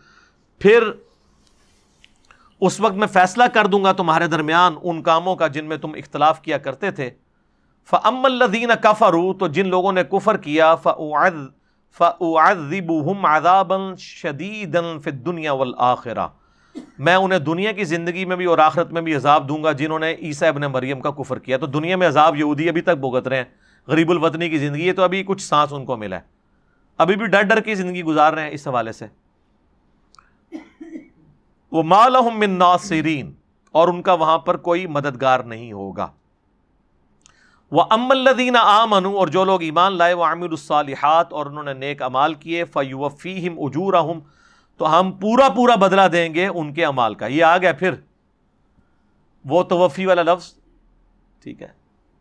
پھر 0.59 0.91
اس 2.61 2.79
وقت 2.79 2.93
میں 2.93 3.07
فیصلہ 3.07 3.43
کر 3.53 3.67
دوں 3.67 3.83
گا 3.83 3.91
تمہارے 3.91 4.27
درمیان 4.27 4.75
ان 4.83 5.01
کاموں 5.01 5.35
کا 5.35 5.47
جن 5.47 5.65
میں 5.65 5.77
تم 5.77 5.91
اختلاف 5.95 6.41
کیا 6.41 6.57
کرتے 6.57 6.91
تھے۔ 6.91 7.09
فم 7.89 8.25
الدین 8.25 8.69
کفرو 8.81 9.33
تو 9.33 9.47
جن 9.47 9.67
لوگوں 9.67 9.91
نے 9.91 10.03
کفر 10.03 10.37
کیا 10.37 10.75
فعذبهم 11.95 13.25
عذابا 13.25 13.95
شدیدا 13.97 14.97
فی 15.03 15.09
الدنیا 15.09 15.51
والآخرہ۔ 15.53 16.27
میں 16.99 17.15
انہیں 17.15 17.39
دنیا 17.39 17.71
کی 17.71 17.83
زندگی 17.83 18.25
میں 18.25 18.35
بھی 18.35 18.45
اور 18.45 18.57
آخرت 18.57 18.91
میں 18.91 19.01
بھی 19.01 19.15
عذاب 19.15 19.49
دوں 19.49 19.63
گا 19.63 19.71
جنہوں 19.71 19.99
نے 19.99 20.13
عیسیٰ 20.13 20.49
ابن 20.49 20.61
مریم 20.61 21.01
کا 21.01 21.11
کفر 21.11 21.39
کیا۔ 21.39 21.57
تو 21.57 21.65
دنیا 21.65 21.97
میں 21.97 22.07
عذاب 22.07 22.35
یہودی 22.35 22.69
ابھی 22.69 22.81
تک 22.81 22.97
بھگت 22.99 23.27
رہے 23.27 23.37
ہیں۔ 23.37 23.43
غریب 23.87 24.09
الوطنی 24.09 24.49
کی 24.49 24.57
زندگی 24.57 24.87
ہے، 24.87 24.93
تو 24.93 25.03
ابھی 25.03 25.23
کچھ 25.23 25.41
سانس 25.41 25.73
ان 25.73 25.85
کو 25.85 25.97
ملا 25.97 26.15
ہے۔ 26.15 26.21
ابھی 26.97 27.15
بھی 27.15 27.25
ڈر 27.25 27.41
ڈر 27.41 27.59
کی 27.59 27.75
زندگی 27.75 28.03
گزار 28.03 28.33
رہے 28.33 28.41
ہیں 28.41 28.51
اس 28.51 28.67
حوالے 28.67 28.91
سے۔ 28.91 29.05
وہ 31.71 31.83
مالہم 31.83 32.39
من 32.39 32.49
ناصرین، 32.49 33.33
اور 33.71 33.87
ان 33.87 34.01
کا 34.01 34.13
وہاں 34.13 34.37
پر 34.37 34.57
کوئی 34.57 34.87
مددگار 34.87 35.39
نہیں 35.39 35.71
ہوگا۔ 35.71 36.07
وہ 37.71 37.83
ام 37.89 38.11
الدین 38.11 38.55
آمن 38.55 39.05
اور 39.05 39.27
جو 39.27 39.43
لوگ 39.43 39.61
ایمان 39.61 39.93
لائے، 39.93 40.13
وہ 40.13 40.25
عامر 40.25 40.49
الصالحات، 40.49 41.33
اور 41.33 41.45
انہوں 41.45 41.63
نے 41.63 41.73
نیک 41.73 42.01
امال 42.01 42.33
کیے۔ 42.33 42.63
فیوفیم 42.65 43.59
اجور 43.59 43.93
تو 44.77 44.99
ہم 44.99 45.11
پورا 45.11 45.49
پورا 45.49 45.75
بدلا 45.75 46.07
دیں 46.11 46.33
گے 46.33 46.47
ان 46.47 46.73
کے 46.73 46.85
امال 46.85 47.15
کا۔ 47.15 47.25
یہ 47.25 47.43
آ 47.43 47.57
گیا 47.57 47.73
پھر۔ 47.73 47.93
وہ 49.45 49.63
توفی 49.63 50.05
والا 50.05 50.21
لفظ۔ 50.21 50.53
ٹھیک 51.43 51.61
ہے۔ 51.61 51.67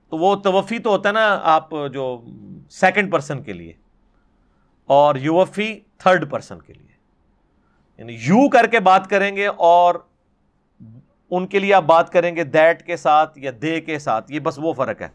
تو 0.09 0.18
وہ 0.18 0.36
توفی 0.36 0.78
تو 0.78 0.90
ہوتا 0.90 1.09
ہے 1.09 1.14
نا 1.14 1.40
آپ 1.42 1.68
جو 1.92 2.22
سیکنڈ 2.70 3.12
پرسن 3.12 3.42
کے 3.42 3.52
لیے۔ 3.52 3.72
اور 4.84 5.14
یوفی 5.14 5.80
تھرڈ 5.98 6.30
پرسن 6.30 6.61
کے 6.61 6.72
لیے۔ 6.72 6.94
یعنی 7.98 8.12
یو 8.12 8.48
کر 8.48 8.66
کے 8.66 8.80
بات 8.80 9.11
کریں 9.11 9.36
گے 9.36 9.46
اور 9.46 9.94
ان 11.30 11.46
کے 11.46 11.59
لیے 11.59 11.74
آپ 11.74 11.82
بات 11.82 12.12
کریں 12.12 12.36
گے 12.36 12.44
دیٹ 12.44 12.86
کے 12.86 12.96
ساتھ 12.96 13.38
یا 13.38 13.50
دے 13.62 13.80
کے 13.80 13.98
ساتھ۔ 13.98 14.32
یہ 14.32 14.40
بس 14.40 14.59
وہ 14.62 14.72
فرق 14.72 15.02
ہے۔ 15.02 15.09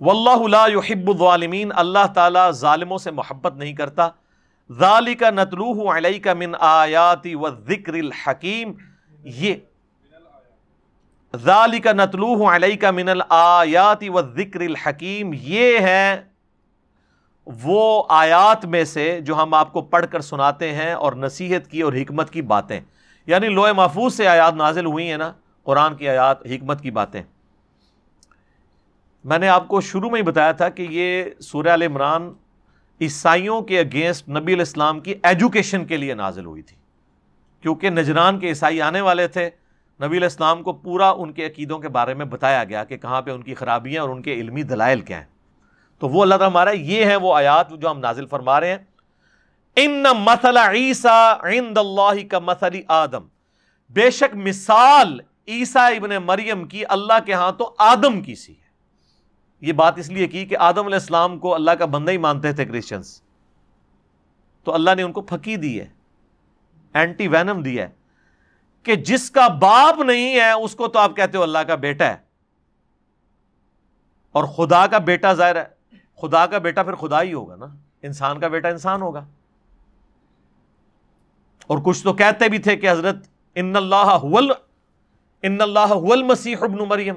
واللہ 0.00 0.48
لا 0.48 0.66
يحب 0.66 1.08
الظالمین 1.08 1.72
اللہ 1.74 2.06
تعالیٰ 2.14 2.50
ظالموں 2.50 2.98
سے 2.98 3.10
محبت 3.10 3.54
نہیں 3.54 3.72
کرتا۔ 3.72 4.08
ذالک 4.70 5.22
نتلوہ 5.22 5.92
علیک 5.92 6.28
من 6.28 6.52
آیاتی 6.60 7.34
والذکر 7.34 7.94
الحکیم۔ 7.94 8.72
یہ 9.22 9.54
ذالک 11.36 11.86
نتلوہ 11.86 12.50
علیک 12.50 12.84
من 12.84 13.08
الآیاتی 13.08 14.08
والذکر 14.08 14.60
الحکیم۔ 14.60 15.30
یہ 15.34 15.78
ہے 15.78 16.20
وہ 17.46 18.04
آیات 18.08 18.64
میں 18.64 18.84
سے 18.84 19.20
جو 19.20 19.34
ہم 19.34 19.54
آپ 19.54 19.72
کو 19.72 19.82
پڑھ 19.82 20.06
کر 20.10 20.20
سناتے 20.20 20.72
ہیں 20.72 20.92
اور 20.92 21.12
نصیحت 21.12 21.70
کی 21.70 21.80
اور 21.80 21.92
حکمت 21.92 22.30
کی 22.30 22.42
باتیں۔ 22.42 22.80
یعنی 23.26 23.48
لوح 23.48 23.72
محفوظ 23.72 24.14
سے 24.14 24.28
آیات 24.28 24.54
نازل 24.54 24.86
ہوئی 24.86 25.10
ہیں 25.10 25.16
نا، 25.16 25.32
قرآن 25.64 25.96
کی 25.96 26.08
آیات، 26.08 26.46
حکمت 26.46 26.82
کی 26.82 26.90
باتیں۔ 26.90 27.22
میں 29.24 29.38
نے 29.38 29.48
آپ 29.48 29.68
کو 29.68 29.80
شروع 29.80 30.10
میں 30.10 30.20
ہی 30.20 30.26
بتایا 30.26 30.52
تھا 30.52 30.68
کہ 30.68 30.86
یہ 30.90 31.24
سورہ 31.40 31.68
عمران 31.68 32.32
عیسائیوں 33.00 33.62
کے 33.62 33.80
اگینسٹ 33.80 34.28
نبی 34.28 34.54
الاسلام 34.54 35.00
کی 35.00 35.14
ایجوکیشن 35.22 35.84
کے 35.84 35.96
لیے 35.96 36.14
نازل 36.14 36.44
ہوئی 36.44 36.62
تھی۔ 36.62 36.76
کیونکہ 37.62 37.90
نجران 37.90 38.38
کے 38.38 38.48
عیسائی 38.48 38.82
آنے 38.82 39.00
والے 39.00 39.28
تھے، 39.28 39.50
نبی 40.02 40.16
الاسلام 40.16 40.62
کو 40.62 40.72
پورا 40.72 41.10
ان 41.10 41.32
کے 41.32 41.46
عقیدوں 41.46 41.78
کے 41.78 41.88
بارے 41.88 42.14
میں 42.14 42.24
بتایا 42.24 42.64
گیا 42.64 42.84
کہ 42.84 42.96
کہاں 42.96 43.22
پہ 43.22 43.30
ان 43.30 43.42
کی 43.42 43.54
خرابیاں 43.54 44.02
اور 44.02 44.10
ان 44.10 44.22
کے 44.22 44.32
علمی 44.32 44.62
دلائل 44.62 45.00
کیا 45.00 45.18
ہیں۔ 45.18 45.26
تو 45.98 46.08
وہ 46.08 46.22
اللہ 46.22 46.34
تعالیٰ 46.34 46.50
ہمارا، 46.50 46.70
یہ 46.70 47.04
ہے 47.04 47.16
وہ 47.16 47.34
آیات 47.34 47.70
جو 47.70 47.90
ہم 47.90 47.98
نازل 47.98 48.26
فرما 48.26 48.60
رہے 48.60 48.70
ہیں۔ 48.70 48.78
ان 49.76 50.02
مسل 50.02 50.56
عیسیٰ 50.56 51.34
عند 51.44 51.78
اللہ 51.78 52.28
کا 52.30 52.38
مسلی 52.38 52.82
آدم۔ 52.88 53.26
بے 53.90 54.10
شک 54.10 54.36
مثال 54.36 55.20
عیسیٰ 55.48 55.96
ابن 55.96 56.10
مریم 56.24 56.68
کی 56.68 56.82
اللہ 56.88 57.18
کے 57.26 57.32
ہاں 57.32 57.52
تو 57.52 57.74
آدم 57.78 58.20
کی 58.20 58.34
سی 58.34 58.52
ہے۔ 58.52 58.67
یہ 59.60 59.72
بات 59.72 59.98
اس 59.98 60.08
لیے 60.08 60.26
کی 60.26 60.46
کہ 60.46 60.56
آدم 60.56 60.86
علیہ 60.86 60.94
السلام 60.94 61.38
کو 61.38 61.54
اللہ 61.54 61.70
کا 61.70 61.84
بندہ 61.84 62.10
ہی 62.10 62.18
مانتے 62.18 62.52
تھے 62.52 62.64
کرسچنس 62.64 63.22
تو 64.64 64.74
اللہ 64.74 64.90
نے 64.96 65.02
ان 65.02 65.12
کو 65.12 65.20
پھکی 65.20 65.56
دی 65.56 65.80
ہے 65.80 65.86
اینٹی 66.94 67.28
وینم 67.28 67.62
دی 67.62 67.80
ہے۔ 67.80 67.88
کہ 68.82 68.94
جس 68.94 69.30
کا 69.30 69.48
باپ 69.48 70.00
نہیں 70.00 70.34
ہے، 70.34 70.50
اس 70.50 70.74
کو 70.74 70.88
تو 70.88 70.98
آپ 70.98 71.16
کہتے 71.16 71.38
ہو 71.38 71.42
اللہ 71.42 71.58
کا 71.58 71.74
بیٹا 71.74 72.06
ہے۔ 72.06 72.16
اور 74.32 74.44
خدا 74.44 74.86
کا 74.86 74.98
بیٹا 74.98 75.32
ظاہر 75.32 75.56
ہے، 75.56 75.96
خدا 76.22 76.46
کا 76.46 76.58
بیٹا 76.58 76.82
پھر 76.82 76.94
خدا 76.94 77.22
ہی 77.22 77.32
ہوگا 77.32 77.56
نا۔ 77.56 77.66
انسان 78.02 78.40
کا 78.40 78.48
بیٹا 78.48 78.68
انسان 78.68 79.02
ہوگا۔ 79.02 79.26
اور 81.66 81.78
کچھ 81.84 82.04
تو 82.04 82.12
کہتے 82.12 82.48
بھی 82.48 82.58
تھے 82.58 82.76
کہ 82.76 82.90
حضرت 82.90 83.16
ان 83.54 83.76
اللہ 83.76 84.18
ان 85.42 85.60
اللہ 85.60 85.94
مسیح 86.24 86.56
ابن 86.60 86.78
مریم۔ 86.88 87.16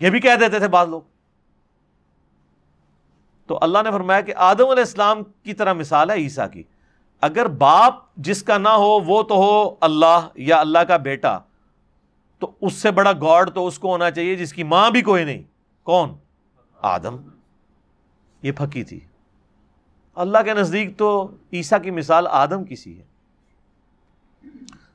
یہ 0.00 0.10
بھی 0.10 0.20
کہہ 0.20 0.34
دیتے 0.40 0.58
تھے 0.58 0.68
بعض 0.68 0.88
لوگ۔ 0.88 1.02
تو 3.50 3.58
اللہ 3.62 3.78
نے 3.84 3.90
فرمایا 3.90 4.20
کہ 4.20 4.32
آدم 4.36 4.68
علیہ 4.68 4.82
السلام 4.82 5.22
کی 5.22 5.54
طرح 5.54 5.72
مثال 5.72 6.10
ہے 6.10 6.14
عیسیٰ 6.14 6.50
کی۔ 6.52 6.62
اگر 7.20 7.46
باپ 7.46 7.94
جس 8.16 8.42
کا 8.42 8.58
نہ 8.58 8.68
ہو، 8.68 9.00
وہ 9.00 9.22
تو 9.22 9.34
ہو 9.34 9.74
اللہ 9.80 10.28
یا 10.34 10.60
اللہ 10.60 10.78
کا 10.78 10.96
بیٹا، 10.96 11.38
تو 12.38 12.50
اس 12.60 12.72
سے 12.72 12.90
بڑا 12.90 13.12
گاڈ 13.12 13.50
تو 13.50 13.66
اس 13.66 13.78
کو 13.78 13.88
ہونا 13.88 14.10
چاہیے 14.10 14.36
جس 14.36 14.52
کی 14.52 14.62
ماں 14.62 14.90
بھی 14.90 15.02
کوئی 15.02 15.24
نہیں۔ 15.24 15.42
کون؟ 15.82 16.14
آدم۔ 16.82 17.16
یہ 18.42 18.52
پھکی 18.52 18.84
تھی۔ 18.84 19.00
اللہ 20.14 20.38
کے 20.44 20.54
نزدیک 20.54 20.98
تو 20.98 21.30
عیسیٰ 21.52 21.82
کی 21.82 21.90
مثال 21.90 22.26
آدم 22.26 22.64
کی 22.64 22.76
سی 22.76 22.98
ہے۔ 22.98 23.04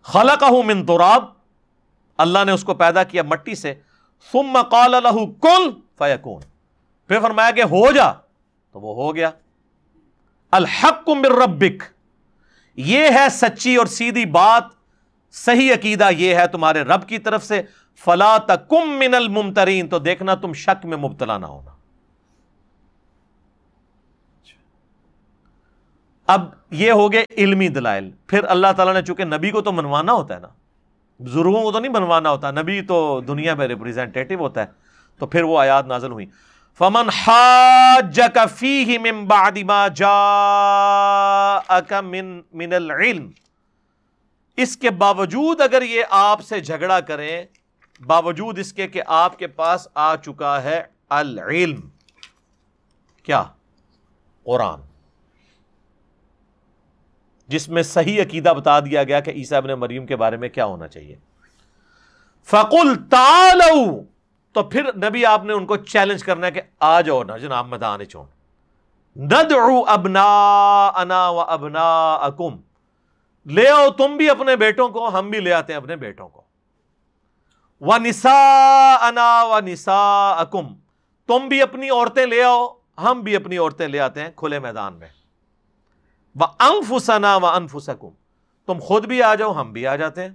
خلا 0.04 0.36
کا 0.36 0.48
ہوں 0.48 0.86
تراب۔ 0.88 1.26
اللہ 2.18 2.40
نے 2.46 2.52
اس 2.52 2.64
کو 2.64 2.74
پیدا 2.74 3.04
کیا 3.04 3.24
مٹی 3.24 3.56
سے۔ 3.56 3.74
ثم 4.32 4.58
قال 4.72 4.92
له 4.92 5.26
کل 5.42 5.82
فیکون۔ 5.98 6.42
پھر 7.08 7.20
فرمایا 7.20 7.52
کہ 7.52 7.62
ہو 7.62 7.92
جا۔ 7.92 8.25
تو 8.76 8.82
وہ 8.82 8.96
ہو 8.96 9.16
گیا۔ 9.16 9.30
الحق 10.52 11.10
من 11.10 11.26
ربک 11.26 11.84
یہ 12.76 13.08
ہے 13.14 13.30
سچی 13.32 13.76
اور 13.76 13.86
سیدھی 13.86 14.26
بات، 14.26 14.64
صحیح 15.32 15.74
عقیدہ 15.74 16.10
یہ 16.18 16.36
ہے 16.36 16.48
تمہارے 16.48 16.82
رب 16.82 17.08
کی 17.08 17.18
طرف 17.18 17.44
سے۔ 17.44 17.62
فلا 17.96 18.38
تکم 18.38 18.90
من 18.90 19.14
الممترین، 19.14 19.88
تو 19.88 20.00
دیکھنا 20.00 20.36
تم 20.36 20.54
شک 20.54 20.86
میں 20.86 20.98
مبتلا 20.98 21.38
نہ 21.38 21.46
ہونا۔ 21.46 21.72
اب 26.28 26.50
یہ 26.72 26.92
ہو 26.92 27.12
گئے 27.12 27.26
علمی 27.38 27.68
دلائل۔ 27.68 28.12
پھر 28.28 28.44
اللہ 28.44 28.68
تعالیٰ 28.78 28.94
نے 28.94 29.02
چونکہ 29.02 29.24
نبی 29.26 29.52
کو 29.52 29.62
تو 29.62 29.72
منوانا 29.72 30.14
ہوتا 30.14 30.36
ہے 30.36 30.40
نا 30.40 30.50
بزرگوں 31.20 31.64
کو 31.64 31.72
تو 31.72 31.80
نہیں 31.80 31.92
بنوانا 31.92 32.30
ہوتا۔ 32.30 32.52
نبی 32.52 32.82
تو 32.82 33.22
دنیا 33.28 33.56
میں 33.56 33.68
ریپرزینٹیو 33.68 34.40
ہوتا 34.40 34.62
ہے۔ 34.62 34.68
تو 35.20 35.28
پھر 35.28 35.44
وہ 35.44 35.60
آیات 35.60 35.88
نازل 35.88 36.12
ہوئی 36.12 36.26
فمن 36.78 37.10
حاجك 37.10 38.38
فيه 38.56 39.02
من 39.02 39.26
بعد 39.26 39.58
ما 39.58 39.88
جاءك 39.88 41.94
من 41.94 42.42
من 42.54 42.74
العلم۔ 42.74 43.32
اس 44.58 44.78
کے 44.78 44.90
باوجود 44.90 45.62
اگر 45.62 45.82
یہ 45.82 46.04
آپ 46.10 46.42
سے 46.42 46.60
جھگڑا 46.60 47.00
کریں، 47.00 47.46
باوجود 48.06 48.60
اس 48.60 48.74
کے 48.74 48.88
کہ 48.88 49.02
آپ 49.06 49.40
کے 49.40 49.48
پاس 49.48 49.88
آ 49.94 50.16
چکا 50.16 50.64
ہے 50.64 50.84
العلم۔ 51.10 51.80
کیا؟ 53.24 53.44
قرآن۔ 54.44 54.80
جس 57.48 57.70
میں 57.70 57.84
صحیح 57.84 58.22
عقیدہ 58.22 58.50
بتا 58.50 58.80
دیا 58.80 59.04
گیا 59.04 59.20
کہ 59.20 59.30
عیسیٰ 59.30 59.58
ابن 59.58 59.70
مریم 59.70 60.06
کے 60.06 60.16
بارے 60.16 60.38
میں 60.38 60.50
کیا 60.50 60.66
ہونا 60.66 60.88
چاہیے۔ 60.88 61.16
فقل 62.44 63.10
تالو 63.10 64.15
تو 64.56 64.64
پھر 64.64 64.96
نبی 64.96 65.26
آپ 65.26 65.44
نے 65.44 65.54
ان 65.54 65.66
کو 65.66 65.78
چیلنج 65.78 66.24
کرنا 66.24 66.48
ہے 66.48 66.52
کہ 66.52 66.62
آ 66.80 67.02
جاؤ 67.02 67.24
نا 67.24 67.38
جناب 67.38 67.68
میدان 67.68 68.06
چون 68.06 68.26
ندعو 69.24 69.84
ابنا 69.88 70.24
انا 70.88 71.30
و 71.30 71.40
ابنا 71.40 72.14
اکم 72.14 72.58
لے 73.46 73.70
آؤ 73.70 73.90
تم 73.90 74.18
بھی 74.18 74.30
اپنے 74.30 74.56
بیٹوں 74.56 74.90
کو، 74.90 75.20
ہم 75.20 75.30
بھی 75.30 75.40
لے 75.40 75.54
آتے 75.54 75.74
ہیں 75.74 75.78
اپنے 75.78 75.96
بیٹوں 75.96 76.30
کو۔ 76.30 76.42
و 77.82 77.98
نسا 77.98 78.98
انا 79.02 79.44
و 79.44 79.60
نسا 79.60 80.30
اکم 80.30 80.68
تم 81.28 81.48
بھی 81.48 81.62
اپنی 81.62 81.90
عورتیں 81.90 82.26
لے 82.26 82.44
آؤ، 82.44 82.68
ہم 82.98 83.22
بھی 83.22 83.36
اپنی 83.36 83.58
عورتیں 83.58 83.88
لے 83.88 84.00
آتے 84.00 84.22
ہیں 84.22 84.30
کھلے 84.36 84.60
میدان 84.60 84.94
میں۔ 84.94 85.10
وہ 86.36 86.46
انفسنا 86.60 87.36
و 87.36 87.46
انفسکم۔ 87.46 88.10
تم 88.66 88.80
خود 88.82 89.06
بھی 89.06 89.24
آ 89.24 89.36
جاؤ، 89.36 89.54
ہم 89.54 89.74
بھی 89.74 89.88
آ 89.88 89.96
جاتے 89.96 90.22
ہیں۔ 90.22 90.30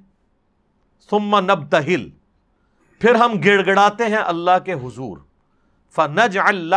سما 1.11 1.41
نب 1.41 1.71
تہل 1.71 2.20
پھر 3.01 3.15
ہم 3.15 3.33
گڑ 3.45 3.67
گڑاتے 3.67 4.05
ہیں 4.05 4.17
اللہ 4.17 4.59
کے 4.65 4.73
حضور۔ 4.73 5.19
فنج 5.91 6.39
اللہ 6.39 6.77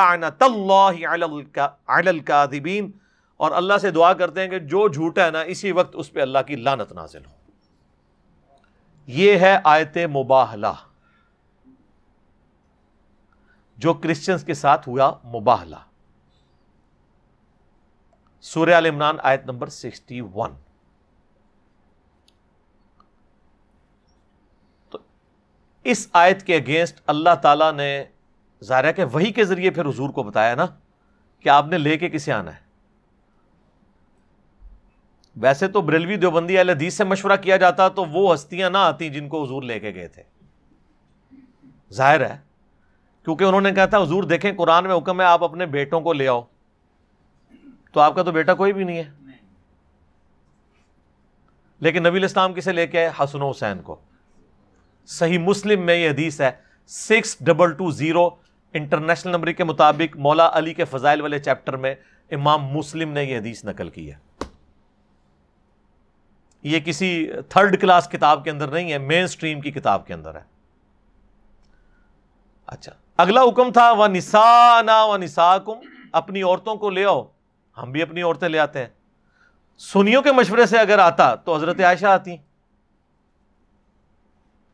اور 3.37 3.51
اللہ 3.51 3.77
سے 3.81 3.91
دعا 3.91 4.13
کرتے 4.13 4.41
ہیں 4.41 4.47
کہ 4.47 4.59
جو 4.59 4.87
جھوٹا 4.87 5.25
ہے 5.25 5.31
نا، 5.31 5.41
اسی 5.41 5.71
وقت 5.71 5.95
اس 5.99 6.13
پہ 6.13 6.21
اللہ 6.21 6.39
کی 6.47 6.55
لانت 6.55 6.91
نازل 6.91 7.25
ہو۔ 7.25 7.31
یہ 9.07 9.37
ہے 9.37 9.57
آیت 9.63 9.97
مباہلہ۔ 9.97 10.89
جو 13.77 13.93
کرسچنس 13.93 14.43
کے 14.43 14.53
ساتھ 14.53 14.89
ہوا 14.89 15.13
مباہلہ۔ 15.25 15.75
سورہ 18.41 18.89
عمران 18.89 19.17
آیت 19.23 19.45
نمبر 19.45 19.67
سکسٹی 19.67 20.21
ون۔ 20.21 20.51
اس 25.83 26.07
آیت 26.13 26.43
کے 26.43 26.55
اگینسٹ 26.55 27.01
اللہ 27.07 27.35
تعالیٰ 27.41 27.73
نے 27.73 28.03
ظاہر 28.63 28.91
کہ 28.91 29.03
وہی 29.03 29.31
کے 29.31 29.45
ذریعے 29.45 29.69
پھر 29.69 29.85
حضور 29.85 30.09
کو 30.09 30.23
بتایا 30.23 30.55
نا 30.55 30.65
کہ 31.39 31.49
آپ 31.49 31.65
نے 31.67 31.77
لے 31.77 31.97
کے 31.97 32.09
کسے 32.09 32.31
آنا 32.31 32.55
ہے۔ 32.55 32.63
ویسے 35.35 35.67
تو 35.67 35.81
بریلوی 35.81 36.15
دیوبندی 36.15 36.57
اہل 36.57 36.69
حدیث 36.69 36.93
سے 36.93 37.03
مشورہ 37.03 37.35
کیا 37.35 37.57
جاتا 37.57 37.87
تو 37.87 38.05
وہ 38.05 38.33
ہستیاں 38.33 38.69
نہ 38.69 38.77
آتی 38.77 39.09
جن 39.09 39.29
کو 39.29 39.43
حضور 39.43 39.63
لے 39.63 39.79
کے 39.79 39.93
گئے 39.93 40.07
تھے۔ 40.07 40.23
ظاہر 41.93 42.29
ہے، 42.29 42.37
کیونکہ 43.25 43.43
انہوں 43.43 43.61
نے 43.61 43.71
کہا 43.71 43.85
تھا، 43.85 44.01
حضور 44.01 44.23
دیکھیں 44.23 44.51
قرآن 44.57 44.83
میں 44.83 44.97
حکم 44.97 45.21
ہے 45.21 45.25
آپ 45.25 45.43
اپنے 45.43 45.65
بیٹوں 45.65 46.01
کو 46.01 46.13
لے 46.13 46.27
آؤ۔ 46.27 46.41
تو 47.91 47.99
آپ 47.99 48.15
کا 48.15 48.23
تو 48.23 48.31
بیٹا 48.31 48.53
کوئی 48.53 48.73
بھی 48.73 48.83
نہیں 48.83 49.03
ہے۔ 49.03 49.11
لیکن 51.79 52.03
نبی 52.03 52.17
الاسلام 52.17 52.53
کسے 52.53 52.71
لے 52.71 52.87
کے 52.87 52.99
آئے؟ 52.99 53.23
حسن 53.23 53.41
حسین 53.41 53.81
کو۔ 53.81 53.99
صحیح 55.05 55.37
مسلم 55.37 55.85
میں 55.85 55.95
یہ 55.95 56.09
حدیث 56.09 56.41
ہے۔ 56.41 56.51
Six 56.87 57.35
double 57.39 57.73
two 57.73 57.91
zero 57.91 58.29
international 58.73 59.31
number 59.31 59.51
کے 59.51 59.63
مطابق 59.63 60.17
مولا 60.17 60.49
علی 60.53 60.73
کے 60.73 60.85
فضائل 60.85 61.21
والے 61.21 61.39
چیپٹر 61.39 61.75
میں 61.77 61.95
امام 62.31 62.65
مسلم 62.65 63.11
نے 63.11 63.23
یہ 63.23 63.37
حدیث 63.37 63.65
نقل 63.65 63.89
کی 63.89 64.11
ہے۔ 64.11 64.45
یہ 66.63 66.79
کسی 66.79 67.29
تھرڈ 67.49 67.81
کلاس 67.81 68.09
کتاب 68.09 68.43
کے 68.43 68.49
اندر 68.49 68.67
نہیں 68.67 68.91
ہے، 68.91 68.97
مین 68.97 69.27
سٹریم 69.27 69.61
کی 69.61 69.71
کتاب 69.71 70.07
کے 70.07 70.13
اندر 70.13 70.35
ہے۔ 70.35 70.41
اچھا 72.67 72.91
اگلا 73.17 73.41
حکم 73.41 73.71
تھا 73.71 73.91
وہ 73.91 74.07
نسا 74.07 74.81
نا 74.81 75.03
و 75.03 75.17
نسا 75.17 75.57
اپنی 76.11 76.41
عورتوں 76.41 76.75
کو 76.75 76.89
لے 76.89 77.05
آؤ۔ 77.05 77.23
ہم 77.77 77.91
بھی 77.91 78.01
اپنی 78.01 78.21
عورتیں 78.21 78.49
لے 78.49 78.59
آتے 78.59 78.79
ہیں۔ 78.79 78.87
سنیوں 79.77 80.21
کے 80.21 80.31
مشورے 80.31 80.65
سے 80.65 80.77
اگر 80.77 80.99
آتا 80.99 81.35
تو 81.35 81.55
حضرت 81.55 81.79
عائشہ 81.79 82.05
آتی 82.05 82.35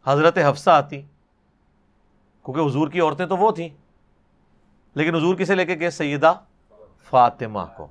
حضرت 0.10 0.38
حفصہ 0.49 0.70
آتی۔ 0.70 1.01
کیونکہ 2.45 2.62
حضور 2.62 2.88
کی 2.88 2.99
عورتیں 2.99 3.26
تو 3.26 3.38
وہ 3.38 3.51
تھیں۔ 3.51 3.70
لیکن 4.93 5.16
حضور 5.16 5.36
کسے 5.36 5.55
لے 5.55 5.66
کے 5.66 5.80
گئے؟ 5.80 5.89
سیدہ 5.89 6.34
فاطمہ 7.03 7.60
کو۔ 7.78 7.88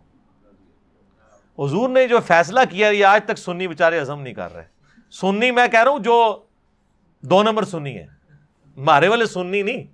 حضور 1.65 1.89
نے 1.89 2.09
جو 2.09 2.21
فیصلہ 2.21 2.61
کیا، 2.71 2.89
یہ 2.89 3.05
آج 3.05 3.25
تک 3.25 3.39
سنی 3.39 3.69
بیچارے 3.69 4.01
ہزم 4.01 4.21
نہیں 4.21 4.35
کر 4.35 4.55
رہے۔ 4.55 4.65
سنی 5.11 5.51
میں 5.51 5.69
کہہ 5.69 5.83
رہا 5.83 5.91
ہوں، 5.91 5.99
جو 5.99 6.43
دو 7.21 7.43
نمبر 7.43 7.65
سنی 7.65 7.97
ہے۔ 7.97 8.07
مارے 8.77 9.09
والے 9.09 9.27
سننی 9.27 9.63
نہیں۔ 9.63 9.85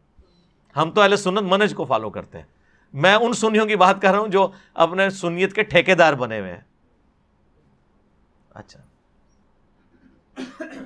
ہم 0.79 0.91
تو 0.91 1.01
اہل 1.01 1.17
سنت 1.17 1.43
منج 1.43 1.75
کو 1.75 1.85
فالو 1.85 2.11
کرتے 2.11 2.39
ہیں۔ 2.39 2.47
میں 2.93 3.15
ان 3.15 3.33
سنیوں 3.33 3.67
کی 3.67 3.77
بات 3.77 4.03
کر 4.03 4.11
رہا 4.11 4.19
ہوں 4.19 4.29
جو 4.29 4.51
اپنے 4.75 5.11
سنیت 5.11 5.53
کے 5.53 5.63
ٹھیکے 5.63 5.95
دار 5.95 6.15
بنے 6.15 6.41
ہوئے 6.41 6.53
ہیں۔ 6.53 6.61
اچھا۔ 8.55 8.81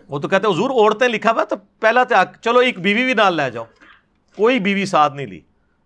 وہ 0.09 0.19
تو 0.19 0.29
کہتے 0.29 0.47
ہیں 0.47 0.55
حضور 0.55 0.71
عورتیں 0.71 1.09
لکھا 1.09 1.31
ہوا 1.31 1.45
تو 1.45 1.57
پہلا 1.81 2.03
چلو 2.43 2.59
ایک 2.59 2.81
بیوی 2.81 3.05
بھی 3.05 3.15
نال 3.15 3.35
لے 3.35 3.51
جاؤ۔ 3.51 3.65
کوئی 4.37 4.59
بیوی 4.59 4.87
ساتھ 4.87 5.15
نہیں 5.15 5.27
لی۔ 5.27 5.41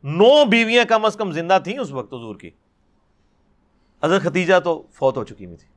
نو 0.05 0.45
بیویاں 0.45 0.85
کم 0.85 1.05
از 1.05 1.17
کم 1.17 1.33
زندہ 1.33 1.59
تھیں 1.65 1.79
اس 1.79 1.91
وقت 1.91 2.15
حضور 2.15 2.37
کی۔ 2.37 2.51
حضرت 4.03 4.23
ختیجہ 4.23 4.61
تو 4.65 4.83
فوت 4.93 5.17
ہو 5.17 5.25
چکی 5.25 5.47
نہیں 5.47 5.57
تھی۔ 5.57 5.69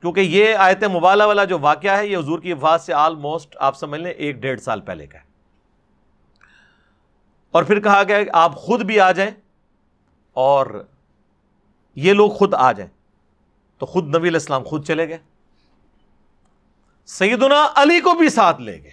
کیونکہ 0.00 0.20
یہ 0.20 0.54
آیت 0.54 0.84
مبالہ 0.84 1.22
والا 1.22 1.44
جو 1.44 1.58
واقعہ 1.58 1.96
ہے، 1.96 2.06
یہ 2.06 2.18
حضور 2.18 2.38
کی 2.38 2.52
وفات 2.52 2.80
سے 2.80 2.92
آلموسٹ 2.92 3.56
آپ 3.60 3.76
سمجھ 3.76 4.00
لیں 4.00 4.10
ایک 4.10 4.36
ڈیڑھ 4.36 4.60
سال 4.60 4.80
پہلے 4.80 5.06
کا 5.06 5.18
ہے۔ 5.18 5.24
اور 7.50 7.62
پھر 7.62 7.80
کہا 7.80 8.02
گیا 8.08 8.24
کہ 8.24 8.30
آپ 8.32 8.56
خود 8.56 8.82
بھی 8.82 9.00
آ 9.00 9.12
جائیں 9.12 9.30
اور 10.32 10.84
یہ 11.94 12.12
لوگ 12.12 12.30
خود 12.30 12.54
آ 12.54 12.72
جائیں۔ 12.72 12.90
تو 13.78 13.86
خود 13.86 14.08
نبی 14.08 14.28
علیہ 14.28 14.30
السلام 14.30 14.62
خود 14.62 14.86
چلے 14.86 15.08
گئے۔ 15.08 15.18
سیدنا 17.18 17.72
علی 17.76 18.00
کو 18.00 18.14
بھی 18.14 18.28
ساتھ 18.28 18.60
لے 18.60 18.82
گئے۔ 18.82 18.90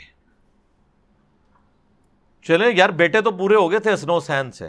چلے 2.42 2.66
یار، 2.72 2.90
بیٹے 2.90 3.22
تو 3.22 3.32
پورے 3.32 3.56
ہو 3.56 3.72
گئے 3.72 3.80
تھے 3.80 3.92
اسنو 3.92 4.20
سین 4.20 4.52
سے۔ 4.52 4.68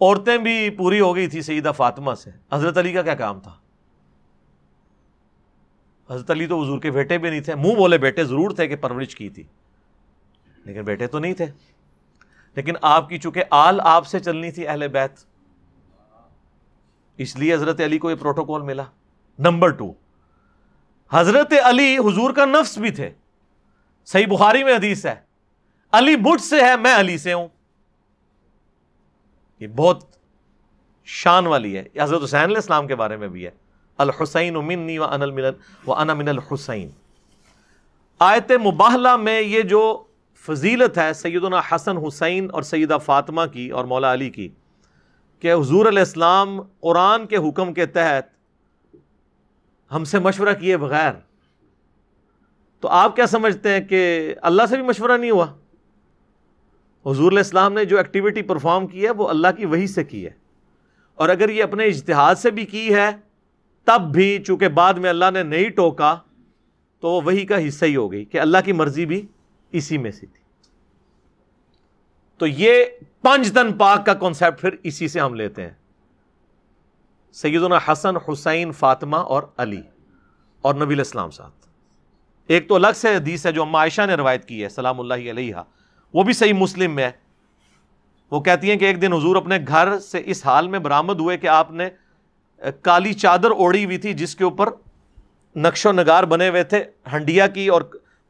عورتیں 0.00 0.38
بھی 0.38 0.70
پوری 0.70 1.00
ہو 1.00 1.16
گئی 1.16 1.26
تھی 1.26 1.42
سیدہ 1.42 1.72
فاطمہ 1.76 2.14
سے۔ 2.14 2.30
حضرت 2.52 2.78
علی 2.78 2.92
کا 2.92 3.02
کیا 3.02 3.14
کام 3.14 3.40
تھا؟ 3.40 3.56
حضرت 6.10 6.30
علی 6.30 6.46
تو 6.46 6.62
حضور 6.62 6.78
کے 6.78 6.90
بیٹے 6.90 7.18
بھی 7.18 7.30
نہیں 7.30 7.40
تھے۔ 7.40 7.54
منہ 7.54 7.74
بولے 7.74 7.98
بیٹے 7.98 8.24
ضرور 8.24 8.50
تھے 8.50 8.68
کہ 8.68 8.76
پرورش 8.76 9.16
کی 9.16 9.28
تھی۔ 9.28 9.42
لیکن 10.56 10.82
بیٹے 10.82 11.06
تو 11.06 11.18
نہیں 11.18 11.34
تھے۔ 11.34 11.46
لیکن 12.54 12.72
آپ 12.82 13.08
کی 13.08 13.18
چونکہ 13.18 13.44
آل 13.50 13.80
آپ 13.80 14.06
سے 14.06 14.20
چلنی 14.20 14.50
تھی 14.50 14.68
اہل 14.68 14.88
بیت، 14.88 15.12
اس 17.16 17.36
لیے 17.36 17.54
حضرت 17.54 17.80
علی 17.80 17.98
کو 17.98 18.10
یہ 18.10 18.16
پروٹوکول 18.16 18.62
ملا۔ 18.62 18.84
Number 19.38 19.68
two. 19.68 19.92
حضرت 21.12 21.52
علی 21.64 21.98
حضور 21.98 22.30
کا 22.30 22.44
نفس 22.44 22.78
بھی 22.78 22.90
تھے۔ 22.90 23.10
صحیح 24.06 24.26
بخاری 24.26 24.64
میں 24.64 24.74
حدیث 24.74 25.06
ہے۔ 25.06 25.14
علی 25.92 26.16
بٹ 26.16 26.40
سے 26.40 26.60
ہے، 26.60 26.76
میں 26.76 26.94
علی 26.96 27.18
سے 27.18 27.32
ہوں۔ 27.32 27.48
یہ 29.60 29.66
بہت 29.66 30.04
شان 31.04 31.46
والی 31.46 31.78
ہے۔ 31.78 31.84
حضرت 32.00 32.22
حسین 32.24 32.40
علیہ 32.40 32.56
السلام 32.56 32.86
کے 32.86 32.94
بارے 32.94 33.16
میں 33.16 33.28
بھی 33.28 33.44
ہے۔ 33.44 33.50
الحسین 33.98 34.54
منی 34.54 34.98
و 34.98 35.04
ان 35.04 35.22
المن 35.22 35.44
و 35.86 35.94
ان 35.94 36.08
من 36.08 36.28
الحسین۔ 36.28 36.88
آیت 38.18 38.52
مباہلہ 38.52 39.16
میں 39.16 39.40
یہ 39.40 39.62
جو 39.62 40.04
فضیلت 40.46 40.98
ہے 40.98 41.12
سیدنا 41.12 41.60
حسن 41.72 41.96
حسین 41.96 42.48
اور 42.52 42.62
سیدہ 42.62 42.98
فاطمہ 43.04 43.42
کی 43.52 43.68
اور 43.68 43.84
مولا 43.84 44.12
علی 44.12 44.30
کی 44.30 44.48
کہ 45.40 45.54
حضور 45.54 45.86
علیہ 45.86 45.98
السلام 45.98 46.60
قرآن 46.80 47.26
کے 47.26 47.36
حکم 47.36 47.74
کے 47.74 47.86
تحت 47.86 48.37
ہم 49.92 50.04
سے 50.04 50.18
مشورہ 50.18 50.54
کیے 50.60 50.76
بغیر۔ 50.76 51.12
تو 52.80 52.88
آپ 52.88 53.16
کیا 53.16 53.26
سمجھتے 53.26 53.68
ہیں 53.68 53.80
کہ 53.80 54.34
اللہ 54.42 54.62
سے 54.68 54.76
بھی 54.76 54.84
مشورہ 54.84 55.18
نہیں 55.18 55.30
ہوا؟ 55.30 55.46
حضور 57.06 57.32
علیہ 57.32 57.38
السلام 57.38 57.72
نے 57.72 57.84
جو 57.84 57.96
ایکٹیویٹی 57.96 58.42
پرفارم 58.42 58.86
کی 58.86 59.04
ہے، 59.04 59.10
وہ 59.10 59.28
اللہ 59.28 59.48
کی 59.56 59.66
وہی 59.66 59.86
سے 59.86 60.04
کی 60.04 60.24
ہے۔ 60.24 60.30
اور 61.14 61.28
اگر 61.28 61.48
یہ 61.48 61.62
اپنے 61.62 61.84
اجتہاد 61.84 62.34
سے 62.34 62.50
بھی 62.50 62.66
کی 62.66 62.94
ہے، 62.94 63.10
تب 63.84 64.00
بھی 64.12 64.42
چونکہ 64.46 64.68
بعد 64.68 64.94
میں 64.94 65.10
اللہ 65.10 65.24
نے 65.32 65.42
نہیں 65.42 65.68
ٹوکا، 65.68 66.18
تو 67.00 67.08
وہ 67.08 67.20
وہی 67.24 67.46
کا 67.46 67.68
حصہ 67.68 67.84
ہی 67.84 67.96
ہو 67.96 68.12
گئی 68.12 68.24
کہ 68.24 68.40
اللہ 68.40 68.58
کی 68.64 68.72
مرضی 68.72 69.06
بھی 69.06 69.26
اسی 69.72 69.98
میں 69.98 70.10
سے 70.10 70.26
تھی۔ 70.26 70.42
تو 72.38 72.46
یہ 72.46 72.84
پنج 73.22 73.52
تن 73.52 73.72
پاک 73.72 74.06
کا 74.06 74.14
کانسیپٹ 74.14 74.60
پھر 74.60 74.76
اسی 74.82 75.08
سے 75.08 75.20
ہم 75.20 75.34
لیتے 75.34 75.62
ہیں۔ 75.62 75.70
سیدنا 77.42 77.78
حسن، 77.88 78.16
حسین، 78.16 78.72
فاطمہ 78.72 79.16
اور 79.16 79.42
علی 79.56 79.80
اور 80.62 80.74
نبی 80.74 80.94
الاسلام 80.94 81.30
ساتھ۔ 81.30 81.66
ایک 82.46 82.68
تو 82.68 82.74
الگ 82.74 82.94
سے 82.96 83.14
حدیث 83.14 83.46
ہے 83.46 83.52
جو 83.52 83.62
اما 83.62 83.78
عائشہ 83.78 84.06
نے 84.06 84.14
روایت 84.14 84.44
کی 84.44 84.62
ہے، 84.64 84.68
سلام 84.68 85.00
اللہ 85.00 85.30
علیہ 85.30 85.54
وہ 86.14 86.22
بھی 86.22 86.32
صحیح 86.32 86.52
مسلم 86.52 86.94
میں 86.94 87.04
ہے۔ 87.04 87.10
وہ 88.30 88.40
کہتی 88.40 88.70
ہیں 88.70 88.76
کہ 88.76 88.84
ایک 88.84 89.02
دن 89.02 89.12
حضور 89.12 89.36
اپنے 89.36 89.58
گھر 89.68 89.98
سے 89.98 90.22
اس 90.24 90.46
حال 90.46 90.68
میں 90.68 90.78
برآمد 90.78 91.20
ہوئے 91.20 91.36
کہ 91.38 91.46
آپ 91.46 91.70
نے 91.70 91.88
کالی 92.82 93.12
چادر 93.12 93.50
اوڑی 93.50 93.84
ہوئی 93.84 93.98
تھی، 93.98 94.12
جس 94.12 94.36
کے 94.36 94.44
اوپر 94.44 94.68
نقش 95.56 95.86
و 95.86 95.92
نگار 95.92 96.24
بنے 96.24 96.48
ہوئے 96.48 96.64
تھے، 96.64 96.84
ہنڈیا 97.12 97.46
کی 97.46 97.68
اور 97.68 97.82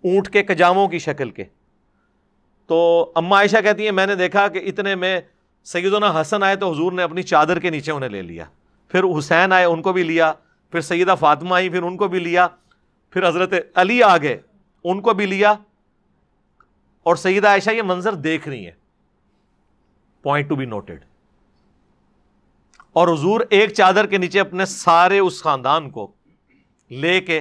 اونٹ 0.05 0.29
کے 0.29 0.43
کجاموں 0.43 0.89
کی 0.89 0.99
شکل 0.99 1.31
کے۔ 1.31 1.45
تو 2.67 3.13
اما 3.15 3.37
عائشہ 3.37 3.61
کہتی 3.65 3.85
ہیں، 3.85 3.93
میں 3.93 4.07
نے 4.07 4.15
دیکھا 4.15 4.49
کہ 4.49 4.59
اتنے 4.67 4.95
میں 4.95 5.21
سیدنا 5.65 6.21
حسن 6.21 6.43
آئے 6.43 6.57
تو 6.57 6.73
حضور 6.73 6.93
نے 6.93 7.03
اپنی 7.03 7.23
چادر 7.23 7.59
کے 7.59 7.71
نیچے 7.71 7.93
انہیں 7.93 8.11
لے 8.11 8.23
لیا۔ 8.23 8.45
پھر 8.91 9.05
حسین 9.19 9.53
آئے، 9.53 9.65
ان 9.65 9.83
کو 9.83 9.93
بھی 9.93 10.03
لیا، 10.03 10.33
پھر 10.73 10.81
سیدہ 10.81 11.15
فاطمہ 11.21 11.55
آئی 11.55 11.69
پھر 11.69 11.83
ان 11.83 11.97
کو 11.97 12.09
بھی 12.09 12.19
لیا، 12.19 12.47
پھر 13.13 13.29
حضرت 13.29 13.55
علی 13.75 14.03
آ 14.03 14.17
گئے، 14.17 14.37
ان 14.85 15.01
کو 15.01 15.15
بھی 15.15 15.27
لیا، 15.27 15.55
اور 17.07 17.17
سیدہ 17.17 17.49
عائشہ 17.49 17.71
یہ 17.71 17.83
منظر 17.83 18.15
دیکھ 18.15 18.49
رہی 18.49 18.65
ہیں۔ 18.65 18.77
پوائنٹ 20.25 20.49
ٹو 20.49 20.57
بی 20.57 20.65
نوٹڈ 20.65 21.05
اور 22.93 23.09
حضور 23.09 23.41
ایک 23.51 23.73
چادر 23.73 24.07
کے 24.07 24.19
نیچے 24.19 24.41
اپنے 24.41 24.65
سارے 24.65 25.19
اس 25.19 25.43
خاندان 25.43 25.91
کو 25.91 26.11
لے 26.91 27.21
کے 27.21 27.41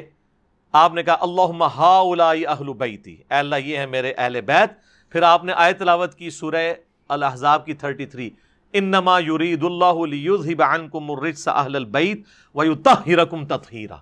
آپ 0.73 0.93
نے 0.93 1.03
کہا 1.03 1.17
اللہ 1.21 2.11
اہل 2.47 2.73
بیتی. 2.73 3.11
اے 3.11 3.37
اللہ، 3.37 3.55
یہ 3.55 3.77
ہے 3.77 3.85
میرے 3.85 4.13
اہل 4.17 4.41
بیت۔ 4.41 4.71
پھر 5.11 5.21
آپ 5.21 5.43
نے 5.43 5.53
آیت 5.55 5.79
تلاوت 5.79 6.15
کی 6.15 6.29
سورہ 6.29 6.73
الحضاب 7.09 7.65
کی 7.65 7.73
33 7.73 8.29
انما 8.73 9.19
یرید 9.19 9.63
اللہ 9.63 10.05
لیذہب 10.05 10.61
عنکم 10.63 11.11
الرجس 11.11 11.47
اہل 11.47 11.75
البیت 11.75 12.21
ویطہرکم 12.55 13.45
تطہیرا۔ 13.45 13.95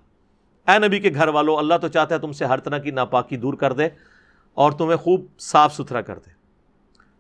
اے 0.68 0.88
نبی 0.88 1.00
کے 1.00 1.10
گھر 1.14 1.28
والو 1.28 1.58
اللہ 1.58 1.78
تو 1.82 1.88
چاہتا 1.88 2.16
ہے 2.16 2.20
تم 2.20 2.32
سے 2.32 2.46
ہر 2.46 2.60
طرح 2.60 2.78
کی 2.78 2.92
ناپاکی 2.92 3.38
دور 3.38 3.54
کر 3.54 3.74
دے 3.74 3.88
اور 4.54 4.72
تمہیں 4.72 4.98
خوب 4.98 5.26
صاف 5.40 5.76
ستھرا 5.76 6.02
کر 6.02 6.20
دے۔ 6.20 6.32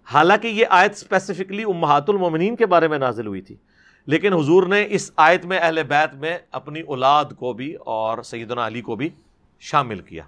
حالانکہ 0.08 0.48
یہ 0.48 0.66
آیت 0.70 0.92
اسپیسیفکلی 0.92 1.64
امہات 1.64 2.10
المومنین 2.10 2.56
کے 2.56 2.66
بارے 2.66 2.88
میں 2.88 2.98
نازل 2.98 3.28
ہوئی 3.28 3.42
تھی، 3.42 3.56
لیکن 4.06 4.34
حضور 4.34 4.68
نے 4.68 4.86
اس 4.90 5.12
آیت 5.16 5.46
میں 5.46 5.60
اہل 5.60 5.84
بیت 5.84 6.16
میں 6.16 6.38
اپنی 6.52 6.82
اولاد 6.82 7.26
کو 7.26 7.54
بھی 7.54 7.74
اور 7.76 8.22
سیدنا 8.24 8.68
علی 8.68 8.82
کو 8.82 8.96
بھی 8.96 9.10
شامل 9.60 10.00
کیا۔ 10.00 10.24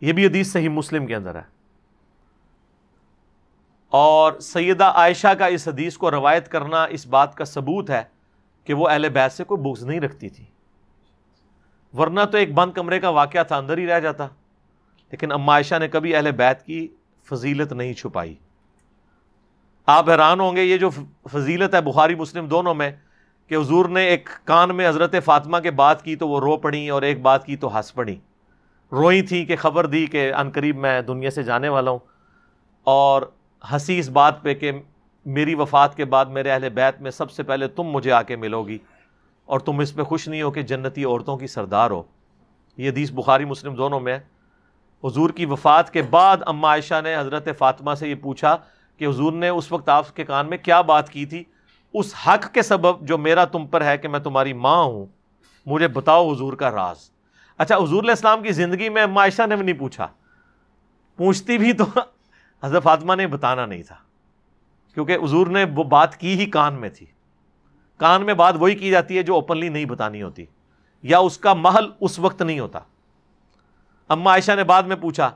یہ 0.00 0.12
بھی 0.12 0.26
حدیث 0.26 0.52
صحیح 0.52 0.68
مسلم 0.68 1.06
کے 1.06 1.16
اندر 1.16 1.34
ہے۔ 1.34 1.52
اور 3.96 4.32
سیدہ 4.32 4.84
عائشہ 4.84 5.34
کا 5.38 5.46
اس 5.46 5.68
حدیث 5.68 5.96
کو 5.96 6.10
روایت 6.10 6.48
کرنا 6.48 6.84
اس 6.84 7.06
بات 7.06 7.34
کا 7.34 7.44
ثبوت 7.44 7.90
ہے 7.90 8.02
کہ 8.64 8.74
وہ 8.74 8.88
اہل 8.88 9.08
بیت 9.08 9.32
سے 9.32 9.44
کوئی 9.44 9.62
بغض 9.62 9.84
نہیں 9.84 10.00
رکھتی 10.00 10.28
تھی۔ 10.28 10.44
ورنہ 11.98 12.20
تو 12.32 12.38
ایک 12.38 12.54
بند 12.54 12.72
کمرے 12.72 13.00
کا 13.00 13.08
واقعہ 13.08 13.42
تھا، 13.42 13.56
اندر 13.56 13.78
ہی 13.78 13.86
رہ 13.86 14.00
جاتا۔ 14.00 14.26
لیکن 15.10 15.32
اما 15.32 15.52
عائشہ 15.52 15.74
نے 15.78 15.88
کبھی 15.88 16.16
اہل 16.16 16.30
بیت 16.30 16.62
کی 16.62 16.88
فضیلت 17.24 17.72
نہیں 17.72 17.92
چھپائی۔ 17.92 18.34
آپ 19.86 20.10
حیران 20.10 20.40
ہوں 20.40 20.56
گے 20.56 20.62
یہ 20.62 20.76
جو 20.76 20.90
فضیلت 21.32 21.74
ہے 21.74 21.80
بخاری، 21.80 22.14
مسلم 22.14 22.46
دونوں 22.46 22.74
میں 22.74 22.90
کہ 23.48 23.54
حضور 23.54 23.84
نے 23.84 24.04
ایک 24.04 24.28
کان 24.44 24.76
میں 24.76 24.88
حضرت 24.88 25.14
فاطمہ 25.24 25.58
کے 25.58 25.70
بات 25.70 26.02
کی 26.02 26.16
تو 26.16 26.28
وہ 26.28 26.40
رو 26.40 26.56
پڑی 26.56 26.88
اور 26.88 27.02
ایک 27.02 27.22
بات 27.22 27.46
کی 27.46 27.56
تو 27.56 27.76
ہنس 27.76 27.94
پڑی۔ 27.94 28.16
روئی 28.92 29.22
تھی 29.22 29.44
کہ 29.44 29.56
خبر 29.56 29.86
دی 29.86 30.06
کہ 30.06 30.32
قریب 30.54 30.76
میں 30.76 31.02
دنیا 31.02 31.30
سے 31.30 31.42
جانے 31.42 31.68
والا 31.68 31.90
ہوں 31.90 31.98
اور 32.84 33.22
ہنسی 33.72 33.98
اس 33.98 34.08
بات 34.08 34.42
پہ 34.42 34.54
کہ 34.54 34.72
میری 35.26 35.54
وفات 35.54 35.96
کے 35.96 36.04
بعد 36.04 36.26
میرے 36.26 36.50
اہل 36.50 36.68
بیت 36.68 37.00
میں 37.00 37.10
سب 37.10 37.30
سے 37.30 37.42
پہلے 37.42 37.68
تم 37.68 37.82
مجھے 37.82 38.12
آ 38.12 38.22
کے 38.22 38.36
ملو 38.36 38.62
گی 38.62 38.78
اور 39.44 39.60
تم 39.60 39.78
اس 39.78 39.94
پہ 39.94 40.02
خوش 40.02 40.28
نہیں 40.28 40.42
ہو 40.42 40.50
کہ 40.50 40.62
جنتی 40.62 41.04
عورتوں 41.04 41.36
کی 41.36 41.46
سردار 41.46 41.90
ہو۔ 41.90 42.02
یہ 42.76 42.90
حدیث 42.90 43.10
بخاری 43.10 43.44
مسلم 43.44 43.74
دونوں 43.74 44.00
میں 44.00 44.18
حضور 45.04 45.30
کی 45.30 45.46
وفات 45.46 45.92
کے 45.92 46.02
بعد 46.02 46.36
اما 46.46 46.68
عائشہ 46.68 47.00
نے 47.04 47.16
حضرت 47.16 47.48
فاطمہ 47.58 47.94
سے 47.94 48.08
یہ 48.08 48.14
پوچھا 48.14 48.56
کہ 48.98 49.06
حضور 49.06 49.32
نے 49.32 49.48
اس 49.48 49.72
وقت 49.72 49.88
آپ 49.88 50.16
کے 50.16 50.24
کان 50.24 50.48
میں 50.48 50.58
کیا 50.58 50.80
بات 50.80 51.10
کی 51.10 51.26
تھی؟ 51.26 51.44
اس 51.94 52.14
حق 52.26 52.54
کے 52.54 52.62
سبب 52.62 53.00
جو 53.00 53.18
میرا 53.18 53.44
تم 53.44 53.66
پر 53.66 53.84
ہے 53.84 53.98
کہ 53.98 54.08
میں 54.08 54.20
تمہاری 54.20 54.52
ماں 54.52 54.84
ہوں، 54.84 55.06
مجھے 55.66 55.88
بتاؤ 55.88 56.32
حضور 56.32 56.52
کا 56.52 56.70
راز۔ 56.70 57.10
اچھا 57.58 57.76
حضور 57.76 58.02
علیہ 58.02 58.10
السلام 58.10 58.42
کی 58.42 58.52
زندگی 58.52 58.88
میں 58.88 59.02
اما 59.02 59.20
عائشہ 59.20 59.46
نے 59.46 59.56
بھی 59.56 59.64
نہیں 59.64 59.78
پوچھا۔ 59.78 60.06
پوچھتی 61.16 61.58
بھی 61.58 61.72
تو 61.72 61.84
حضرت 62.64 62.82
فاطمہ 62.82 63.14
نے 63.14 63.26
بتانا 63.26 63.66
نہیں 63.66 63.82
تھا، 63.82 63.96
کیونکہ 64.94 65.16
حضور 65.22 65.46
نے 65.46 65.64
وہ 65.74 65.84
بات 65.84 66.16
کی 66.16 66.38
ہی 66.38 66.46
کان 66.46 66.74
میں 66.74 66.88
تھی۔ 66.88 67.06
کان 68.00 68.24
میں 68.26 68.34
بات 68.34 68.54
وہی 68.58 68.74
کی 68.74 68.90
جاتی 68.90 69.16
ہے 69.16 69.22
جو 69.22 69.34
اوپنلی 69.34 69.68
نہیں 69.68 69.84
بتانی 69.84 70.22
ہوتی، 70.22 70.44
یا 71.02 71.18
اس 71.18 71.38
کا 71.38 71.54
محل 71.54 71.88
اس 72.00 72.18
وقت 72.18 72.42
نہیں 72.42 72.60
ہوتا۔ 72.60 72.78
اما 74.10 74.30
عائشہ 74.30 74.52
نے 74.52 74.64
بعد 74.64 74.82
میں 74.82 74.96
پوچھا، 74.96 75.30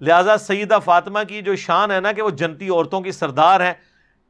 لہذا 0.00 0.36
سیدہ 0.36 0.78
فاطمہ 0.84 1.18
کی 1.28 1.42
جو 1.42 1.56
شان 1.56 1.90
ہے 1.90 2.00
نا 2.00 2.12
کہ 2.12 2.22
وہ 2.22 2.30
جنتی 2.30 2.68
عورتوں 2.68 3.00
کی 3.00 3.12
سردار 3.12 3.60
ہے 3.60 3.72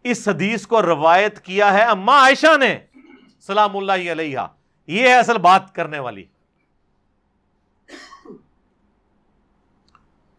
اس 0.05 0.29
حدیث 0.29 0.67
کو 0.67 0.83
روایت 0.83 1.41
کیا 1.41 1.73
ہے 1.73 1.83
اما 1.83 2.21
عائشہ 2.21 2.57
نے، 2.57 2.79
سلام 3.41 3.77
اللہ 3.77 4.13
علیہ۔ 4.13 4.39
یہ 4.87 5.03
ہے 5.03 5.19
اصل 5.19 5.39
بات 5.39 5.75
کرنے 5.75 5.99
والی۔ 5.99 6.25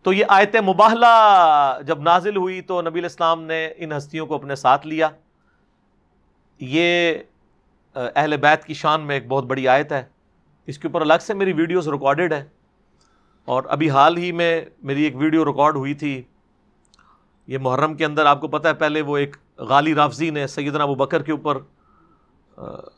تو 0.03 0.13
یہ 0.13 0.25
آیت 0.27 0.55
مباہلہ 0.67 1.79
جب 1.87 2.01
نازل 2.01 2.35
ہوئی 2.37 2.61
تو 2.61 2.81
نبی 2.81 2.99
الاسلام 2.99 3.43
نے 3.43 3.67
ان 3.77 3.91
ہستیوں 3.91 4.25
کو 4.27 4.35
اپنے 4.35 4.55
ساتھ 4.55 4.87
لیا۔ 4.87 5.09
یہ 6.59 7.17
اہل 7.95 8.37
بیت 8.37 8.63
کی 8.65 8.73
شان 8.73 9.01
میں 9.01 9.15
ایک 9.15 9.27
بہت 9.27 9.45
بڑی 9.45 9.67
آیت 9.67 9.91
ہے۔ 9.91 10.03
اس 10.67 10.77
کے 10.79 10.87
اوپر 10.87 11.01
الگ 11.01 11.21
سے 11.21 11.33
میری 11.33 11.53
ویڈیوز 11.53 11.87
ریکارڈڈ 11.87 12.33
ہے 12.33 12.43
اور 13.47 13.63
ابھی 13.67 13.89
حال 13.89 14.17
ہی 14.17 14.31
میں 14.31 14.61
میری 14.83 15.03
ایک 15.03 15.15
ویڈیو 15.15 15.45
ریکارڈ 15.45 15.75
ہوئی 15.75 15.93
تھی۔ 15.93 16.21
یہ 17.47 17.57
محرم 17.57 17.93
کے 17.93 18.05
اندر 18.05 18.25
آپ 18.25 18.41
کو 18.41 18.47
پتہ 18.47 18.67
ہے، 18.67 18.73
پہلے 18.73 19.01
وہ 19.01 19.17
ایک 19.17 19.35
غالی 19.57 19.95
رافضی 19.95 20.29
نے 20.29 20.47
سیدنا 20.47 20.83
ابو 20.83 20.95
بکر 20.95 21.23
کے 21.23 21.31
اوپر 21.31 21.57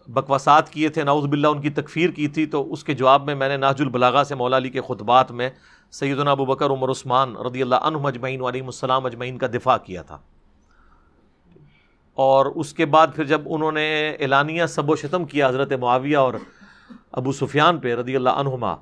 بکواسات 0.08 0.70
کیے 0.70 0.89
تھے۔ 0.89 1.03
ناؤز 1.03 1.26
باللہ 1.26 1.47
ان 1.47 1.62
کی 1.62 1.70
تکفیر 1.70 2.10
کی 2.10 2.28
تھی۔ 2.28 2.45
تو 2.45 2.74
اس 2.74 2.84
کے 2.84 2.93
جواب 2.93 3.26
میں 3.26 3.36
میں 3.36 3.49
نے 3.49 3.58
ناج 3.58 3.82
البلاغا 3.82 4.24
سے 4.24 4.36
مولا 4.36 4.58
علی 4.58 4.70
کے 4.70 4.82
خطبات 4.82 5.32
میں 5.32 5.49
سیدنا 5.92 6.32
ابو 6.32 6.46
بکر، 6.46 6.70
عمر، 6.70 6.90
عثمان 6.90 7.36
رضی 7.36 7.62
اللہ 7.62 7.76
عنہ 7.76 7.98
مجمعین 7.98 8.42
علیہ 8.42 8.64
السلام 8.64 9.06
اجمعین 9.06 9.38
کا 9.38 9.48
دفاع 9.48 9.78
کیا 9.78 10.02
تھا۔ 10.02 10.18
اور 12.14 12.46
اس 12.46 12.74
کے 12.74 12.86
بعد 12.86 13.08
پھر 13.16 13.24
جب 13.24 13.42
انہوں 13.46 13.72
نے 13.72 14.10
اعلانیہ 14.10 14.66
سب 14.66 14.90
و 14.90 14.96
شتم 14.96 15.26
کیا 15.26 15.50
حضرت 15.50 15.74
معاویہ 15.74 16.18
اور 16.18 16.34
ابو 17.12 17.32
سفیان 17.32 17.78
پہ 17.78 17.96
رضی 17.96 18.16
اللہ 18.16 18.30
عنہما، 18.30 18.76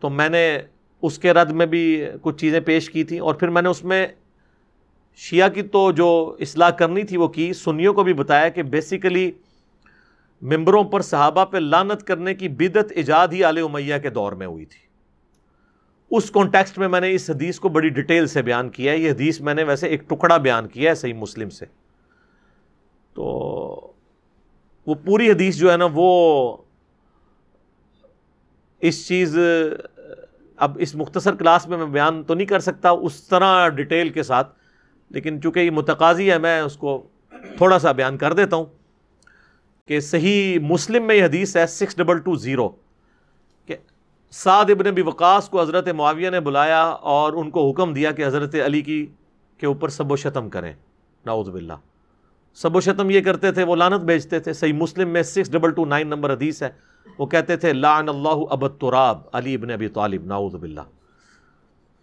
تو 0.00 0.10
میں 0.10 0.28
نے 0.28 0.58
اس 1.02 1.18
کے 1.18 1.32
رد 1.32 1.50
میں 1.50 1.66
بھی 1.66 2.04
کچھ 2.22 2.36
چیزیں 2.36 2.60
پیش 2.60 2.90
کی 2.90 3.04
تھیں 3.04 3.20
اور 3.20 3.34
پھر 3.34 3.48
میں 3.48 3.62
نے 3.62 3.68
اس 3.68 3.84
میں 3.84 4.06
شیعہ 5.16 5.48
کی 5.48 5.62
تو 5.62 5.92
جو 5.92 6.36
اصلاح 6.40 6.70
کرنی 6.70 7.02
تھی 7.02 7.16
وہ 7.16 7.28
کی، 7.28 7.52
سنیوں 7.52 7.94
کو 7.94 8.04
بھی 8.04 8.12
بتایا 8.12 8.48
کہ 8.48 8.62
بیسیکلی 8.62 9.30
ممبروں 10.42 10.84
پر 10.84 11.00
صحابہ 11.00 11.44
پہ 11.44 11.56
لانت 11.56 12.06
کرنے 12.06 12.34
کی 12.34 12.48
بدت 12.48 12.92
ایجاد 12.94 13.28
ہی 13.28 13.44
آل 13.44 13.58
امیہ 13.58 13.98
کے 13.98 14.10
دور 14.10 14.32
میں 14.32 14.46
ہوئی 14.46 14.64
تھی۔ 14.64 14.85
اس 16.10 16.30
کانٹیکسٹ 16.30 16.78
میں 16.78 16.88
میں 16.88 17.00
نے 17.00 17.12
اس 17.12 17.30
حدیث 17.30 17.58
کو 17.58 17.68
بڑی 17.68 17.88
ڈیٹیل 17.88 18.26
سے 18.26 18.42
بیان 18.42 18.68
کیا 18.70 18.92
ہے۔ 18.92 18.98
یہ 18.98 19.10
حدیث 19.10 19.40
میں 19.40 19.54
نے 19.54 19.64
ویسے 19.64 19.88
ایک 19.88 20.08
ٹکڑا 20.10 20.36
بیان 20.36 20.68
کیا 20.68 20.90
ہے 20.90 20.94
صحیح 20.94 21.14
مسلم 21.14 21.50
سے۔ 21.50 21.66
تو 23.14 23.24
وہ 24.86 24.94
پوری 24.94 25.30
حدیث 25.30 25.56
جو 25.56 25.72
ہے 25.72 25.76
نا 25.76 25.88
وہ 25.92 26.56
اس 28.80 29.06
چیز، 29.08 29.38
اب 30.56 30.76
اس 30.80 30.94
مختصر 30.94 31.34
کلاس 31.34 31.66
میں 31.68 31.78
میں 31.78 31.86
بیان 31.86 32.22
تو 32.22 32.34
نہیں 32.34 32.46
کر 32.46 32.58
سکتا 32.58 32.90
اس 32.90 33.22
طرح 33.28 33.68
ڈیٹیل 33.68 34.08
کے 34.08 34.22
ساتھ، 34.22 34.54
لیکن 35.10 35.40
چونکہ 35.42 35.60
یہ 35.60 35.70
متقاضی 35.70 36.30
ہے، 36.30 36.38
میں 36.38 36.60
اس 36.60 36.76
کو 36.76 37.06
تھوڑا 37.56 37.78
سا 37.78 37.92
بیان 37.92 38.18
کر 38.18 38.32
دیتا 38.32 38.56
ہوں 38.56 38.64
کہ 39.86 40.00
صحیح 40.00 40.58
مسلم 40.58 41.06
میں 41.06 41.16
یہ 41.16 41.24
حدیث 41.24 41.56
ہے 41.56 41.66
six 41.66 41.96
double 41.96 42.18
two 42.18 42.34
zero. 42.34 42.68
Saad 44.30 44.70
ابن 44.70 44.94
بھی 44.94 45.02
وقاص 45.02 45.48
کو 45.48 45.60
حضرت 45.60 45.88
معاویہ 45.88 46.30
نے 46.30 46.40
بلایا 46.40 46.82
اور 46.84 47.32
ان 47.32 47.50
کو 47.50 47.70
حکم 47.70 47.92
دیا 47.92 48.12
کہ 48.12 48.26
حضرت 48.26 48.54
علی 48.64 48.82
کی 48.82 49.06
کے 49.58 49.66
اوپر 49.66 49.88
سب 49.88 50.12
و 50.12 50.16
شتم 50.16 50.48
کریں۔ 50.48 50.72
ناؤز 51.26 51.48
باللہ۔ 51.48 51.72
سب 52.54 52.76
و 52.76 52.80
شتم 52.80 53.10
یہ 53.10 53.20
کرتے 53.20 53.52
تھے، 53.52 53.64
وہ 53.64 53.76
لانت 53.76 54.00
بیچتے 54.00 54.40
تھے۔ 54.40 54.52
صحیح 54.52 54.72
مسلم 54.72 55.08
میں 55.08 55.22
six 55.22 55.52
double 55.52 55.70
two 55.70 55.84
nine 55.84 56.06
number 56.06 56.32
حدیث 56.32 56.62
ہے۔ 56.62 56.68
وہ 57.18 57.26
کہتے 57.26 57.56
تھے، 57.56 57.72
لعن 57.72 58.08
اللہ 58.08 58.44
ابت 58.50 58.80
تراب 58.80 59.18
علی 59.32 59.54
ابن 59.54 59.70
ابی 59.70 59.88
طالب۔ 59.88 60.26
ناؤز 60.26 60.54
باللہ۔ 60.54 60.80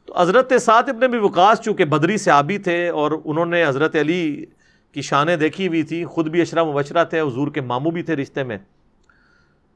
تو 0.05 0.21
حضرت 0.21 0.53
سعد 0.61 0.84
ابن 0.88 1.11
بھی 1.11 1.19
وقاص 1.19 1.61
چونکہ 1.61 1.86
بدری 1.86 2.17
سے 2.17 2.32
آبی 2.32 2.57
تھے 2.57 2.89
اور 2.89 3.11
انہوں 3.26 3.45
نے 3.45 3.65
حضرت 3.65 3.95
علی 3.95 4.45
کی 4.91 5.01
شانیں 5.01 5.36
دیکھی 5.36 5.67
ہوئی 5.67 5.84
تھی 5.84 6.05
خود 6.05 6.28
بھی 6.28 6.41
اشرا 6.41 6.63
مبشرہ 6.63 7.03
تھے، 7.03 7.21
حضور 7.21 7.47
کے 7.47 7.61
ماموں 7.61 7.91
بھی 7.91 8.01
تھے 8.01 8.15
رشتے 8.15 8.43
میں۔ 8.43 8.57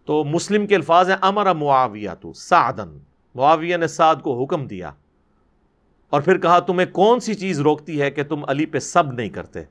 تو 0.08 0.24
مسلم 0.24 0.68
کے 0.68 0.76
الفاظ 0.76 1.10
ہیں، 1.10 1.18
امر 1.22 1.54
معاویہ 1.54 2.10
تو 2.22 2.34
سعدن 2.34 2.98
معاویہ 3.36 3.78
نے 3.78 3.88
سعد 3.88 4.16
کو 4.22 4.44
حکم 4.44 4.68
دیا 4.68 4.92
اور 6.10 6.22
پھر 6.22 6.38
کہا، 6.38 6.60
تمہیں 6.60 6.88
کون 6.92 7.20
سی 7.20 7.34
چیز 7.34 7.60
روکتی 7.60 8.02
ہے 8.02 8.12
کہ 8.12 8.24
تم 8.24 8.44
علی 8.48 8.66
پہ 8.66 8.80
سب 8.80 9.12
نہیں 9.12 9.30
کرتے؟ 9.30 9.64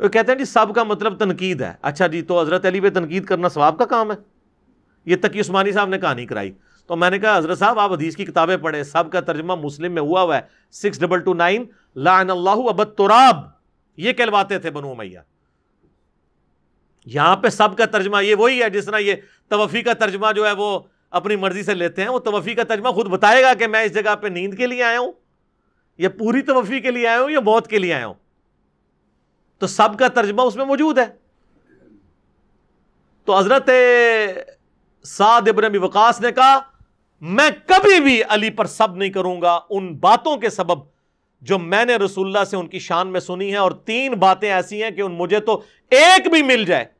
وہ 0.00 0.08
کہتے 0.08 0.32
ہیں 0.32 0.38
جی 0.38 0.44
سب 0.44 0.74
کا 0.74 0.82
مطلب 0.82 1.18
تنقید 1.18 1.62
ہے۔ 1.62 1.72
اچھا 1.82 2.06
جی 2.06 2.22
تو 2.22 2.40
حضرت 2.40 2.66
علی 2.66 2.80
پہ 2.80 2.90
تنقید 2.90 3.24
کرنا 3.24 3.48
ثواب 3.48 3.78
کا 3.78 3.84
کام 3.84 4.10
ہے؟ 4.10 4.16
یہ 5.04 5.16
تقی 5.22 5.40
عثمانی 5.40 5.72
صاحب 5.72 5.88
نے 5.88 5.98
کہانی 5.98 6.26
کرائی۔ 6.26 6.52
تو 6.86 6.96
میں 6.96 7.10
نے 7.10 7.18
کہا، 7.18 7.38
حضرت 7.38 7.58
صاحب، 7.58 7.78
آپ 7.78 7.92
حدیث 7.92 8.16
کی 8.16 8.24
کتابیں 8.24 8.56
پڑھیں۔ 8.56 8.82
سب 8.82 9.12
کا 9.12 9.20
ترجمہ 9.20 9.54
مسلم 9.54 9.92
میں 9.92 10.02
ہوا 10.02 10.22
ہوا 10.22 10.36
ہے۔ 10.36 10.40
سکس 10.72 11.00
ڈبل 11.00 11.20
ٹو 11.20 11.34
نائن، 11.34 11.64
لعن 11.96 12.30
اللہ 12.30 12.68
ابت 12.68 12.94
تراب 12.98 13.36
یہ 13.96 14.12
کہلواتے 14.12 14.58
تھے 14.58 14.70
بنو 14.70 14.94
میاں 14.94 15.22
یہاں 17.06 17.36
پہ 17.36 17.48
سب 17.48 17.76
کا 17.78 17.86
ترجمہ 17.86 18.24
یہ 18.24 18.34
وہی 18.34 18.62
ہے، 18.62 18.70
جس 18.70 18.84
طرح 18.84 18.98
یہ 18.98 19.14
توفی 19.48 19.82
کا 19.82 19.92
ترجمہ 19.92 20.26
جو 20.36 20.46
ہے 20.46 20.52
وہ 20.52 20.78
اپنی 21.10 21.36
مرضی 21.36 21.62
سے 21.62 21.74
لیتے 21.74 22.02
ہیں، 22.02 22.08
وہ 22.08 22.18
توفی 22.18 22.54
کا 22.54 22.62
ترجمہ 22.62 22.88
خود 22.88 23.06
بتائے 23.06 23.42
گا 23.42 23.54
کہ 23.54 23.66
میں 23.66 23.82
اس 23.82 23.94
جگہ 23.94 24.16
پہ 24.16 24.28
نیند 24.28 24.54
کے 24.54 24.66
لیے 24.66 24.82
آیا 24.82 24.98
ہوں، 24.98 25.12
یا 25.98 26.08
پوری 26.08 26.42
توفی 26.42 26.80
کے 26.80 26.90
لیے 26.90 27.06
آیا 27.08 27.20
ہوں، 27.20 27.30
یا 27.30 27.40
موت 27.40 27.68
کے 27.68 27.78
لیے 27.78 27.94
آیا 27.94 28.06
ہوں۔ 28.06 28.14
تو 29.58 29.66
سب 29.66 29.98
کا 29.98 30.08
ترجمہ 30.08 30.42
اس 30.42 30.56
میں 30.56 30.64
موجود 30.64 30.98
ہے۔ 30.98 31.04
تو 33.24 33.38
حضرت 33.38 33.70
سعد 35.04 35.48
ابن 35.48 35.64
ابی 35.64 35.78
وقاص 35.78 36.20
نے 36.20 36.32
کہا، 36.32 36.58
میں 37.20 37.50
کبھی 37.66 38.00
بھی 38.00 38.22
علی 38.28 38.50
پر 38.50 38.64
سب 38.64 38.96
نہیں 38.96 39.10
کروں 39.10 39.42
گا، 39.42 39.60
ان 39.70 39.94
باتوں 39.96 40.36
کے 40.36 40.50
سبب 40.50 40.78
جو 41.40 41.58
میں 41.58 41.84
نے 41.84 41.96
رسول 41.96 42.26
اللہ 42.26 42.44
سے 42.44 42.56
ان 42.56 42.66
کی 42.66 42.78
شان 42.78 43.08
میں 43.08 43.20
سنی 43.20 43.52
ہے 43.52 43.56
اور 43.56 43.70
تین 43.70 44.12
باتیں 44.12 44.52
ایسی 44.52 44.82
ہیں 44.82 44.90
کہ 44.90 45.00
ان 45.00 45.12
مجھے 45.12 45.40
تو 45.40 45.62
ایک 45.90 46.30
بھی 46.30 46.42
مل 46.42 46.64
جائے۔ 46.64 46.95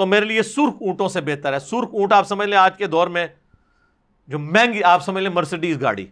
تو 0.00 0.06
میرے 0.06 0.24
لیے 0.24 0.42
سرخ 0.42 0.74
اونٹوں 0.80 1.08
سے 1.08 1.20
بہتر 1.20 1.52
ہے۔ 1.52 1.58
سرخ 1.58 1.88
اونٹ 1.92 2.12
آپ 2.12 2.28
سمجھ 2.28 2.48
لیں 2.48 2.58
آج 2.58 2.76
کے 2.76 2.86
دور 2.86 3.06
میں 3.06 3.26
جو 4.28 4.38
مہنگی، 4.38 4.82
آپ 4.82 5.04
سمجھ 5.04 5.22
لیں 5.22 5.30
مرسڈیز 5.30 5.82
گاڑی۔ 5.82 6.06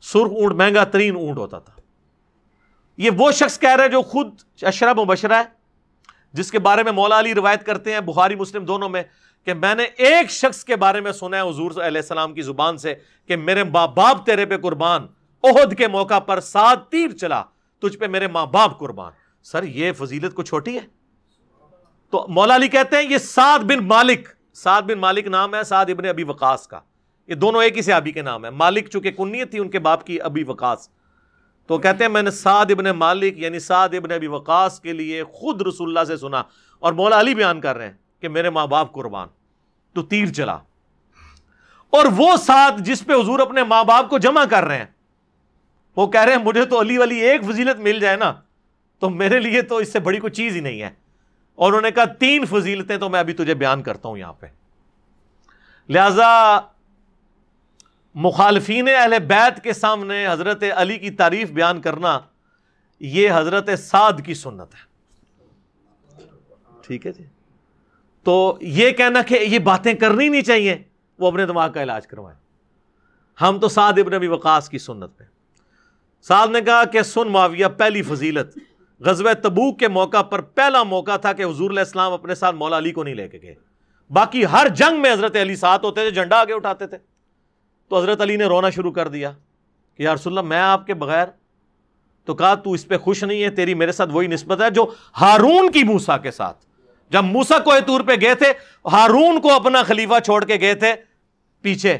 سرخ 0.00 0.30
اونٹ 0.36 0.52
مہنگا 0.52 0.84
ترین 0.84 1.16
اونٹ 1.16 1.38
ہوتا 1.38 1.58
تھا۔ 1.58 1.72
یہ 2.96 3.10
وہ 3.16 3.32
شخص 3.32 3.58
کہہ 3.58 3.76
رہے 3.76 3.88
جو 3.88 4.02
خود 4.02 4.34
اشرب 4.62 4.98
و 4.98 5.04
بشرا 5.04 5.38
ہے، 5.38 5.42
جس 6.32 6.50
کے 6.50 6.58
بارے 6.58 6.82
میں 6.82 6.92
مولا 6.92 7.18
علی 7.18 7.34
روایت 7.34 7.66
کرتے 7.66 7.92
ہیں، 7.92 8.00
بخاری، 8.00 8.34
مسلم 8.34 8.64
دونوں 8.64 8.88
میں، 8.88 9.02
کہ 9.44 9.54
میں 9.54 9.74
نے 9.74 9.82
ایک 9.82 10.30
شخص 10.30 10.64
کے 10.64 10.76
بارے 10.76 11.00
میں 11.00 11.12
سنا 11.12 11.36
ہے 11.36 11.48
حضور 11.48 11.70
علیہ 11.70 12.00
السلام 12.00 12.34
کی 12.34 12.42
زبان 12.42 12.78
سے 12.78 12.94
کہ 13.26 13.36
میرے 13.36 13.64
ماں 13.64 13.88
باپ 13.88 14.26
تیرے 14.26 14.46
پہ 14.46 14.56
قربان۔ 14.56 15.06
عہد 15.44 15.78
کے 15.78 15.88
موقع 15.88 16.18
پر 16.18 16.40
سات 16.40 16.88
تیر 16.88 17.08
چلا، 17.08 17.42
تجھ 17.82 17.98
پہ 17.98 18.06
میرے 18.06 18.28
ماں 18.28 18.46
باپ 18.46 18.78
قربان۔ 18.78 19.12
سر، 19.42 19.62
یہ 19.62 19.92
فضیلت 19.92 20.34
کو 20.34 20.42
چھوٹی 20.42 20.78
ہے؟ 20.78 21.01
تو 22.12 22.26
مولا 22.28 22.54
علی 22.54 22.68
کہتے 22.68 22.96
ہیں 22.96 23.04
یہ 23.10 23.18
سعد 23.18 23.58
بن 23.58 23.86
مالک، 23.86 24.28
سعد 24.54 24.82
بن 24.82 24.98
مالک 24.98 25.26
نام 25.26 25.54
ہے، 25.54 25.62
سعد 25.62 25.86
ابن 25.88 26.08
ابی 26.08 26.22
وقاص 26.22 26.66
کا۔ 26.66 26.80
یہ 27.26 27.34
دونوں 27.34 27.62
ایک 27.62 27.76
ہی 27.76 27.82
سے 27.82 28.12
کے 28.14 28.22
نام 28.22 28.44
ہے 28.44 28.50
مالک 28.50 28.88
چونکہ 28.88 29.10
کنیت 29.10 29.50
تھی، 29.50 29.58
ان 29.58 29.70
کے 29.70 29.78
باپ 29.78 30.06
کی 30.06 30.20
ابی 30.20 30.44
وقاص۔ 30.44 30.88
تو 31.66 31.78
کہتے 31.78 32.04
ہیں 32.04 32.08
میں 32.08 32.22
نے 32.22 32.30
سعد 32.30 32.66
ابن 32.70 32.84
مالک 32.84 33.38
یعنی 33.38 33.58
سعد 33.58 33.88
ابن 33.92 34.12
ابی 34.12 34.26
وقاص 34.26 34.80
کے 34.80 34.92
لیے 34.92 35.24
خود 35.24 35.62
رسول 35.62 35.88
اللہ 35.88 36.04
سے 36.04 36.16
سنا 36.16 36.42
اور 36.78 36.92
مولا 36.92 37.20
علی 37.20 37.34
بیان 37.34 37.60
کر 37.60 37.76
رہے 37.76 37.84
ہیں 37.84 37.92
کہ 38.20 38.28
میرے 38.28 38.50
ماں 38.50 38.66
باپ 38.66 38.92
قربان، 38.92 39.28
تو 39.92 40.02
تیر 40.02 40.26
چلا۔ 40.26 40.58
اور 41.90 42.04
وہ 42.16 42.36
ساتھ 42.36 42.74
جس 42.78 43.06
پہ 43.06 43.12
حضور 43.12 43.38
اپنے 43.38 43.62
ماں 43.62 43.84
باپ 43.84 44.08
کو 44.08 44.18
جمع 44.18 44.44
کر 44.44 44.64
رہے 44.64 44.78
ہیں، 44.78 44.86
وہ 45.96 46.06
کہہ 46.06 46.20
رہے 46.20 46.32
ہیں 46.32 46.42
مجھے 46.42 46.64
تو 46.64 46.80
علی 46.80 46.98
والی 46.98 47.16
ایک 47.16 47.44
فضیلت 47.44 47.80
مل 47.80 48.00
جائے 48.00 48.16
نا، 48.16 48.34
تو 48.98 49.10
میرے 49.10 49.40
لیے 49.40 49.62
تو 49.62 49.76
اس 49.76 49.92
سے 49.92 50.00
بڑی 50.00 50.18
کوئی 50.18 50.30
چیز 50.30 50.56
ہی 50.56 50.60
نہیں 50.60 50.82
ہے۔ 50.82 51.01
اور 51.54 51.68
انہوں 51.68 51.80
نے 51.80 51.90
کہا 51.90 52.04
تین 52.04 52.44
فضیلتیں 52.46 52.96
تو 52.96 53.08
میں 53.08 53.20
ابھی 53.20 53.32
تجھے 53.32 53.54
بیان 53.54 53.82
کرتا 53.82 54.08
ہوں 54.08 54.18
یہاں 54.18 54.32
پہ۔ 54.32 54.46
لہذا 55.88 56.60
مخالفین 58.14 58.88
اہل 58.88 59.18
بیت 59.26 59.64
کے 59.64 59.72
سامنے 59.72 60.26
حضرت 60.28 60.64
علی 60.76 60.98
کی 60.98 61.10
تعریف 61.10 61.50
بیان 61.50 61.80
کرنا 61.80 62.20
یہ 63.00 63.30
حضرت 63.34 63.68
سعد 63.78 64.12
کی 64.24 64.34
سنت 64.34 64.74
ہے۔ 64.74 64.92
ٹھیک 66.82 67.06
ہے 67.06 67.12
جی۔ 67.12 67.24
تو 68.22 68.58
یہ 68.60 68.90
کہنا 68.90 69.22
کہ 69.22 69.34
یہ 69.34 69.58
باتیں 69.58 69.94
کرنی 69.94 70.28
نہیں 70.28 70.42
چاہیے، 70.42 70.82
وہ 71.18 71.28
اپنے 71.28 71.46
دماغ 71.46 71.72
کا 71.72 71.82
علاج 71.82 72.06
کروائیں۔ 72.06 72.38
ہم 73.40 73.58
تو 73.58 73.68
سعد 73.68 73.92
ابن 73.98 74.14
ابی 74.14 74.26
وقاص 74.26 74.68
کی 74.68 74.78
سنت 74.78 75.18
پہ۔ 75.18 75.24
سعد 76.22 76.48
نے 76.48 76.60
کہا 76.60 76.84
کہ 76.84 77.02
سن 77.02 77.28
معاویہ، 77.28 77.66
پہلی 77.66 78.02
فضیلت۔ 78.02 78.58
غزوہ 79.04 79.32
تبوک 79.42 79.78
کے 79.78 79.88
موقع 79.88 80.22
پر 80.22 80.40
پہلا 80.40 80.82
موقع 80.82 81.16
تھا 81.16 81.32
کہ 81.32 81.42
حضور 81.42 81.70
علیہ 81.70 81.80
السلام 81.80 82.12
اپنے 82.12 82.34
ساتھ 82.34 82.56
مولا 82.56 82.78
علی 82.78 82.92
کو 82.92 83.02
نہیں 83.02 83.14
لے 83.14 83.28
کے 83.28 83.38
گئے۔ 83.42 83.54
باقی 84.10 84.44
ہر 84.44 84.68
جنگ 84.68 85.02
میں 85.02 85.12
حضرت 85.12 85.36
علی 85.36 85.56
ساتھ 85.56 85.84
ہوتے 85.84 86.00
تھے، 86.00 86.10
جھنڈا 86.10 86.40
آگے 86.40 86.52
اٹھاتے 86.52 86.86
تھے۔ 86.86 86.98
تو 87.88 87.98
حضرت 87.98 88.20
علی 88.20 88.36
نے 88.36 88.44
رونا 88.44 88.70
شروع 88.70 88.92
کر 88.92 89.08
دیا 89.08 89.32
کہ 89.96 90.02
یا 90.02 90.14
رسول 90.14 90.38
اللہ، 90.38 90.48
میں 90.48 90.60
آپ 90.60 90.86
کے 90.86 90.94
بغیر 90.94 91.26
تو 92.24 92.34
کہا 92.34 92.54
تو 92.54 92.72
اس 92.72 92.88
پہ 92.88 92.98
خوش 92.98 93.24
نہیں 93.24 93.42
ہے، 93.42 93.50
تیری 93.50 93.74
میرے 93.74 93.92
ساتھ 93.92 94.10
وہی 94.12 94.26
نسبت 94.26 94.62
ہے 94.62 94.70
جو 94.70 94.86
ہارون 95.20 95.72
کی 95.72 95.82
موسا 95.84 96.18
کے 96.18 96.30
ساتھ۔ 96.30 96.64
جب 97.10 97.24
موسا 97.24 97.58
کو 97.58 97.72
تور 97.86 98.00
پہ 98.00 98.12
گئے 98.20 98.34
تھے، 98.34 98.52
ہارون 98.92 99.40
کو 99.40 99.52
اپنا 99.52 99.82
خلیفہ 99.82 100.20
چھوڑ 100.24 100.44
کے 100.44 100.54
گئے 100.60 100.74
تھے 100.74 100.94
پیچھے۔ 101.62 101.98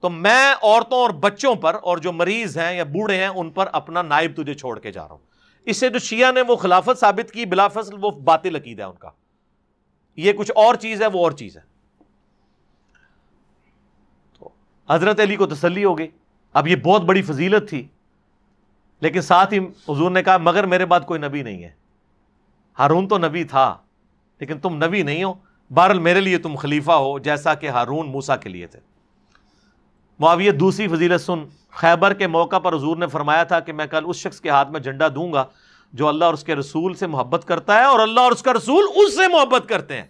تو 0.00 0.10
میں 0.10 0.54
عورتوں 0.62 0.98
اور 0.98 1.10
بچوں 1.10 1.54
پر 1.54 1.76
اور 1.82 1.98
جو 1.98 2.12
مریض 2.12 2.58
ہیں 2.58 2.76
یا 2.76 2.84
بوڑھے 2.84 3.16
ہیں، 3.16 3.28
ان 3.28 3.50
پر 3.50 3.68
اپنا 3.72 4.02
نائب 4.02 4.42
تجھے 4.42 4.54
چھوڑ 4.54 4.78
کے 4.78 4.92
جا 4.92 5.02
رہا 5.02 5.10
ہوں۔ 5.10 5.27
اس 5.68 5.76
سے 5.76 5.88
جو 5.88 5.98
شیعہ 5.98 6.32
نے 6.32 6.42
وہ 6.42 6.56
خلافت 6.56 7.00
ثابت 7.00 7.30
کی 7.30 7.46
بلا 7.46 7.68
فصل 7.68 7.94
وہ 8.00 8.10
باطل 8.10 8.56
عقید 8.56 8.78
ہے 8.78 8.84
ان 8.84 8.96
کا۔ 8.98 9.10
یہ 10.16 10.32
کچھ 10.32 10.52
اور 10.54 10.74
چیز 10.74 11.02
ہے، 11.02 11.06
وہ 11.06 11.18
اور 11.18 11.32
چیز 11.32 11.56
ہے۔ 11.56 11.62
تو 14.38 14.48
حضرت 14.90 15.20
علی 15.20 15.36
کو 15.36 15.46
تسلی 15.46 15.84
ہو 15.84 15.98
گئی۔ 15.98 16.08
اب 16.52 16.68
یہ 16.68 16.76
بہت 16.76 17.02
بڑی 17.02 17.22
فضیلت 17.22 17.68
تھی۔ 17.68 17.88
لیکن 19.00 19.20
ساتھ 19.20 19.54
ہی 19.54 19.58
حضور 19.58 20.10
نے 20.10 20.22
کہا، 20.22 20.36
مگر 20.36 20.66
میرے 20.66 20.86
بعد 20.86 21.00
کوئی 21.00 21.20
نبی 21.20 21.42
نہیں 21.42 21.64
ہے۔ 21.64 21.70
ہارون 22.78 23.08
تو 23.08 23.18
نبی 23.18 23.44
تھا، 23.44 23.76
لیکن 24.40 24.58
تم 24.58 24.84
نبی 24.84 25.02
نہیں 25.02 25.24
ہو۔ 25.24 25.34
بہرحال 25.70 25.98
میرے 25.98 26.20
لیے 26.20 26.38
تم 26.38 26.56
خلیفہ 26.56 26.92
ہو، 26.92 27.18
جیسا 27.18 27.54
کہ 27.54 27.68
ہارون 27.68 28.10
موسا 28.10 28.36
کے 28.36 28.48
لیے 28.48 28.66
تھے۔ 28.66 28.80
معاویت 30.18 30.60
دوسری 30.60 30.88
فضیلت 30.88 31.20
سن۔ 31.20 31.38
خیبر 31.72 32.12
کے 32.12 32.26
موقع 32.26 32.58
پر 32.58 32.74
حضور 32.74 32.96
نے 32.96 33.06
فرمایا 33.06 33.44
تھا 33.44 33.60
کہ 33.60 33.72
میں 33.72 33.86
کل 33.86 34.04
اس 34.06 34.16
شخص 34.16 34.40
کے 34.40 34.50
ہاتھ 34.50 34.70
میں 34.70 34.80
جھنڈا 34.80 35.08
دوں 35.08 35.32
گا 35.32 35.44
جو 35.92 36.08
اللہ 36.08 36.24
اور 36.24 36.34
اس 36.34 36.44
کے 36.44 36.54
رسول 36.54 36.94
سے 36.94 37.06
محبت 37.06 37.44
کرتا 37.46 37.78
ہے 37.78 37.84
اور 37.84 38.00
اللہ 38.00 38.20
اور 38.20 38.32
اس 38.32 38.42
کا 38.42 38.52
رسول 38.52 38.84
اس 38.94 39.16
سے 39.16 39.28
محبت 39.28 39.68
کرتے 39.68 39.96
ہیں۔ 39.96 40.06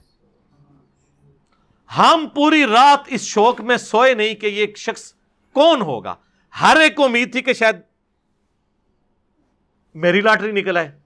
ہم 1.99 2.27
پوری 2.35 2.67
رات 2.67 3.01
اس 3.07 3.21
شوق 3.21 3.61
میں 3.61 3.77
سوئے 3.77 4.15
نہیں 4.15 4.35
کہ 4.35 4.47
یہ 4.47 4.67
شخص 4.77 5.13
کون 5.53 5.83
ہوگا۔ 5.83 6.15
ہر 6.61 6.77
ایک 6.81 6.97
کو 6.97 7.05
امید 7.05 7.33
تھی 7.33 7.43
کہ 7.43 7.53
شاید 7.53 7.77
میری 9.95 10.21
لاٹری 10.21 10.53
نکل 10.53 10.77
آئے۔ 10.77 10.99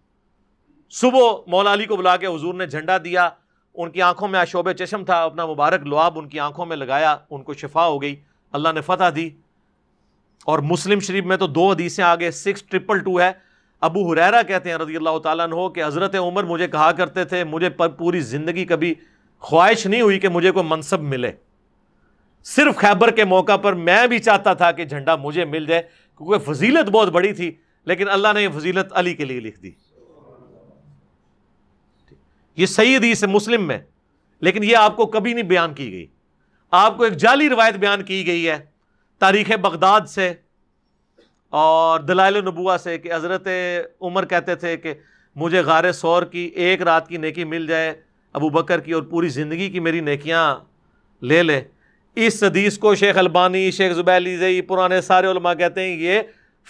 صبح 0.91 1.21
مولا 1.47 1.73
علی 1.73 1.85
کو 1.85 1.97
بلا 1.97 2.17
کے 2.17 2.27
حضور 2.27 2.55
نے 2.55 2.67
جھنڈا 2.67 2.99
دیا۔ 2.99 3.31
ان 3.75 3.91
کی 3.91 4.03
آنکھوں 4.03 4.29
میں 4.29 4.41
آشوب 4.41 4.73
چشم 4.73 5.05
تھا۔ 5.05 5.25
اپنا 5.25 5.47
مبارک 5.47 5.87
لعاب 5.87 6.19
ان 6.19 6.29
کی 6.29 6.41
آنکھوں 6.41 6.67
میں 6.67 6.77
لگایا۔ 6.77 7.17
ان 7.31 7.43
کو 7.43 7.55
شفا 7.55 7.87
ہو 7.87 8.03
گئی۔ 8.03 8.23
اللہ 8.53 8.69
نے 8.75 8.81
فتح 8.81 9.05
دی۔ 9.17 9.31
اور 10.45 10.59
مسلم 10.59 11.01
شریف 11.01 11.25
میں 11.25 11.37
تو 11.37 11.47
دو 11.47 11.71
حدیثیں 11.71 12.05
آگے 12.05 12.31
سکس 12.31 12.63
ٹرپل 12.63 12.99
ٹو 12.99 13.21
ہے۔ 13.21 13.33
ابو 13.81 14.13
حریرا 14.13 14.43
کہتے 14.43 14.71
ہیں 14.71 14.77
رضی 14.77 14.97
اللہ 14.97 15.19
تعالیٰ 15.19 15.45
عنہ 15.45 15.69
کہ 15.69 15.85
حضرت 15.85 16.17
عمر 16.17 16.45
مجھے 16.45 16.69
کہا 16.69 16.93
کرتے 16.93 17.25
تھے، 17.25 17.45
مجھے 17.45 17.71
پر 17.71 17.89
پوری 17.89 18.21
زندگی 18.21 18.65
کبھی 18.65 18.95
خواہش 19.39 19.87
نہیں 19.87 20.01
ہوئی 20.01 20.19
کہ 20.19 20.29
مجھے 20.29 20.51
کوئی 20.51 20.67
منصب 20.69 21.01
ملے۔ 21.01 21.33
صرف 22.45 22.77
خیبر 22.77 23.11
کے 23.11 23.25
موقع 23.25 23.57
پر 23.57 23.73
میں 23.73 24.07
بھی 24.07 24.19
چاہتا 24.19 24.55
تھا 24.55 24.73
کہ 24.73 24.85
جھنڈا 24.85 25.17
مجھے 25.17 25.45
مل 25.45 25.67
جائے، 25.67 25.83
کیونکہ 26.17 26.53
فضیلت 26.53 26.91
بہت 26.91 27.09
بڑی 27.09 27.33
تھی، 27.33 27.53
لیکن 27.85 28.09
اللہ 28.09 28.29
نے 28.35 28.43
یہ 28.43 28.49
فضیلت 28.59 28.93
علی 28.93 29.15
کے 29.15 29.25
لیے 29.25 29.41
لکھ 29.41 29.61
دی۔ 29.61 29.71
یہ 32.57 32.67
صحیح 32.67 32.97
حدیث 32.97 33.25
ہے 33.25 33.29
مسلم 33.29 33.67
میں، 33.67 33.79
لیکن 34.41 34.65
یہ 34.65 34.77
آپ 34.77 34.97
کو 34.97 35.07
کبھی 35.07 35.33
نہیں 35.33 35.45
بیان 35.45 35.75
کی 35.75 35.93
گئی۔ 35.93 36.07
آپ 36.71 36.97
کو 36.97 37.05
ایک 37.05 37.13
جعلی 37.13 37.49
روایت 37.49 37.75
بیان 37.75 38.03
کی 38.03 38.27
گئی 38.27 38.49
ہے۔ 38.49 38.72
تاریخ 39.23 39.51
بغداد 39.53 40.01
سے 40.01 40.33
اور 41.51 42.01
دلائل 42.01 42.45
نبوا 42.45 42.79
سے 42.79 42.99
کہ 42.99 43.15
حضرت 43.15 43.49
عمر 44.01 44.25
کہتے 44.25 44.55
تھے 44.55 44.77
کہ 44.77 44.95
مجھے 45.37 45.61
غار 45.61 45.93
سور 45.93 46.23
کی 46.23 46.39
ایک 46.39 46.83
رات 46.83 47.09
کی 47.09 47.17
نیکی 47.17 47.45
مل 47.45 47.67
جائے، 47.67 47.93
ابو 48.33 48.49
بکر 48.49 48.81
کی 48.81 48.93
اور 48.93 49.03
پوری 49.03 49.29
زندگی 49.29 49.71
کی 49.71 49.81
میری 49.81 50.01
نیکیاں 50.01 50.57
لے 51.23 51.43
لے 51.43 51.61
اس 52.17 52.43
حدیث 52.43 52.79
کو 52.79 52.95
شیخ 52.95 53.19
البانی، 53.19 53.71
شیخ 53.71 53.93
زبیلی، 53.93 54.37
زئی، 54.37 54.61
پرانے 54.61 55.01
سارے 55.01 55.27
علماء 55.27 55.55
کہتے 55.55 55.81
ہیں 55.81 55.97
یہ 55.97 56.21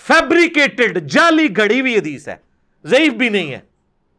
فیبریکیٹڈ 0.07 1.07
جعلی 1.07 1.57
گھڑی 1.57 1.81
ہوئی 1.81 1.97
حدیث 1.97 2.29
ہے۔ 2.29 2.37
ضعیف 2.85 3.13
بھی 3.13 3.29
نہیں 3.29 3.53
ہے، 3.53 3.59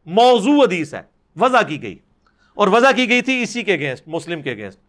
موضوع 0.06 0.64
حدیث 0.64 0.94
ہے۔ 0.94 1.02
وضع 1.36 1.62
کی 1.62 1.82
گئی۔ 1.82 1.98
اور 2.54 2.68
وضع 2.68 2.92
کی 2.96 3.10
گئی 3.10 3.22
تھی 3.22 3.42
اسی 3.42 3.64
کے 3.64 3.74
اگینسٹ 3.74 4.08
مسلم 4.08 4.42
کے 4.42 4.52
اگینسٹ 4.52 4.80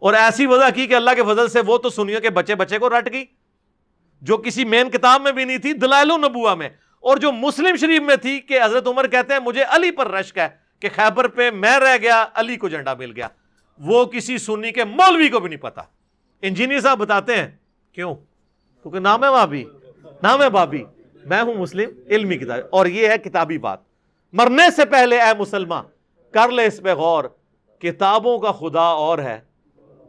اور 0.00 0.14
ایسی 0.14 0.46
وضع 0.46 0.68
کی 0.74 0.86
کہ 0.86 0.94
اللہ 0.94 1.10
کے 1.16 1.22
فضل 1.22 1.48
سے 1.48 1.60
وہ 1.66 1.78
تو 1.78 1.90
سنیو 1.90 2.20
کہ 2.20 2.28
بچے 2.28 2.54
بچے 2.54 2.78
کو 2.78 2.88
رٹ 2.88 3.12
گئی، 3.12 3.24
جو 4.22 4.36
کسی 4.36 4.64
مین 4.64 4.90
کتاب 4.90 5.22
میں 5.22 5.32
بھی 5.32 5.44
نہیں 5.44 5.58
تھی، 5.58 5.72
دلائل 5.72 6.10
و 6.10 6.56
میں۔ 6.56 6.68
اور 7.00 7.16
جو 7.16 7.32
مسلم 7.32 7.76
شریف 7.76 8.02
میں 8.02 8.16
تھی 8.16 8.40
کہ 8.40 8.62
حضرت 8.62 8.88
عمر 8.88 9.06
کہتے 9.06 9.32
ہیں، 9.32 9.40
مجھے 9.40 9.64
علی 9.68 9.90
پر 9.90 10.10
رشک 10.10 10.38
ہے 10.38 10.48
کہ 10.80 10.88
خیبر 10.94 11.28
پہ 11.28 11.50
میں 11.50 11.80
رہ 11.80 11.96
گیا، 12.02 12.26
علی 12.34 12.56
کو 12.56 12.68
جھنڈا 12.68 12.94
مل 12.94 13.12
گیا۔ 13.16 13.28
وہ 13.78 14.04
کسی 14.04 14.38
سنی 14.38 14.72
کے 14.72 14.84
مولوی 14.84 15.28
کو 15.28 15.40
بھی 15.40 15.48
نہیں 15.48 15.60
پتا۔ 15.60 15.82
انجینئر 16.42 16.80
صاحب 16.80 16.98
بتاتے 16.98 17.36
ہیں، 17.36 17.48
کیوں؟ 17.92 18.14
کیونکہ 18.82 18.98
نام 18.98 19.24
ہے 19.24 19.30
بابی 19.30 19.64
نام 20.22 20.42
ہے 20.42 20.50
بابی 20.50 20.84
میں 21.24 21.42
ہوں 21.42 21.54
مسلم، 21.54 21.90
علمی 22.10 22.36
کتاب۔ 22.36 22.58
اور 22.70 22.86
یہ 22.86 23.08
ہے 23.08 23.18
کتابی 23.18 23.58
بات۔ 23.58 23.78
مرنے 24.32 24.70
سے 24.76 24.84
پہلے 24.84 25.22
اے 25.22 25.38
مسلمان 25.38 25.84
کر 26.30 26.50
لے 26.50 26.66
اس 26.66 26.80
پہ 26.82 26.94
غور، 26.94 27.24
کتابوں 27.78 28.38
کا 28.38 28.52
خدا 28.52 28.82
اور 28.82 29.18
ہے۔ 29.18 29.49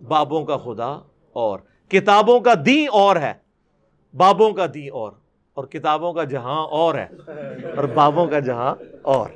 بابوں 0.07 0.45
کا 0.45 0.57
خدا 0.57 0.99
اور، 1.33 1.59
کتابوں 1.89 2.39
کا 2.39 2.53
دین 2.65 2.87
اور 2.91 3.15
ہے۔ 3.15 3.33
بابوں 4.17 4.51
کا 4.51 4.65
دین 4.73 4.89
اور 4.93 5.11
اور 5.53 5.65
کتابوں 5.65 6.13
کا 6.13 6.23
جہاں 6.23 6.65
اور 6.65 6.95
ہے۔ 6.95 7.07
اور 7.75 7.83
بابوں 7.83 8.27
کا 8.27 8.39
جہاں 8.39 8.75
اور۔ 9.01 9.29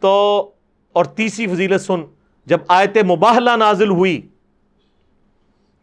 تو، 0.00 0.50
اور 0.92 1.04
تیسری 1.04 1.46
فضیلت 1.46 1.80
سن، 1.80 2.00
جب 2.46 2.58
آیت 2.68 2.96
مباہلہ 2.96 3.50
نازل 3.56 3.88
ہوئی، 3.88 4.28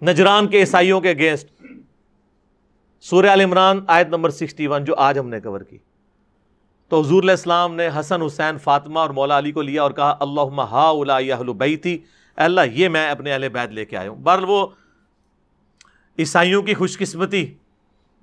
نجران 0.02 0.48
کے 0.48 0.60
عیسائیوں 0.60 1.02
کے 1.02 1.10
اگینسٹ 1.10 1.62
سورہ 3.02 3.26
عال 3.26 3.42
عمران 3.42 3.80
آیت 3.88 4.08
نمبر 4.08 4.30
سکسٹی 4.30 4.68
ون، 4.68 4.84
جو 4.84 4.96
آج 4.98 5.20
ہم 5.20 5.30
نے 5.30 5.40
کور 5.40 5.62
کی۔ 5.62 5.78
تو 6.90 7.02
حضور 7.02 7.24
علیہ 7.24 7.32
السلام 7.32 7.76
نے 7.76 7.90
حسن، 8.00 8.22
حسین، 8.22 8.58
فاطمہ 8.58 9.00
اور 9.00 9.10
مولا 9.10 9.38
علی 9.38 9.52
کو 9.52 9.62
لیا 9.62 9.84
اور 9.84 9.92
کہا 9.92 10.16
اللہ 10.20 10.62
ہا 10.62 10.90
اہل 11.18 11.54
بیتی 11.54 11.98
اللہ 12.36 12.62
یہ 12.72 12.90
میں 12.90 13.10
اپنے 13.10 13.34
اہل 13.34 13.50
بیت 13.50 13.70
لے 13.70 13.86
کے 13.86 13.98
آیا 13.98 14.10
ہوں۔ 14.10 14.16
بہرحال 14.16 14.46
وہ 14.48 14.68
عیسائیوں 16.20 16.64
کی 16.64 16.74
خوش 16.74 16.98
قسمتی 16.98 17.54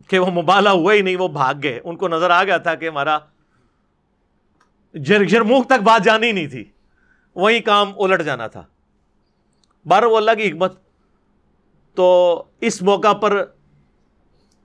کہ 0.06 0.18
وہ 0.18 0.42
مبالا 0.42 0.70
ہوا 0.70 0.94
ہی 0.94 1.02
نہیں، 1.02 1.16
وہ 1.16 1.28
بھاگ 1.28 1.54
گئے۔ 1.62 1.80
ان 1.84 1.96
کو 1.96 2.08
نظر 2.08 2.30
آ 2.30 2.44
گیا 2.44 2.56
تھا 2.56 2.74
کہ 2.74 2.88
ہمارا 2.88 3.18
جرموخ 5.28 5.66
تک 5.66 5.82
بات 5.82 6.04
جانی 6.04 6.32
نہیں 6.32 6.46
تھی۔ 6.46 6.64
وہی 7.34 7.60
کام 7.60 7.92
الٹ 7.98 8.22
جانا 8.22 8.46
تھا۔ 8.46 8.62
بارہ 9.86 10.04
وہ 10.04 10.16
اللہ 10.16 10.30
کی 10.30 10.50
حکمت۔ 10.50 10.80
تو 11.94 12.42
اس 12.60 12.82
موقع 12.82 13.12
پر 13.12 13.44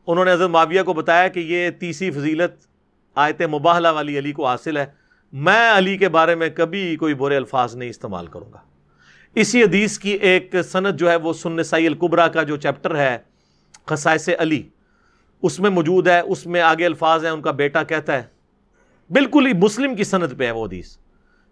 انہوں 0.08 0.26
نے 0.26 0.32
حضرت 0.32 0.50
معاویہ 0.50 0.82
کو 0.84 0.94
بتایا 0.94 1.28
کہ 1.28 1.40
یہ 1.40 1.70
تیسری 1.70 2.12
فضیلت 2.12 2.68
آیت 3.16 3.42
مباہلہ 3.42 3.88
والی 3.88 4.20
علی 4.20 4.32
کو 4.32 4.48
حاصل 4.48 4.78
ہے۔ 4.78 4.86
میں 5.34 5.72
علی 5.78 5.98
کے 5.98 6.10
بارے 6.10 6.36
میں 6.36 6.50
کبھی 6.50 6.96
کوئی 6.96 7.14
برے 7.14 7.36
الفاظ 7.36 7.76
نہیں 7.76 7.90
استعمال 7.90 8.28
کروں 8.28 8.54
گا۔ 8.54 8.58
اسی 9.36 9.64
حدیث 9.64 10.00
کی 10.00 10.10
ایک 10.10 10.56
صنعت 10.72 10.94
جو 10.94 11.10
ہے 11.10 11.16
وہ 11.16 11.34
سن 11.34 11.64
سائی 11.64 11.88
القبرا 11.88 12.28
کا 12.28 12.44
جو 12.44 12.58
چیپٹر 12.58 12.96
ہے، 12.96 13.18
خصائص 13.86 14.30
علی، 14.40 14.64
اس 15.42 15.60
میں 15.60 15.70
موجود 15.70 16.08
ہے، 16.08 16.20
اس 16.20 16.46
میں 16.46 16.62
آگے 16.62 16.86
الفاظ 16.86 17.26
ہیں، 17.26 17.32
ان 17.32 17.42
کا 17.42 17.52
بیٹا 17.52 17.84
کہتا 17.84 18.14
ہے۔ 18.14 18.24
بالکل 19.10 19.46
ہی 19.46 19.54
مسلم 19.54 19.96
کی 19.96 20.04
صنعت 20.04 20.30
پہ 20.38 20.46
ہے 20.46 20.52
وہ 20.52 20.66
حدیث۔ 20.66 20.98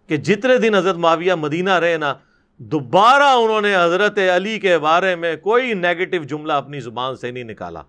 کہ 0.06 0.16
جتنے 0.16 0.58
دن 0.58 0.74
حضرت 0.74 0.96
معاویہ 0.96 1.34
مدینہ 1.34 1.70
رہے 1.70 1.96
نا، 1.96 2.14
دوبارہ 2.58 3.22
انہوں 3.22 3.60
نے 3.60 3.76
حضرت 3.76 4.18
علی 4.18 4.58
کے 4.58 4.78
بارے 4.78 5.16
میں 5.16 5.36
کوئی 5.36 5.74
نیگیٹو 5.74 6.22
جملہ 6.22 6.52
اپنی 6.52 6.80
زبان 6.80 7.16
سے 7.16 7.30
نہیں 7.30 7.44
نکالا۔ 7.44 7.82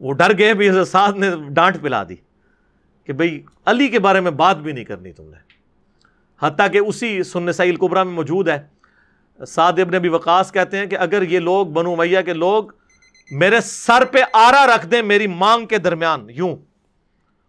وہ 0.00 0.12
ڈر 0.12 0.38
گئے 0.38 0.54
بھی، 0.54 0.70
حضرت 0.70 0.88
ساتھ 0.88 1.16
نے 1.16 1.30
ڈانٹ 1.48 1.76
پلا 1.82 2.02
دی 2.08 2.16
کہ 3.04 3.12
بھئی 3.12 3.42
علی 3.66 3.88
کے 3.88 3.98
بارے 3.98 4.20
میں 4.20 4.30
بات 4.30 4.56
بھی 4.56 4.72
نہیں 4.72 4.84
کرنی 4.84 5.12
تم 5.12 5.24
نے۔ 5.24 5.36
حتیٰ 6.46 6.70
کہ 6.72 6.78
اسی 6.78 7.22
سنسائی 7.22 7.70
القبرا 7.70 8.02
میں 8.02 8.12
موجود 8.12 8.48
ہے۔ 8.48 8.75
سعد 9.44 9.72
ابن 9.78 9.94
ابی 9.94 10.08
وقاص 10.08 10.52
کہتے 10.52 10.78
ہیں 10.78 10.86
کہ 10.86 10.96
اگر 10.98 11.22
یہ 11.22 11.38
لوگ، 11.38 11.66
بنو 11.66 11.96
میاں 11.96 12.22
کے 12.22 12.32
لوگ 12.32 12.64
میرے 13.30 13.60
سر 13.60 14.04
پہ 14.04 14.18
آرا 14.32 14.66
رکھ 14.74 14.86
دیں 14.86 15.02
میری 15.02 15.26
مانگ 15.26 15.66
کے 15.66 15.78
درمیان، 15.78 16.26
یوں۔ 16.30 16.56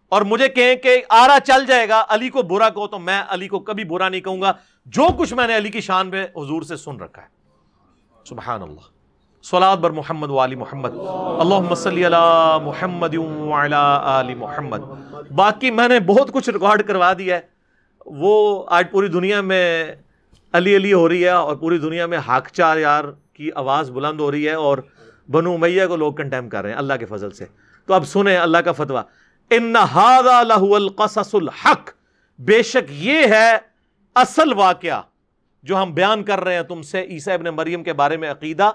اور 0.08 0.22
مجھے 0.22 0.48
کہیں 0.48 0.76
کہ 0.76 1.02
آرا 1.08 1.38
چل 1.44 1.66
جائے 1.66 1.88
گا، 1.88 2.04
علی 2.08 2.28
کو 2.28 2.42
برا 2.42 2.68
کہو 2.68 2.86
تو 2.86 2.98
میں 2.98 3.22
علی 3.28 3.48
کو 3.48 3.58
کبھی 3.58 3.84
برا 3.84 4.08
نہیں 4.08 4.20
کہوں 4.20 4.42
گا۔ 4.42 4.52
جو 4.86 5.06
کچھ 5.18 5.34
میں 5.34 5.46
نے 5.46 5.56
علی 5.56 5.68
کی 5.68 5.80
شان 5.80 6.10
پہ 6.10 6.24
حضور 6.24 6.62
سے 6.62 6.76
سن 6.76 6.96
رکھا 6.96 7.22
ہے۔ 7.22 7.26
سبحان 8.28 8.62
اللہ۔ 8.62 8.80
سولاد 9.42 9.76
بر 9.76 9.90
محمد 9.90 10.30
والی 10.30 10.54
محمد۔ 10.54 10.90
اللہ 11.40 11.74
صلی 11.74 12.06
علی 12.06 12.16
محمد 12.64 13.14
آل 13.72 14.34
محمد۔ 14.34 14.78
باقی 15.30 15.70
میں 15.70 15.88
نے 15.88 16.00
بہت 16.00 16.32
کچھ 16.32 16.50
ریکارڈ 16.50 16.82
کروا 16.82 17.12
دیا 17.18 17.36
ہے۔ 17.36 17.40
وہ 18.06 18.64
آج 18.68 18.84
پوری 18.90 19.08
دنیا 19.08 19.40
میں 19.40 19.94
علی 20.52 20.76
علی 20.76 20.92
ہو 20.92 21.08
رہی 21.08 21.24
ہے 21.24 21.28
اور 21.28 21.56
پوری 21.56 21.78
دنیا 21.78 22.06
میں 22.06 22.18
حاک 22.18 22.48
چار 22.52 22.76
یار 22.76 23.04
کی 23.32 23.50
آواز 23.54 23.90
بلند 23.90 24.20
ہو 24.20 24.30
رہی 24.30 24.48
ہے 24.48 24.52
اور 24.52 24.78
بنو 25.30 25.56
میہ 25.56 25.86
کو 25.86 25.96
لوگ 25.96 26.14
کنٹیم 26.14 26.48
کر 26.48 26.62
رہے 26.62 26.70
ہیں 26.70 26.78
اللہ 26.78 26.94
کے 27.00 27.06
فضل 27.06 27.30
سے۔ 27.30 27.44
تو 27.86 27.94
اب 27.94 28.06
سنیں 28.06 28.36
اللہ 28.36 28.58
کا 28.58 28.72
فتویٰ۔ 28.72 29.02
ان 29.50 29.76
القصص 30.74 31.34
الحق۔ 31.34 31.90
بے 32.38 32.62
شک 32.62 32.90
یہ 32.90 33.18
ہے 33.18 33.56
اصل 34.14 34.52
واقعہ 34.52 35.02
جو 35.62 35.82
ہم 35.82 35.94
بیان 35.94 36.24
کر 36.24 36.40
رہے 36.40 36.54
ہیں 36.54 36.62
تم 36.62 36.82
سے 36.82 37.02
عیسیٰ 37.02 37.34
ابن 37.34 37.44
مریم 37.44 37.82
کے 37.82 37.92
بارے 37.92 38.16
میں 38.16 38.30
عقیدہ۔ 38.30 38.70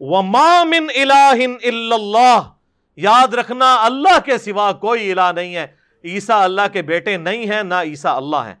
وما 0.00 0.64
من 0.64 0.86
الہ 0.94 1.56
الا 1.62 1.94
اللہ 1.94 2.38
یاد 2.96 3.34
رکھنا 3.34 3.84
اللہ 3.84 4.18
کے 4.24 4.38
سوا 4.38 4.72
کوئی 4.72 5.12
الہ 5.12 5.32
نہیں 5.34 5.56
ہے۔ 5.56 5.66
عیسیٰ 6.04 6.42
اللہ 6.42 6.62
کے 6.72 6.82
بیٹے 6.82 7.16
نہیں 7.16 7.46
ہیں، 7.46 7.62
نہ 7.62 7.74
عیسیٰ 7.74 8.16
اللہ 8.16 8.36
ہیں۔ 8.36 8.54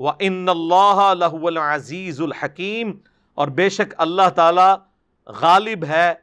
وَإِنَّ 0.00 0.50
اللَّهَ 0.50 1.14
لَهُوَ 1.14 1.50
الْعَزِيزُ 1.50 2.22
الْحَكِيمُ 2.22 2.94
اور 3.34 3.48
بے 3.48 3.68
شک 3.68 3.94
اللہ 3.98 4.28
تعالی 4.34 4.74
غالب 5.26 5.84
ہے، 5.84 6.14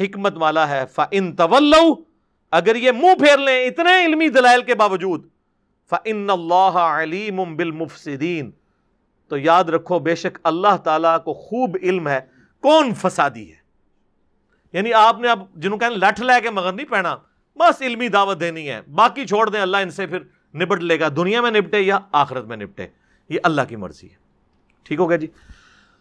حکمت 0.00 0.32
والا 0.36 0.68
ہے۔ 0.68 0.86
فَإِن 0.86 1.36
تَوَلَّوْا، 1.36 1.94
اگر 2.50 2.76
یہ 2.76 2.92
منہ 2.92 3.14
پھیر 3.14 3.36
لیں 3.36 3.66
اتنے 3.66 4.04
علمی 4.06 4.28
دلائل 4.28 4.62
کے 4.62 4.74
باوجود، 4.74 5.26
فَإِنَّ 5.90 6.32
اللَّهَ 6.32 6.78
عَلِيمٌ 6.78 7.46
بِالْمُفْسِدِينَ۔ 7.56 8.48
تو 9.28 9.38
یاد 9.38 9.64
رکھو، 9.64 9.98
بے 9.98 10.14
شک 10.14 10.38
اللہ 10.44 10.76
تعالیٰ 10.84 11.24
کو 11.24 11.32
خوب 11.32 11.76
علم 11.82 12.08
ہے۔ 12.08 12.20
کون 12.60 12.94
فسادی 12.94 13.50
ہے؟ 13.50 13.56
یعنی 14.72 14.92
آپ 14.92 15.20
نے 15.20 15.28
اب 15.28 15.54
جنہوں 15.54 15.78
کہیں 15.78 15.90
لٹھ 15.90 16.20
لے 16.20 16.40
کے 16.40 16.50
مگر 16.50 16.72
نہیں 16.72 16.86
پہنا، 16.86 17.16
بس 17.56 17.82
علمی 17.82 18.08
دعوت 18.08 18.40
دینی 18.40 18.70
ہے۔ 18.70 18.80
باقی 18.82 19.26
چھوڑ 19.26 19.50
دیں، 19.50 19.60
اللہ 19.60 19.76
ان 19.76 19.90
سے 19.90 20.06
پھر 20.06 20.18
نپٹ 20.54 20.80
لے 20.80 21.00
گا۔ 21.00 21.08
دنیا 21.16 21.40
میں 21.40 21.50
نپٹے 21.50 21.80
یا 21.80 21.98
آخرت 22.12 22.44
میں 22.44 22.56
نپٹے 22.56 22.86
یہ 23.32 23.38
اللہ 23.42 23.62
کی 23.68 23.76
مرضی 23.76 24.06
ہے۔ 24.06 24.16
ٹھیک 24.84 25.00
ہو 25.00 25.08
گیا 25.08 25.16
جی؟ 25.16 25.26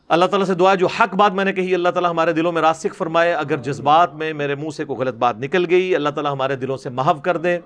اللہ 0.10 0.26
تعالیٰ 0.26 0.48
سے 0.48 0.54
دعا، 0.54 0.76
جو 0.76 0.88
حق 0.88 1.16
بات 1.16 1.34
میں 1.34 1.46
نے 1.46 1.54
کہی، 1.54 1.74
اللہ 1.74 1.90
تعالیٰ 1.90 2.10
ہمارے 2.10 2.34
دلوں 2.34 2.52
میں 2.52 2.62
راسک 2.62 2.96
فرمائے، 2.96 3.34
اگر 3.34 3.58
جذبات 3.58 4.14
میں 4.14 4.34
میرے 4.34 4.56
منہ 4.56 4.70
سے 4.70 4.86
کوئی 4.86 5.00
غلط 5.00 5.16
بات 5.16 5.38
نکل 5.38 5.66
گئی، 5.70 5.96
اللہ 5.96 6.10
تعالیٰ 6.10 6.32
ہمارے 6.32 6.56
دلوں 6.56 6.78
سے 6.78 6.90
محو 6.90 7.14
کر 7.14 7.38
دے۔ 7.38 7.60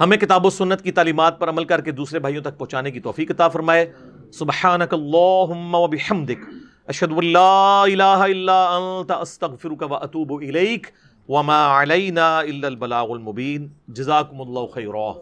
ہمیں 0.00 0.16
کتاب 0.16 0.46
و 0.46 0.50
سنت 0.50 0.82
کی 0.82 0.92
تعلیمات 0.92 1.38
پر 1.38 1.48
عمل 1.48 1.64
کر 1.64 1.80
کے 1.80 1.90
دوسرے 1.90 2.18
بھائیوں 2.18 2.42
تک 2.42 2.58
پہنچانے 2.58 2.90
کی 2.90 3.00
توفیق 3.00 3.30
عطا 3.30 3.48
فرمائے۔ 3.48 3.92
سبحانک 4.32 4.94
اللہم 4.94 5.74
و 5.74 5.86
بحمدک، 5.86 6.48
اشہد 6.86 7.12
ان 7.16 7.26
لا 7.26 7.82
الہ 7.82 8.02
الا 8.02 8.76
انت، 8.76 9.10
استغفرک 9.10 9.84
و 9.90 9.94
اتوب 9.94 10.32
الیک، 10.32 10.86
وما 11.28 11.82
علینا 11.82 12.38
الا 12.38 12.66
البلاغ 12.66 13.10
المبین۔ 13.10 13.68
جزاکم 13.88 14.40
اللہ 14.40 14.66
خیرہ 14.74 15.12